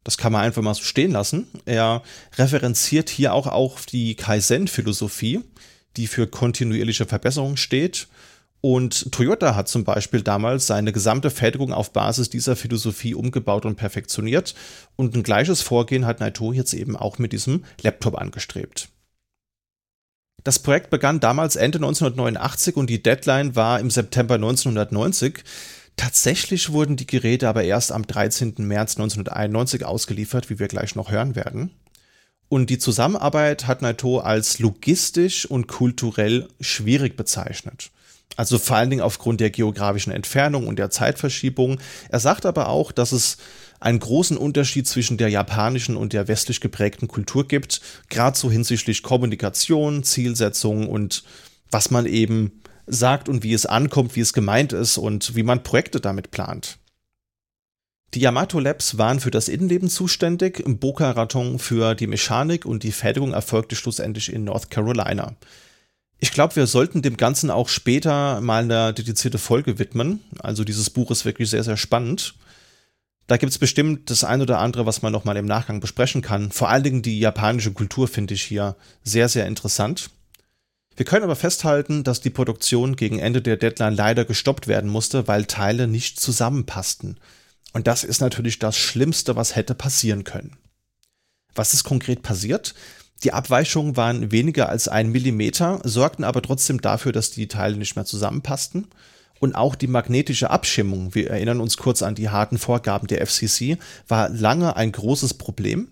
Das 0.04 0.18
kann 0.18 0.32
man 0.32 0.42
einfach 0.42 0.62
mal 0.62 0.74
so 0.74 0.84
stehen 0.84 1.12
lassen. 1.12 1.48
Er 1.66 2.02
referenziert 2.38 3.10
hier 3.10 3.34
auch 3.34 3.48
auf 3.48 3.86
die 3.86 4.16
Kaizen-Philosophie, 4.16 5.42
die 5.98 6.08
für 6.08 6.28
kontinuierliche 6.28 7.06
Verbesserung 7.06 7.58
steht. 7.58 8.08
Und 8.62 9.12
Toyota 9.12 9.56
hat 9.56 9.70
zum 9.70 9.84
Beispiel 9.84 10.22
damals 10.22 10.68
seine 10.68 10.92
gesamte 10.92 11.30
Fertigung 11.30 11.72
auf 11.72 11.94
Basis 11.94 12.30
dieser 12.30 12.56
Philosophie 12.56 13.14
umgebaut 13.14 13.66
und 13.66 13.76
perfektioniert. 13.76 14.54
Und 14.96 15.16
ein 15.16 15.24
gleiches 15.24 15.62
Vorgehen 15.62 16.06
hat 16.06 16.20
Naito 16.20 16.52
jetzt 16.52 16.74
eben 16.74 16.96
auch 16.96 17.20
mit 17.20 17.32
diesem 17.32 17.64
Laptop 17.82 18.18
angestrebt. 18.18 18.90
Das 20.44 20.60
Projekt 20.60 20.90
begann 20.90 21.20
damals 21.20 21.56
Ende 21.56 21.78
1989 21.78 22.76
und 22.76 22.90
die 22.90 23.04
Deadline 23.04 23.56
war 23.56 23.80
im 23.80 23.90
September 23.90 24.36
1990. 24.36 25.44
Tatsächlich 25.98 26.72
wurden 26.72 26.96
die 26.96 27.08
Geräte 27.08 27.50
aber 27.50 27.64
erst 27.64 27.92
am 27.92 28.08
13. 28.08 28.56
März 28.60 28.96
1991 28.96 29.84
ausgeliefert, 29.84 30.50
wie 30.50 30.60
wir 30.60 30.70
gleich 30.70 30.96
noch 30.96 31.12
hören 31.12 31.36
werden. 31.36 31.72
Und 32.48 32.70
die 32.70 32.80
Zusammenarbeit 32.80 33.68
hat 33.68 33.82
Naito 33.82 34.20
als 34.20 34.60
logistisch 34.60 35.46
und 35.46 35.68
kulturell 35.68 36.48
schwierig 36.60 37.16
bezeichnet. 37.16 37.92
Also 38.38 38.58
vor 38.58 38.78
allen 38.78 38.90
Dingen 38.90 39.02
aufgrund 39.02 39.42
der 39.42 39.50
geografischen 39.50 40.14
Entfernung 40.14 40.68
und 40.68 40.80
der 40.80 40.90
Zeitverschiebung. 40.90 41.80
Er 42.08 42.20
sagt 42.20 42.46
aber 42.46 42.70
auch, 42.70 42.92
dass 42.92 43.12
es 43.12 43.38
einen 43.80 44.00
großen 44.00 44.38
Unterschied 44.38 44.88
zwischen 44.88 45.18
der 45.18 45.30
japanischen 45.30 45.96
und 45.96 46.14
der 46.14 46.28
westlich 46.28 46.62
geprägten 46.62 47.08
Kultur 47.08 47.48
gibt, 47.48 47.82
gerade 48.10 48.38
so 48.38 48.52
hinsichtlich 48.52 49.04
Kommunikation, 49.04 50.04
Zielsetzung 50.04 50.90
und 50.90 51.24
was 51.72 51.92
man 51.92 52.06
eben 52.06 52.62
sagt 52.88 53.30
und 53.30 53.44
wie 53.44 53.54
es 53.54 53.66
ankommt, 53.66 54.16
wie 54.16 54.22
es 54.22 54.34
gemeint 54.34 54.74
ist 54.74 54.98
und 54.98 55.36
wie 55.36 55.44
man 55.44 55.64
Projekte 55.64 56.02
damit 56.02 56.32
plant. 56.32 56.78
Die 58.16 58.22
Yamato 58.22 58.60
Labs 58.60 58.98
waren 58.98 59.20
für 59.20 59.30
das 59.30 59.48
Innenleben 59.48 59.88
zuständig, 59.88 60.64
Boca 60.66 61.12
Raton 61.12 61.60
für 61.60 61.94
die 61.94 62.08
Mechanik 62.08 62.66
und 62.66 62.82
die 62.82 62.92
Fertigung 62.92 63.34
erfolgte 63.34 63.76
schlussendlich 63.76 64.34
in 64.34 64.46
North 64.46 64.72
Carolina. 64.72 65.36
Ich 66.20 66.32
glaube, 66.32 66.56
wir 66.56 66.66
sollten 66.66 67.04
dem 67.04 67.18
Ganzen 67.18 67.52
auch 67.52 67.70
später 67.70 68.42
mal 68.42 68.64
eine 68.64 68.94
dedizierte 68.94 69.38
Folge 69.38 69.78
widmen. 69.80 70.22
Also 70.40 70.64
dieses 70.64 70.90
Buch 70.90 71.12
ist 71.12 71.24
wirklich 71.24 71.50
sehr, 71.50 71.64
sehr 71.64 71.78
spannend. 71.78 72.34
Da 73.30 73.38
gibt 73.38 73.52
es 73.52 73.60
bestimmt 73.60 74.10
das 74.10 74.24
ein 74.24 74.42
oder 74.42 74.58
andere, 74.58 74.88
was 74.88 75.04
man 75.04 75.14
nochmal 75.14 75.38
im 75.38 75.46
Nachgang 75.46 75.80
besprechen 75.80 76.24
kann. 76.24 76.52
Vor 76.52 76.70
allen 76.70 76.82
Dingen 76.82 77.02
die 77.04 77.20
japanische 77.20 77.72
Kultur 77.72 78.08
finde 78.08 78.34
ich 78.34 78.42
hier 78.42 78.76
sehr, 79.04 79.30
sehr 79.30 79.46
interessant. 79.46 80.10
Wir 80.96 81.06
können 81.06 81.26
aber 81.26 81.36
festhalten, 81.36 82.04
dass 82.04 82.22
die 82.22 82.32
Produktion 82.32 82.96
gegen 82.96 83.20
Ende 83.20 83.44
der 83.44 83.58
Deadline 83.58 83.94
leider 83.94 84.26
gestoppt 84.26 84.68
werden 84.68 84.90
musste, 84.90 85.28
weil 85.28 85.46
Teile 85.46 85.88
nicht 85.88 86.20
zusammenpassten. 86.20 87.20
Und 87.72 87.86
das 87.86 88.04
ist 88.04 88.20
natürlich 88.20 88.58
das 88.58 88.76
Schlimmste, 88.76 89.36
was 89.36 89.56
hätte 89.56 89.76
passieren 89.76 90.24
können. 90.24 90.58
Was 91.54 91.76
ist 91.76 91.84
konkret 91.84 92.24
passiert? 92.24 92.74
Die 93.24 93.32
Abweichungen 93.32 93.96
waren 93.96 94.32
weniger 94.32 94.70
als 94.70 94.88
ein 94.88 95.12
Millimeter, 95.12 95.82
sorgten 95.84 96.24
aber 96.24 96.42
trotzdem 96.42 96.82
dafür, 96.82 97.12
dass 97.12 97.30
die 97.30 97.48
Teile 97.48 97.78
nicht 97.78 97.96
mehr 97.96 98.06
zusammenpassten. 98.06 98.88
Und 99.40 99.56
auch 99.56 99.76
die 99.76 99.88
magnetische 99.88 100.50
Abschirmung, 100.50 101.16
wir 101.16 101.30
erinnern 101.30 101.62
uns 101.62 101.78
kurz 101.78 102.02
an 102.02 102.16
die 102.16 102.30
harten 102.30 102.58
Vorgaben 102.58 103.08
der 103.08 103.26
FCC, 103.26 103.78
war 104.08 104.30
lange 104.30 104.76
ein 104.76 104.92
großes 104.92 105.36
Problem. 105.36 105.90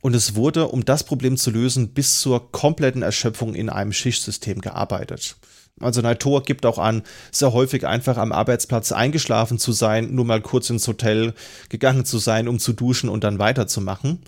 Und 0.00 0.14
es 0.14 0.34
wurde, 0.34 0.68
um 0.68 0.84
das 0.84 1.04
Problem 1.04 1.36
zu 1.36 1.50
lösen, 1.50 1.94
bis 1.94 2.20
zur 2.20 2.52
kompletten 2.52 3.02
Erschöpfung 3.02 3.54
in 3.54 3.68
einem 3.68 3.92
Schichtsystem 3.92 4.60
gearbeitet. 4.60 5.36
Also 5.80 6.00
Naitor 6.00 6.42
gibt 6.42 6.66
auch 6.66 6.78
an, 6.78 7.02
sehr 7.30 7.52
häufig 7.52 7.86
einfach 7.86 8.16
am 8.16 8.32
Arbeitsplatz 8.32 8.90
eingeschlafen 8.90 9.58
zu 9.58 9.72
sein, 9.72 10.14
nur 10.14 10.24
mal 10.24 10.40
kurz 10.40 10.70
ins 10.70 10.86
Hotel 10.88 11.34
gegangen 11.68 12.04
zu 12.04 12.18
sein, 12.18 12.48
um 12.48 12.58
zu 12.58 12.72
duschen 12.72 13.08
und 13.08 13.22
dann 13.22 13.38
weiterzumachen 13.38 14.20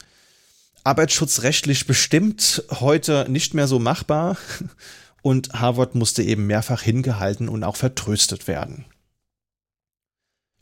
arbeitsschutzrechtlich 0.84 1.86
bestimmt 1.86 2.64
heute 2.70 3.26
nicht 3.28 3.54
mehr 3.54 3.66
so 3.66 3.78
machbar 3.78 4.36
und 5.22 5.52
Harvard 5.52 5.94
musste 5.94 6.22
eben 6.22 6.46
mehrfach 6.46 6.82
hingehalten 6.82 7.48
und 7.48 7.64
auch 7.64 7.76
vertröstet 7.76 8.48
werden. 8.48 8.84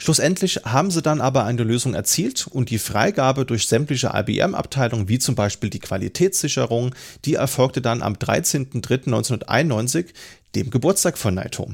Schlussendlich 0.01 0.61
haben 0.65 0.93
sie 0.93 1.03
dann 1.03 1.21
aber 1.21 1.45
eine 1.45 1.65
Lösung 1.65 1.95
erzielt 1.95 2.47
und 2.47 2.71
die 2.71 2.79
Freigabe 2.79 3.45
durch 3.45 3.67
sämtliche 3.67 4.13
IBM-Abteilungen, 4.15 5.09
wie 5.09 5.19
zum 5.19 5.35
Beispiel 5.35 5.71
die 5.71 5.81
Qualitätssicherung, 5.81 6.95
die 7.25 7.35
erfolgte 7.35 7.83
dann 7.83 8.03
am 8.03 8.15
13.03.1991, 8.15 10.07
dem 10.55 10.71
Geburtstag 10.71 11.19
von 11.19 11.35
Naito. 11.35 11.73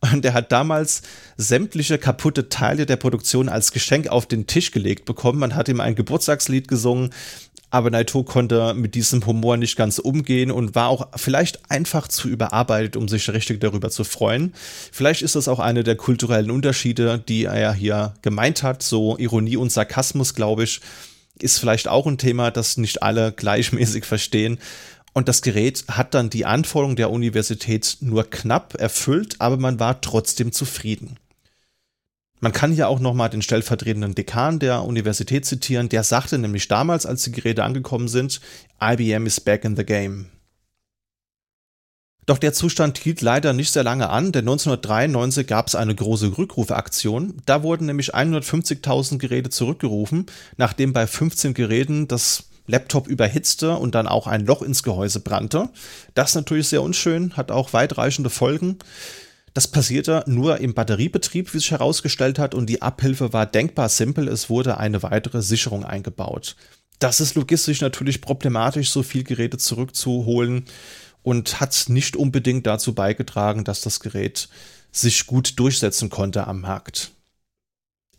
Und 0.00 0.24
er 0.26 0.34
hat 0.34 0.52
damals 0.52 1.00
sämtliche 1.38 1.96
kaputte 1.96 2.50
Teile 2.50 2.84
der 2.84 2.96
Produktion 2.96 3.48
als 3.48 3.72
Geschenk 3.72 4.08
auf 4.08 4.26
den 4.26 4.46
Tisch 4.46 4.70
gelegt 4.70 5.06
bekommen. 5.06 5.38
Man 5.38 5.54
hat 5.54 5.68
ihm 5.68 5.80
ein 5.80 5.94
Geburtstagslied 5.94 6.68
gesungen 6.68 7.10
aber 7.76 7.90
Naito 7.90 8.24
konnte 8.24 8.72
mit 8.72 8.94
diesem 8.94 9.24
Humor 9.26 9.58
nicht 9.58 9.76
ganz 9.76 9.98
umgehen 9.98 10.50
und 10.50 10.74
war 10.74 10.88
auch 10.88 11.08
vielleicht 11.14 11.70
einfach 11.70 12.08
zu 12.08 12.28
überarbeitet, 12.28 12.96
um 12.96 13.06
sich 13.06 13.28
richtig 13.28 13.60
darüber 13.60 13.90
zu 13.90 14.02
freuen. 14.02 14.54
Vielleicht 14.92 15.20
ist 15.20 15.36
das 15.36 15.46
auch 15.46 15.58
eine 15.58 15.84
der 15.84 15.96
kulturellen 15.96 16.50
Unterschiede, 16.50 17.22
die 17.28 17.44
er 17.44 17.74
hier 17.74 18.14
gemeint 18.22 18.62
hat. 18.62 18.82
So 18.82 19.18
Ironie 19.18 19.58
und 19.58 19.70
Sarkasmus, 19.70 20.34
glaube 20.34 20.64
ich, 20.64 20.80
ist 21.38 21.58
vielleicht 21.58 21.86
auch 21.86 22.06
ein 22.06 22.16
Thema, 22.16 22.50
das 22.50 22.78
nicht 22.78 23.02
alle 23.02 23.30
gleichmäßig 23.32 24.06
verstehen. 24.06 24.58
Und 25.12 25.28
das 25.28 25.42
Gerät 25.42 25.84
hat 25.88 26.14
dann 26.14 26.30
die 26.30 26.46
Anforderungen 26.46 26.96
der 26.96 27.10
Universität 27.10 27.98
nur 28.00 28.28
knapp 28.28 28.74
erfüllt, 28.78 29.36
aber 29.38 29.58
man 29.58 29.78
war 29.78 30.00
trotzdem 30.00 30.50
zufrieden. 30.50 31.18
Man 32.40 32.52
kann 32.52 32.72
hier 32.72 32.88
auch 32.88 33.00
nochmal 33.00 33.30
den 33.30 33.42
stellvertretenden 33.42 34.14
Dekan 34.14 34.58
der 34.58 34.84
Universität 34.84 35.46
zitieren, 35.46 35.88
der 35.88 36.02
sagte 36.02 36.38
nämlich 36.38 36.68
damals, 36.68 37.06
als 37.06 37.22
die 37.22 37.32
Geräte 37.32 37.64
angekommen 37.64 38.08
sind, 38.08 38.40
IBM 38.80 39.26
is 39.26 39.40
back 39.40 39.64
in 39.64 39.76
the 39.76 39.84
game. 39.84 40.26
Doch 42.26 42.38
der 42.38 42.52
Zustand 42.52 42.98
hielt 42.98 43.20
leider 43.20 43.52
nicht 43.52 43.72
sehr 43.72 43.84
lange 43.84 44.10
an, 44.10 44.32
denn 44.32 44.48
1993 44.48 45.46
gab 45.46 45.68
es 45.68 45.76
eine 45.76 45.94
große 45.94 46.36
Rückrufaktion. 46.36 47.40
Da 47.46 47.62
wurden 47.62 47.86
nämlich 47.86 48.16
150.000 48.16 49.18
Geräte 49.18 49.48
zurückgerufen, 49.48 50.26
nachdem 50.56 50.92
bei 50.92 51.06
15 51.06 51.54
Geräten 51.54 52.08
das 52.08 52.48
Laptop 52.66 53.06
überhitzte 53.06 53.76
und 53.76 53.94
dann 53.94 54.08
auch 54.08 54.26
ein 54.26 54.44
Loch 54.44 54.62
ins 54.62 54.82
Gehäuse 54.82 55.20
brannte. 55.20 55.68
Das 56.14 56.30
ist 56.30 56.34
natürlich 56.34 56.68
sehr 56.68 56.82
unschön, 56.82 57.36
hat 57.36 57.52
auch 57.52 57.72
weitreichende 57.72 58.28
Folgen. 58.28 58.78
Das 59.56 59.66
passierte 59.66 60.22
nur 60.26 60.58
im 60.58 60.74
Batteriebetrieb, 60.74 61.54
wie 61.54 61.58
sich 61.58 61.70
herausgestellt 61.70 62.38
hat, 62.38 62.54
und 62.54 62.66
die 62.66 62.82
Abhilfe 62.82 63.32
war 63.32 63.46
denkbar 63.46 63.88
simpel. 63.88 64.28
Es 64.28 64.50
wurde 64.50 64.76
eine 64.76 65.02
weitere 65.02 65.40
Sicherung 65.40 65.82
eingebaut. 65.82 66.56
Das 66.98 67.22
ist 67.22 67.36
logistisch 67.36 67.80
natürlich 67.80 68.20
problematisch, 68.20 68.90
so 68.90 69.02
viel 69.02 69.24
Geräte 69.24 69.56
zurückzuholen 69.56 70.66
und 71.22 71.58
hat 71.58 71.86
nicht 71.88 72.16
unbedingt 72.16 72.66
dazu 72.66 72.94
beigetragen, 72.94 73.64
dass 73.64 73.80
das 73.80 74.00
Gerät 74.00 74.50
sich 74.92 75.26
gut 75.26 75.58
durchsetzen 75.58 76.10
konnte 76.10 76.46
am 76.46 76.60
Markt. 76.60 77.12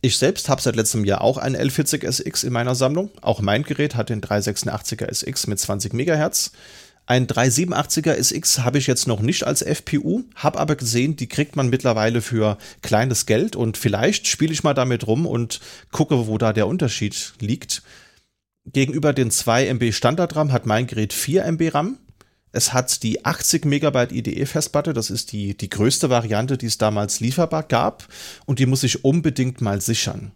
Ich 0.01 0.17
selbst 0.17 0.49
habe 0.49 0.59
seit 0.59 0.75
letztem 0.75 1.05
Jahr 1.05 1.21
auch 1.21 1.37
ein 1.37 1.55
L40SX 1.55 2.47
in 2.47 2.53
meiner 2.53 2.73
Sammlung. 2.73 3.11
Auch 3.21 3.41
mein 3.41 3.61
Gerät 3.61 3.93
hat 3.93 4.09
den 4.09 4.21
386er 4.21 5.05
SX 5.05 5.45
mit 5.45 5.59
20 5.59 5.93
MHz. 5.93 6.51
Ein 7.09 7.25
387er 7.25 8.11
SX 8.11 8.59
habe 8.59 8.79
ich 8.79 8.85
jetzt 8.85 9.07
noch 9.07 9.21
nicht 9.21 9.45
als 9.45 9.61
FPU, 9.61 10.25
habe 10.35 10.59
aber 10.59 10.75
gesehen, 10.75 11.15
die 11.15 11.27
kriegt 11.27 11.55
man 11.55 11.69
mittlerweile 11.69 12.21
für 12.21 12.57
kleines 12.81 13.25
Geld 13.25 13.55
und 13.55 13.77
vielleicht 13.77 14.27
spiele 14.27 14.51
ich 14.51 14.65
mal 14.65 14.73
damit 14.73 15.07
rum 15.07 15.25
und 15.25 15.61
gucke, 15.93 16.27
wo 16.27 16.37
da 16.37 16.51
der 16.51 16.67
Unterschied 16.67 17.33
liegt. 17.39 17.81
Gegenüber 18.65 19.13
den 19.13 19.31
2 19.31 19.67
MB 19.67 19.93
Standard-RAM 19.93 20.51
hat 20.51 20.65
mein 20.65 20.85
Gerät 20.85 21.13
4 21.13 21.45
MB 21.45 21.73
RAM. 21.73 21.97
Es 22.51 22.73
hat 22.73 23.01
die 23.03 23.23
80 23.23 23.63
Megabyte 23.63 24.11
IDE-Festplatte, 24.11 24.91
das 24.91 25.09
ist 25.09 25.31
die, 25.31 25.55
die 25.55 25.69
größte 25.69 26.09
Variante, 26.09 26.57
die 26.57 26.65
es 26.65 26.77
damals 26.77 27.21
lieferbar 27.21 27.63
gab 27.63 28.05
und 28.45 28.59
die 28.59 28.65
muss 28.65 28.83
ich 28.83 29.05
unbedingt 29.05 29.61
mal 29.61 29.79
sichern. 29.79 30.33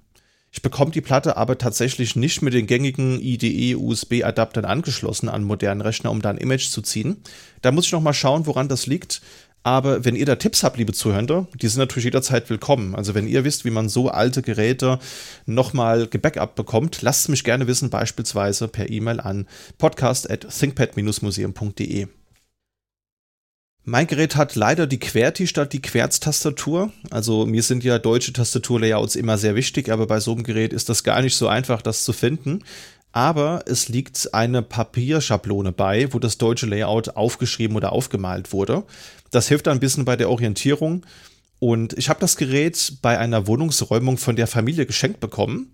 Ich 0.53 0.61
bekomme 0.61 0.91
die 0.91 1.01
Platte 1.01 1.37
aber 1.37 1.57
tatsächlich 1.57 2.17
nicht 2.17 2.41
mit 2.41 2.53
den 2.53 2.67
gängigen 2.67 3.21
IDE-USB-Adaptern 3.21 4.65
angeschlossen 4.65 5.29
an 5.29 5.43
modernen 5.43 5.79
Rechner, 5.79 6.11
um 6.11 6.21
da 6.21 6.29
ein 6.29 6.37
Image 6.37 6.67
zu 6.69 6.81
ziehen. 6.81 7.17
Da 7.61 7.71
muss 7.71 7.85
ich 7.85 7.93
noch 7.93 8.01
mal 8.01 8.13
schauen, 8.13 8.45
woran 8.45 8.67
das 8.67 8.85
liegt. 8.85 9.21
Aber 9.63 10.03
wenn 10.03 10.15
ihr 10.15 10.25
da 10.25 10.35
Tipps 10.35 10.63
habt, 10.63 10.77
liebe 10.77 10.91
Zuhörer, 10.91 11.47
die 11.61 11.67
sind 11.67 11.79
natürlich 11.79 12.05
jederzeit 12.05 12.49
willkommen. 12.49 12.95
Also 12.95 13.13
wenn 13.13 13.27
ihr 13.27 13.45
wisst, 13.45 13.63
wie 13.63 13.69
man 13.69 13.89
so 13.89 14.09
alte 14.09 14.41
Geräte 14.41 14.99
nochmal 15.45 16.07
gebackup 16.07 16.55
bekommt, 16.55 17.01
lasst 17.01 17.29
mich 17.29 17.43
gerne 17.43 17.67
wissen, 17.67 17.89
beispielsweise 17.89 18.67
per 18.67 18.89
E-Mail 18.89 19.19
an 19.19 19.47
podcast 19.77 20.29
at 20.29 20.47
thinkpad-museum.de. 20.49 22.07
Mein 23.83 24.05
Gerät 24.05 24.35
hat 24.35 24.55
leider 24.55 24.85
die 24.85 24.99
QWERTY 24.99 25.47
statt 25.47 25.73
die 25.73 25.81
Querz-Tastatur. 25.81 26.91
Also 27.09 27.47
mir 27.47 27.63
sind 27.63 27.83
ja 27.83 27.97
deutsche 27.97 28.31
Tastaturlayouts 28.31 29.15
immer 29.15 29.39
sehr 29.39 29.55
wichtig, 29.55 29.89
aber 29.89 30.05
bei 30.05 30.19
so 30.19 30.33
einem 30.33 30.43
Gerät 30.43 30.71
ist 30.71 30.87
das 30.89 31.03
gar 31.03 31.21
nicht 31.23 31.35
so 31.35 31.47
einfach, 31.47 31.81
das 31.81 32.03
zu 32.03 32.13
finden. 32.13 32.63
Aber 33.11 33.63
es 33.65 33.89
liegt 33.89 34.35
eine 34.35 34.61
Papierschablone 34.61 35.71
bei, 35.71 36.13
wo 36.13 36.19
das 36.19 36.37
deutsche 36.37 36.67
Layout 36.67 37.15
aufgeschrieben 37.15 37.75
oder 37.75 37.91
aufgemalt 37.91 38.53
wurde. 38.53 38.83
Das 39.31 39.47
hilft 39.47 39.67
ein 39.67 39.79
bisschen 39.79 40.05
bei 40.05 40.15
der 40.15 40.29
Orientierung. 40.29 41.03
Und 41.57 41.93
ich 41.97 42.07
habe 42.07 42.19
das 42.19 42.37
Gerät 42.37 42.97
bei 43.01 43.17
einer 43.17 43.47
Wohnungsräumung 43.47 44.17
von 44.17 44.35
der 44.35 44.47
Familie 44.47 44.85
geschenkt 44.85 45.19
bekommen. 45.19 45.73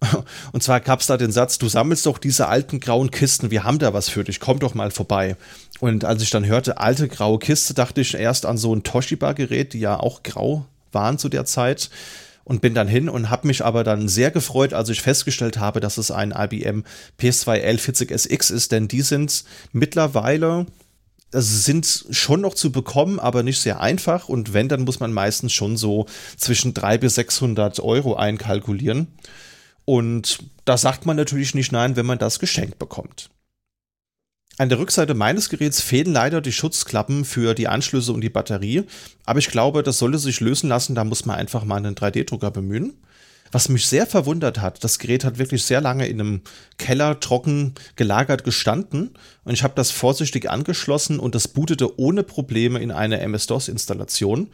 Und 0.52 0.62
zwar 0.62 0.80
gab 0.80 1.00
es 1.00 1.06
da 1.06 1.16
den 1.16 1.32
Satz, 1.32 1.58
du 1.58 1.68
sammelst 1.68 2.06
doch 2.06 2.18
diese 2.18 2.48
alten 2.48 2.80
grauen 2.80 3.10
Kisten, 3.10 3.50
wir 3.50 3.64
haben 3.64 3.78
da 3.78 3.92
was 3.92 4.08
für 4.08 4.24
dich, 4.24 4.40
komm 4.40 4.58
doch 4.58 4.74
mal 4.74 4.90
vorbei. 4.90 5.36
Und 5.80 6.04
als 6.04 6.22
ich 6.22 6.30
dann 6.30 6.46
hörte, 6.46 6.78
alte 6.78 7.08
graue 7.08 7.38
Kiste, 7.38 7.74
dachte 7.74 8.02
ich 8.02 8.14
erst 8.14 8.46
an 8.46 8.58
so 8.58 8.74
ein 8.74 8.82
Toshiba-Gerät, 8.82 9.72
die 9.72 9.80
ja 9.80 9.98
auch 9.98 10.22
grau 10.22 10.66
waren 10.92 11.18
zu 11.18 11.28
der 11.28 11.46
Zeit. 11.46 11.90
Und 12.44 12.62
bin 12.62 12.74
dann 12.74 12.88
hin 12.88 13.08
und 13.08 13.30
habe 13.30 13.46
mich 13.46 13.64
aber 13.64 13.84
dann 13.84 14.08
sehr 14.08 14.30
gefreut, 14.30 14.72
als 14.72 14.88
ich 14.88 15.02
festgestellt 15.02 15.58
habe, 15.58 15.78
dass 15.78 15.98
es 15.98 16.10
ein 16.10 16.34
IBM 16.36 16.84
PS2 17.20 17.64
L40SX 17.64 18.52
ist, 18.52 18.72
denn 18.72 18.88
die 18.88 19.02
sind 19.02 19.44
mittlerweile 19.72 20.66
also 21.32 21.58
sind 21.58 22.06
schon 22.10 22.40
noch 22.40 22.54
zu 22.54 22.72
bekommen, 22.72 23.20
aber 23.20 23.42
nicht 23.42 23.60
sehr 23.60 23.80
einfach. 23.80 24.28
Und 24.28 24.52
wenn, 24.52 24.68
dann 24.68 24.82
muss 24.82 25.00
man 25.00 25.12
meistens 25.12 25.52
schon 25.52 25.76
so 25.76 26.06
zwischen 26.36 26.74
300 26.74 27.00
bis 27.00 27.14
600 27.14 27.80
Euro 27.80 28.16
einkalkulieren. 28.16 29.06
Und 29.84 30.40
da 30.64 30.76
sagt 30.76 31.06
man 31.06 31.16
natürlich 31.16 31.54
nicht 31.54 31.72
nein, 31.72 31.96
wenn 31.96 32.06
man 32.06 32.18
das 32.18 32.38
geschenkt 32.38 32.78
bekommt. 32.78 33.30
An 34.58 34.68
der 34.68 34.78
Rückseite 34.78 35.14
meines 35.14 35.48
Geräts 35.48 35.80
fehlen 35.80 36.12
leider 36.12 36.40
die 36.40 36.52
Schutzklappen 36.52 37.24
für 37.24 37.54
die 37.54 37.68
Anschlüsse 37.68 38.12
und 38.12 38.20
die 38.20 38.28
Batterie, 38.28 38.84
aber 39.24 39.38
ich 39.38 39.48
glaube, 39.48 39.82
das 39.82 39.98
sollte 39.98 40.18
sich 40.18 40.40
lösen 40.40 40.68
lassen, 40.68 40.94
da 40.94 41.04
muss 41.04 41.24
man 41.24 41.36
einfach 41.36 41.64
mal 41.64 41.76
einen 41.76 41.94
3D-Drucker 41.94 42.50
bemühen. 42.50 42.94
Was 43.52 43.68
mich 43.68 43.86
sehr 43.86 44.06
verwundert 44.06 44.60
hat, 44.60 44.84
das 44.84 44.98
Gerät 44.98 45.24
hat 45.24 45.38
wirklich 45.38 45.64
sehr 45.64 45.80
lange 45.80 46.06
in 46.06 46.20
einem 46.20 46.42
Keller 46.78 47.18
trocken 47.18 47.74
gelagert 47.96 48.44
gestanden. 48.44 49.10
Und 49.44 49.54
ich 49.54 49.64
habe 49.64 49.74
das 49.74 49.90
vorsichtig 49.90 50.48
angeschlossen 50.48 51.18
und 51.18 51.34
das 51.34 51.48
bootete 51.48 51.98
ohne 51.98 52.22
Probleme 52.22 52.78
in 52.78 52.92
eine 52.92 53.18
MS-DOS-Installation 53.20 54.50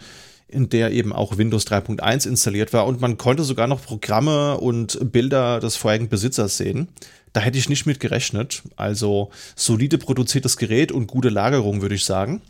in 0.48 0.68
der 0.68 0.92
eben 0.92 1.12
auch 1.12 1.38
Windows 1.38 1.66
3.1 1.66 2.28
installiert 2.28 2.72
war 2.72 2.86
und 2.86 3.00
man 3.00 3.18
konnte 3.18 3.42
sogar 3.42 3.66
noch 3.66 3.82
Programme 3.82 4.58
und 4.58 5.12
Bilder 5.12 5.60
des 5.60 5.76
vorherigen 5.76 6.08
Besitzers 6.08 6.56
sehen. 6.56 6.88
Da 7.32 7.40
hätte 7.40 7.58
ich 7.58 7.68
nicht 7.68 7.86
mit 7.86 8.00
gerechnet. 8.00 8.62
Also 8.76 9.30
solide 9.56 9.98
produziertes 9.98 10.56
Gerät 10.56 10.92
und 10.92 11.06
gute 11.06 11.28
Lagerung, 11.28 11.82
würde 11.82 11.96
ich 11.96 12.04
sagen. 12.04 12.42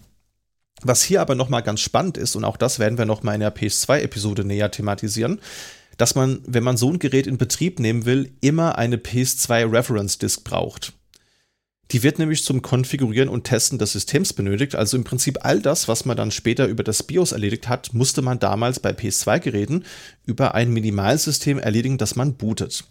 Was 0.82 1.02
hier 1.02 1.22
aber 1.22 1.34
nochmal 1.34 1.62
ganz 1.62 1.80
spannend 1.80 2.18
ist, 2.18 2.36
und 2.36 2.44
auch 2.44 2.58
das 2.58 2.78
werden 2.78 2.98
wir 2.98 3.06
nochmal 3.06 3.34
in 3.34 3.40
der 3.40 3.54
PS2-Episode 3.54 4.44
näher 4.44 4.70
thematisieren, 4.70 5.40
dass 5.96 6.14
man, 6.14 6.42
wenn 6.46 6.62
man 6.62 6.76
so 6.76 6.90
ein 6.90 6.98
Gerät 6.98 7.26
in 7.26 7.38
Betrieb 7.38 7.80
nehmen 7.80 8.04
will, 8.04 8.30
immer 8.42 8.76
eine 8.76 8.98
PS2 8.98 9.72
Reference 9.72 10.18
Disk 10.18 10.44
braucht. 10.44 10.92
Die 11.92 12.02
wird 12.02 12.18
nämlich 12.18 12.42
zum 12.44 12.62
Konfigurieren 12.62 13.28
und 13.28 13.44
Testen 13.44 13.78
des 13.78 13.92
Systems 13.92 14.32
benötigt. 14.32 14.74
Also 14.74 14.96
im 14.96 15.04
Prinzip 15.04 15.38
all 15.42 15.60
das, 15.60 15.86
was 15.86 16.04
man 16.04 16.16
dann 16.16 16.32
später 16.32 16.66
über 16.66 16.82
das 16.82 17.04
BIOS 17.04 17.32
erledigt 17.32 17.68
hat, 17.68 17.94
musste 17.94 18.22
man 18.22 18.40
damals 18.40 18.80
bei 18.80 18.90
PS2-Geräten 18.90 19.84
über 20.24 20.54
ein 20.54 20.72
Minimalsystem 20.72 21.58
erledigen, 21.58 21.98
das 21.98 22.16
man 22.16 22.34
bootet. 22.34 22.84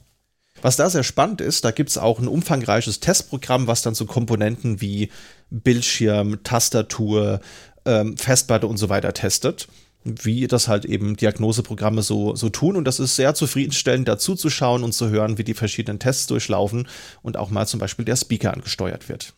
Was 0.61 0.77
da 0.77 0.89
sehr 0.89 1.03
spannend 1.03 1.41
ist, 1.41 1.65
da 1.65 1.71
gibt 1.71 1.89
es 1.89 1.97
auch 1.97 2.19
ein 2.19 2.29
umfangreiches 2.29 3.01
Testprogramm, 3.01 3.67
was 3.67 3.81
dann 3.81 3.95
so 3.95 4.05
Komponenten 4.05 4.79
wie 4.79 5.11
Bildschirm, 5.49 6.43
Tastatur, 6.43 7.41
ähm, 7.85 8.15
Festplatte 8.17 8.67
und 8.67 8.77
so 8.77 8.87
weiter 8.87 9.13
testet 9.13 9.67
wie 10.06 10.47
das 10.47 10.68
halt 10.68 10.86
eben 10.86 11.18
Diagnoseprogramme 11.18 12.03
so, 12.03 12.36
so 12.36 12.49
tun. 12.49 12.76
Und 12.76 12.86
das 12.86 12.99
ist 12.99 13.16
sehr 13.16 13.34
zufriedenstellend, 13.34 14.08
dazu 14.08 14.36
zu 14.36 14.49
schauen 14.49 14.84
und 14.84 14.93
zu 14.93 15.10
hören, 15.10 15.38
wie 15.38 15.43
die 15.43 15.56
verschiedenen 15.56 15.99
Tests 15.99 16.28
durchlaufen 16.28 16.88
und 17.24 17.38
auch 17.38 17.49
mal 17.49 17.68
zum 17.68 17.80
Beispiel 17.80 18.06
der 18.06 18.16
Speaker 18.16 18.53
angesteuert 18.53 19.10
wird. 19.10 19.34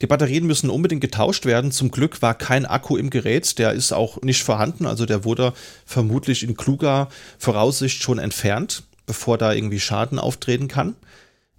Die 0.00 0.06
Batterien 0.06 0.46
müssen 0.46 0.70
unbedingt 0.70 1.02
getauscht 1.02 1.44
werden. 1.44 1.72
Zum 1.72 1.90
Glück 1.90 2.22
war 2.22 2.34
kein 2.34 2.64
Akku 2.64 2.96
im 2.96 3.10
Gerät, 3.10 3.58
der 3.58 3.72
ist 3.72 3.92
auch 3.92 4.22
nicht 4.22 4.42
vorhanden. 4.42 4.86
Also 4.86 5.04
der 5.04 5.24
wurde 5.24 5.52
vermutlich 5.84 6.42
in 6.42 6.56
kluger 6.56 7.08
Voraussicht 7.38 8.02
schon 8.02 8.18
entfernt, 8.18 8.84
bevor 9.04 9.36
da 9.36 9.52
irgendwie 9.52 9.80
Schaden 9.80 10.18
auftreten 10.18 10.68
kann. 10.68 10.94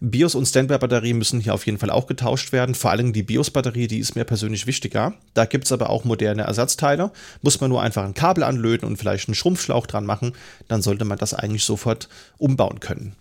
BIOS 0.04 0.34
und 0.34 0.48
Standby-Batterie 0.48 1.14
müssen 1.14 1.40
hier 1.40 1.54
auf 1.54 1.68
jeden 1.68 1.78
Fall 1.78 1.92
auch 1.92 2.08
getauscht 2.08 2.52
werden. 2.52 2.74
Vor 2.74 2.90
allem 2.90 3.14
die 3.14 3.22
BIOS-Batterie, 3.22 3.88
die 3.88 4.00
ist 4.00 4.16
mir 4.16 4.24
persönlich 4.24 4.66
wichtiger. 4.66 5.14
Da 5.36 5.46
gibt 5.46 5.66
es 5.66 5.72
aber 5.72 5.92
auch 5.92 6.06
moderne 6.06 6.42
Ersatzteile. 6.42 7.12
Muss 7.44 7.62
man 7.62 7.70
nur 7.70 7.84
einfach 7.84 8.04
ein 8.04 8.16
Kabel 8.16 8.44
anlöten 8.44 8.88
und 8.88 8.98
vielleicht 8.98 9.28
einen 9.28 9.36
Schrumpfschlauch 9.36 9.86
dran 9.86 10.08
machen, 10.08 10.34
dann 10.68 10.82
sollte 10.82 11.06
man 11.06 11.20
das 11.20 11.36
eigentlich 11.36 11.66
sofort 11.66 12.10
umbauen 12.40 12.80
können. 12.80 13.16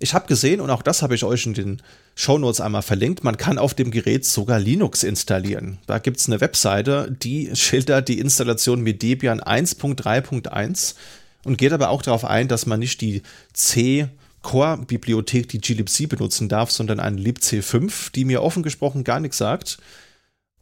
Ich 0.00 0.14
habe 0.14 0.26
gesehen, 0.26 0.60
und 0.60 0.70
auch 0.70 0.82
das 0.82 1.02
habe 1.02 1.14
ich 1.14 1.22
euch 1.22 1.46
in 1.46 1.54
den 1.54 1.80
Shownotes 2.16 2.60
einmal 2.60 2.82
verlinkt, 2.82 3.22
man 3.22 3.36
kann 3.36 3.58
auf 3.58 3.74
dem 3.74 3.92
Gerät 3.92 4.24
sogar 4.24 4.58
Linux 4.58 5.04
installieren. 5.04 5.78
Da 5.86 6.00
gibt 6.00 6.18
es 6.18 6.26
eine 6.26 6.40
Webseite, 6.40 7.16
die 7.22 7.54
schildert 7.54 8.08
die 8.08 8.18
Installation 8.18 8.80
mit 8.80 9.00
Debian 9.00 9.40
1.3.1 9.40 10.96
und 11.44 11.56
geht 11.56 11.72
aber 11.72 11.90
auch 11.90 12.02
darauf 12.02 12.24
ein, 12.24 12.48
dass 12.48 12.66
man 12.66 12.80
nicht 12.80 13.00
die 13.00 13.22
C- 13.52 14.08
Core-Bibliothek, 14.44 15.48
die 15.48 15.60
glibc 15.60 16.08
benutzen 16.08 16.48
darf, 16.48 16.70
sondern 16.70 17.00
ein 17.00 17.18
libc5, 17.18 18.12
die 18.12 18.24
mir 18.24 18.42
offen 18.42 18.62
gesprochen 18.62 19.02
gar 19.02 19.18
nichts 19.18 19.38
sagt. 19.38 19.78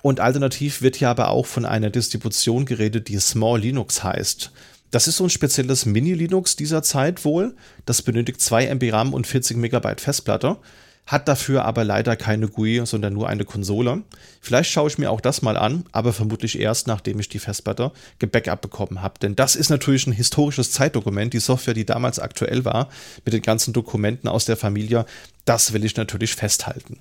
Und 0.00 0.20
alternativ 0.20 0.80
wird 0.80 0.96
hier 0.96 1.10
aber 1.10 1.28
auch 1.28 1.44
von 1.44 1.66
einer 1.66 1.90
Distribution 1.90 2.64
geredet, 2.64 3.08
die 3.08 3.18
Small 3.18 3.60
Linux 3.60 4.02
heißt. 4.02 4.50
Das 4.90 5.06
ist 5.06 5.16
so 5.16 5.24
ein 5.24 5.30
spezielles 5.30 5.86
Mini-Linux 5.86 6.56
dieser 6.56 6.82
Zeit 6.82 7.24
wohl. 7.24 7.54
Das 7.84 8.02
benötigt 8.02 8.40
2 8.40 8.66
MB 8.66 8.92
RAM 8.92 9.14
und 9.14 9.26
40 9.26 9.56
MB 9.56 10.00
Festplatte 10.00 10.58
hat 11.07 11.28
dafür 11.28 11.64
aber 11.64 11.84
leider 11.84 12.16
keine 12.16 12.48
GUI, 12.48 12.82
sondern 12.84 13.12
nur 13.12 13.28
eine 13.28 13.44
Konsole. 13.44 14.03
Vielleicht 14.40 14.70
schaue 14.70 14.88
ich 14.88 14.98
mir 14.98 15.11
auch 15.11 15.20
das 15.20 15.42
mal 15.42 15.57
an, 15.57 15.84
aber 15.92 16.12
vermutlich 16.12 16.59
erst, 16.59 16.86
nachdem 16.86 17.18
ich 17.18 17.28
die 17.28 17.38
Festplatte 17.38 17.92
gebackup 18.18 18.62
bekommen 18.62 19.03
habe. 19.03 19.18
Denn 19.20 19.34
das 19.34 19.57
ist 19.57 19.68
natürlich 19.68 20.07
ein 20.07 20.12
historisches 20.12 20.70
Zeitdokument, 20.70 21.32
die 21.34 21.40
Software, 21.40 21.74
die 21.74 21.84
damals 21.84 22.18
aktuell 22.18 22.64
war, 22.64 22.88
mit 23.24 23.34
den 23.34 23.42
ganzen 23.42 23.72
Dokumenten 23.72 24.28
aus 24.28 24.44
der 24.44 24.57
Familie, 24.57 25.05
das 25.44 25.72
will 25.72 25.84
ich 25.84 25.96
natürlich 25.96 26.34
festhalten. 26.34 27.00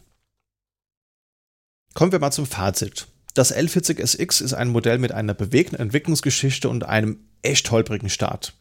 Kommen 1.93 2.11
wir 2.11 2.19
mal 2.19 2.31
zum 2.31 2.45
Fazit. 2.45 3.07
Das 3.33 3.55
L40SX 3.55 4.43
ist 4.43 4.53
ein 4.53 4.69
Modell 4.69 4.97
mit 4.97 5.11
einer 5.11 5.33
bewegten 5.33 5.75
Entwicklungsgeschichte 5.75 6.67
und 6.69 6.85
einem 6.85 7.19
echt 7.43 7.69
holprigen 7.71 8.09
Start. 8.09 8.53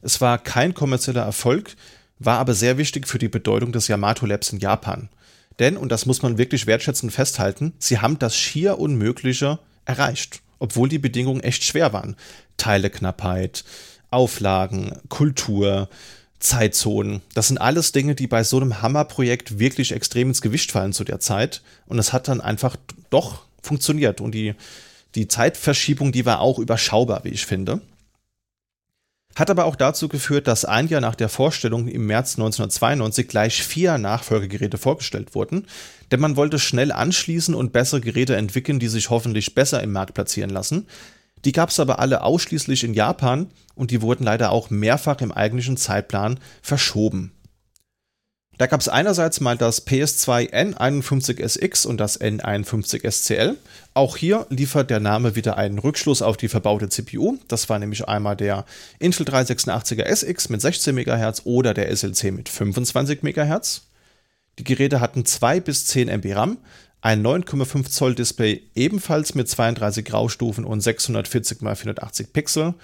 Es 0.00 0.20
war 0.20 0.38
kein 0.38 0.74
kommerzieller 0.74 1.22
Erfolg, 1.22 1.74
war 2.18 2.38
aber 2.38 2.54
sehr 2.54 2.78
wichtig 2.78 3.06
für 3.06 3.18
die 3.18 3.28
Bedeutung 3.28 3.72
des 3.72 3.88
Yamato 3.88 4.26
Labs 4.26 4.52
in 4.52 4.58
Japan. 4.58 5.08
Denn, 5.58 5.76
und 5.76 5.90
das 5.90 6.06
muss 6.06 6.22
man 6.22 6.38
wirklich 6.38 6.66
wertschätzend 6.66 7.12
festhalten, 7.12 7.72
sie 7.78 7.98
haben 7.98 8.18
das 8.18 8.36
schier 8.36 8.78
Unmögliche 8.78 9.58
erreicht, 9.84 10.40
obwohl 10.58 10.88
die 10.88 10.98
Bedingungen 10.98 11.42
echt 11.42 11.64
schwer 11.64 11.92
waren. 11.92 12.16
Teileknappheit, 12.56 13.64
Auflagen, 14.10 14.92
Kultur, 15.08 15.88
Zeitzonen. 16.38 17.22
Das 17.34 17.48
sind 17.48 17.58
alles 17.58 17.92
Dinge, 17.92 18.14
die 18.14 18.26
bei 18.26 18.44
so 18.44 18.58
einem 18.58 18.80
Hammerprojekt 18.80 19.58
wirklich 19.58 19.92
extrem 19.92 20.28
ins 20.28 20.40
Gewicht 20.40 20.70
fallen 20.70 20.92
zu 20.92 21.04
der 21.04 21.20
Zeit. 21.20 21.62
Und 21.86 21.98
es 21.98 22.12
hat 22.12 22.28
dann 22.28 22.40
einfach 22.40 22.76
doch 23.10 23.42
funktioniert. 23.60 24.20
Und 24.20 24.32
die, 24.32 24.54
die 25.14 25.26
Zeitverschiebung, 25.26 26.12
die 26.12 26.26
war 26.26 26.40
auch 26.40 26.58
überschaubar, 26.58 27.24
wie 27.24 27.30
ich 27.30 27.44
finde. 27.44 27.80
Hat 29.38 29.50
aber 29.50 29.66
auch 29.66 29.76
dazu 29.76 30.08
geführt, 30.08 30.48
dass 30.48 30.64
ein 30.64 30.88
Jahr 30.88 31.00
nach 31.00 31.14
der 31.14 31.28
Vorstellung 31.28 31.86
im 31.86 32.06
März 32.06 32.34
1992 32.34 33.28
gleich 33.28 33.62
vier 33.62 33.96
Nachfolgegeräte 33.96 34.78
vorgestellt 34.78 35.36
wurden, 35.36 35.68
denn 36.10 36.18
man 36.18 36.34
wollte 36.34 36.58
schnell 36.58 36.90
anschließen 36.90 37.54
und 37.54 37.72
bessere 37.72 38.00
Geräte 38.00 38.34
entwickeln, 38.34 38.80
die 38.80 38.88
sich 38.88 39.10
hoffentlich 39.10 39.54
besser 39.54 39.80
im 39.80 39.92
Markt 39.92 40.14
platzieren 40.14 40.50
lassen. 40.50 40.88
Die 41.44 41.52
gab 41.52 41.68
es 41.68 41.78
aber 41.78 42.00
alle 42.00 42.22
ausschließlich 42.22 42.82
in 42.82 42.94
Japan 42.94 43.46
und 43.76 43.92
die 43.92 44.02
wurden 44.02 44.24
leider 44.24 44.50
auch 44.50 44.70
mehrfach 44.70 45.20
im 45.20 45.30
eigentlichen 45.30 45.76
Zeitplan 45.76 46.40
verschoben. 46.60 47.30
Da 48.58 48.66
gab 48.66 48.80
es 48.80 48.88
einerseits 48.88 49.38
mal 49.40 49.56
das 49.56 49.86
PS2 49.86 50.52
N51SX 50.52 51.86
und 51.86 51.98
das 51.98 52.20
N51SCL. 52.20 53.54
Auch 53.94 54.16
hier 54.16 54.46
liefert 54.50 54.90
der 54.90 54.98
Name 54.98 55.36
wieder 55.36 55.56
einen 55.56 55.78
Rückschluss 55.78 56.22
auf 56.22 56.36
die 56.36 56.48
verbaute 56.48 56.88
CPU. 56.88 57.38
Das 57.46 57.68
war 57.68 57.78
nämlich 57.78 58.08
einmal 58.08 58.34
der 58.34 58.64
Intel 58.98 59.24
386er 59.24 60.02
SX 60.02 60.48
mit 60.48 60.60
16 60.60 60.92
MHz 60.92 61.42
oder 61.44 61.72
der 61.72 61.94
SLC 61.94 62.32
mit 62.32 62.48
25 62.48 63.22
MHz. 63.22 63.82
Die 64.58 64.64
Geräte 64.64 65.00
hatten 65.00 65.24
2 65.24 65.60
bis 65.60 65.86
10 65.86 66.08
MB 66.08 66.34
RAM, 66.34 66.58
ein 67.00 67.24
9,5 67.24 67.88
Zoll 67.88 68.16
Display 68.16 68.62
ebenfalls 68.74 69.36
mit 69.36 69.48
32 69.48 70.04
Graustufen 70.04 70.64
und 70.64 70.80
640 70.80 71.62
x 71.62 71.80
480 71.80 72.32
Pixel 72.32 72.74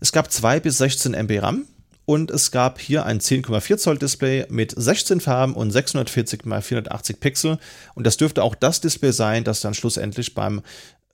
Es 0.00 0.12
gab 0.12 0.30
2 0.30 0.60
bis 0.60 0.78
16 0.78 1.14
MB 1.14 1.38
RAM 1.40 1.64
und 2.04 2.30
es 2.30 2.50
gab 2.50 2.80
hier 2.80 3.06
ein 3.06 3.20
10,4 3.20 3.76
Zoll 3.78 3.98
Display 3.98 4.46
mit 4.50 4.74
16 4.76 5.20
Farben 5.20 5.54
und 5.54 5.70
640 5.70 6.44
x 6.44 6.66
480 6.66 7.20
Pixel 7.20 7.58
und 7.94 8.06
das 8.06 8.16
dürfte 8.16 8.42
auch 8.42 8.54
das 8.54 8.80
Display 8.80 9.12
sein, 9.12 9.44
das 9.44 9.60
dann 9.60 9.74
schlussendlich 9.74 10.34
beim 10.34 10.62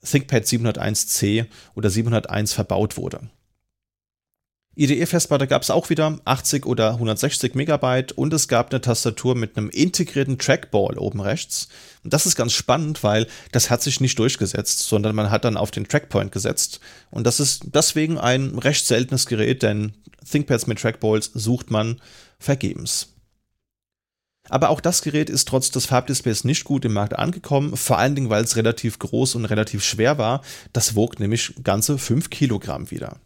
ThinkPad 0.03 0.43
701C 0.43 1.45
oder 1.75 1.89
701 1.89 2.53
verbaut 2.53 2.97
wurde. 2.97 3.29
IDE-Festplatte 4.79 5.45
gab 5.45 5.61
es 5.61 5.71
auch 5.71 5.89
wieder 5.89 6.19
80 6.23 6.65
oder 6.65 6.93
160 6.93 7.53
Megabyte 7.53 8.13
und 8.13 8.33
es 8.33 8.47
gab 8.47 8.71
eine 8.71 8.79
Tastatur 8.79 9.35
mit 9.35 9.57
einem 9.57 9.69
integrierten 9.69 10.39
Trackball 10.39 10.97
oben 10.97 11.19
rechts. 11.19 11.67
Und 12.05 12.13
das 12.13 12.25
ist 12.25 12.37
ganz 12.37 12.53
spannend, 12.53 13.03
weil 13.03 13.27
das 13.51 13.69
hat 13.69 13.81
sich 13.81 13.99
nicht 13.99 14.17
durchgesetzt, 14.17 14.79
sondern 14.79 15.17
man 15.17 15.31
hat 15.31 15.43
dann 15.43 15.57
auf 15.57 15.71
den 15.71 15.85
Trackpoint 15.85 16.31
gesetzt. 16.31 16.79
Und 17.11 17.27
das 17.27 17.41
ist 17.41 17.63
deswegen 17.73 18.17
ein 18.17 18.57
recht 18.57 18.87
seltenes 18.87 19.25
Gerät, 19.25 19.63
denn 19.63 19.91
ThinkPads 20.29 20.67
mit 20.67 20.79
Trackballs 20.79 21.31
sucht 21.33 21.71
man 21.71 21.99
vergebens. 22.39 23.09
Aber 24.47 24.69
auch 24.69 24.79
das 24.79 25.01
Gerät 25.01 25.29
ist 25.29 25.49
trotz 25.49 25.71
des 25.71 25.87
Farbdisplays 25.87 26.45
nicht 26.45 26.63
gut 26.63 26.85
im 26.85 26.93
Markt 26.93 27.19
angekommen, 27.19 27.75
vor 27.75 27.97
allen 27.97 28.15
Dingen, 28.15 28.29
weil 28.29 28.45
es 28.45 28.55
relativ 28.55 28.97
groß 28.97 29.35
und 29.35 29.43
relativ 29.43 29.83
schwer 29.83 30.17
war. 30.17 30.41
Das 30.71 30.95
wog 30.95 31.19
nämlich 31.19 31.53
ganze 31.63 31.97
5 31.97 32.29
Kilogramm 32.29 32.89
wieder. 32.91 33.19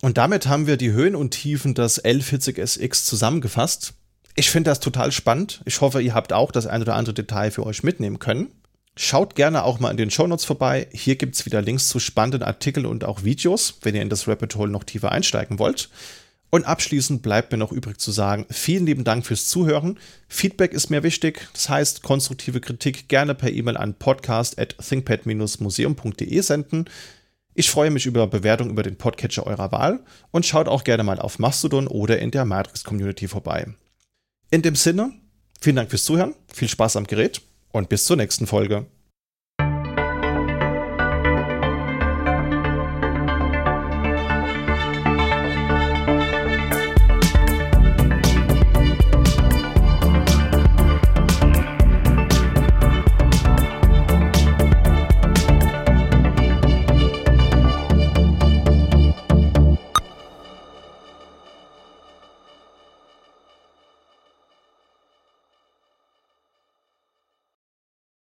Und 0.00 0.16
damit 0.16 0.46
haben 0.46 0.66
wir 0.66 0.76
die 0.76 0.92
Höhen 0.92 1.14
und 1.14 1.30
Tiefen 1.30 1.74
des 1.74 2.02
L40SX 2.02 3.04
zusammengefasst. 3.04 3.94
Ich 4.34 4.50
finde 4.50 4.70
das 4.70 4.80
total 4.80 5.12
spannend. 5.12 5.60
Ich 5.66 5.80
hoffe, 5.80 6.00
ihr 6.00 6.14
habt 6.14 6.32
auch 6.32 6.52
das 6.52 6.66
ein 6.66 6.80
oder 6.80 6.94
andere 6.94 7.14
Detail 7.14 7.50
für 7.50 7.66
euch 7.66 7.82
mitnehmen 7.82 8.18
können. 8.18 8.48
Schaut 8.96 9.34
gerne 9.34 9.64
auch 9.64 9.80
mal 9.80 9.90
in 9.90 9.96
den 9.96 10.10
Shownotes 10.10 10.44
vorbei. 10.44 10.88
Hier 10.92 11.16
gibt 11.16 11.34
es 11.34 11.46
wieder 11.46 11.62
Links 11.62 11.88
zu 11.88 11.98
spannenden 12.00 12.42
Artikeln 12.42 12.86
und 12.86 13.04
auch 13.04 13.24
Videos, 13.24 13.78
wenn 13.82 13.94
ihr 13.94 14.02
in 14.02 14.08
das 14.08 14.26
Rabbit 14.26 14.54
Hole 14.56 14.70
noch 14.70 14.84
tiefer 14.84 15.12
einsteigen 15.12 15.58
wollt. 15.58 15.90
Und 16.50 16.66
abschließend 16.66 17.22
bleibt 17.22 17.52
mir 17.52 17.58
noch 17.58 17.70
übrig 17.70 17.98
zu 17.98 18.10
sagen, 18.10 18.44
vielen 18.50 18.84
lieben 18.84 19.04
Dank 19.04 19.24
fürs 19.24 19.48
Zuhören. 19.48 19.98
Feedback 20.28 20.72
ist 20.72 20.90
mir 20.90 21.04
wichtig, 21.04 21.48
das 21.52 21.68
heißt 21.68 22.02
konstruktive 22.02 22.60
Kritik 22.60 23.08
gerne 23.08 23.36
per 23.36 23.52
E-Mail 23.52 23.76
an 23.76 23.94
podcast 23.94 24.58
at 24.58 24.76
thinkpad-museum.de 24.78 26.40
senden. 26.40 26.86
Ich 27.54 27.70
freue 27.70 27.90
mich 27.90 28.06
über 28.06 28.26
Bewertungen 28.26 28.70
über 28.70 28.82
den 28.82 28.96
Podcatcher 28.96 29.46
eurer 29.46 29.72
Wahl 29.72 30.04
und 30.30 30.46
schaut 30.46 30.68
auch 30.68 30.84
gerne 30.84 31.02
mal 31.02 31.18
auf 31.18 31.38
Mastodon 31.38 31.88
oder 31.88 32.18
in 32.20 32.30
der 32.30 32.44
Matrix 32.44 32.84
Community 32.84 33.26
vorbei. 33.26 33.66
In 34.50 34.62
dem 34.62 34.76
Sinne, 34.76 35.12
vielen 35.60 35.76
Dank 35.76 35.90
fürs 35.90 36.04
Zuhören, 36.04 36.34
viel 36.52 36.68
Spaß 36.68 36.96
am 36.96 37.06
Gerät 37.06 37.42
und 37.72 37.88
bis 37.88 38.04
zur 38.04 38.16
nächsten 38.16 38.46
Folge. 38.46 38.86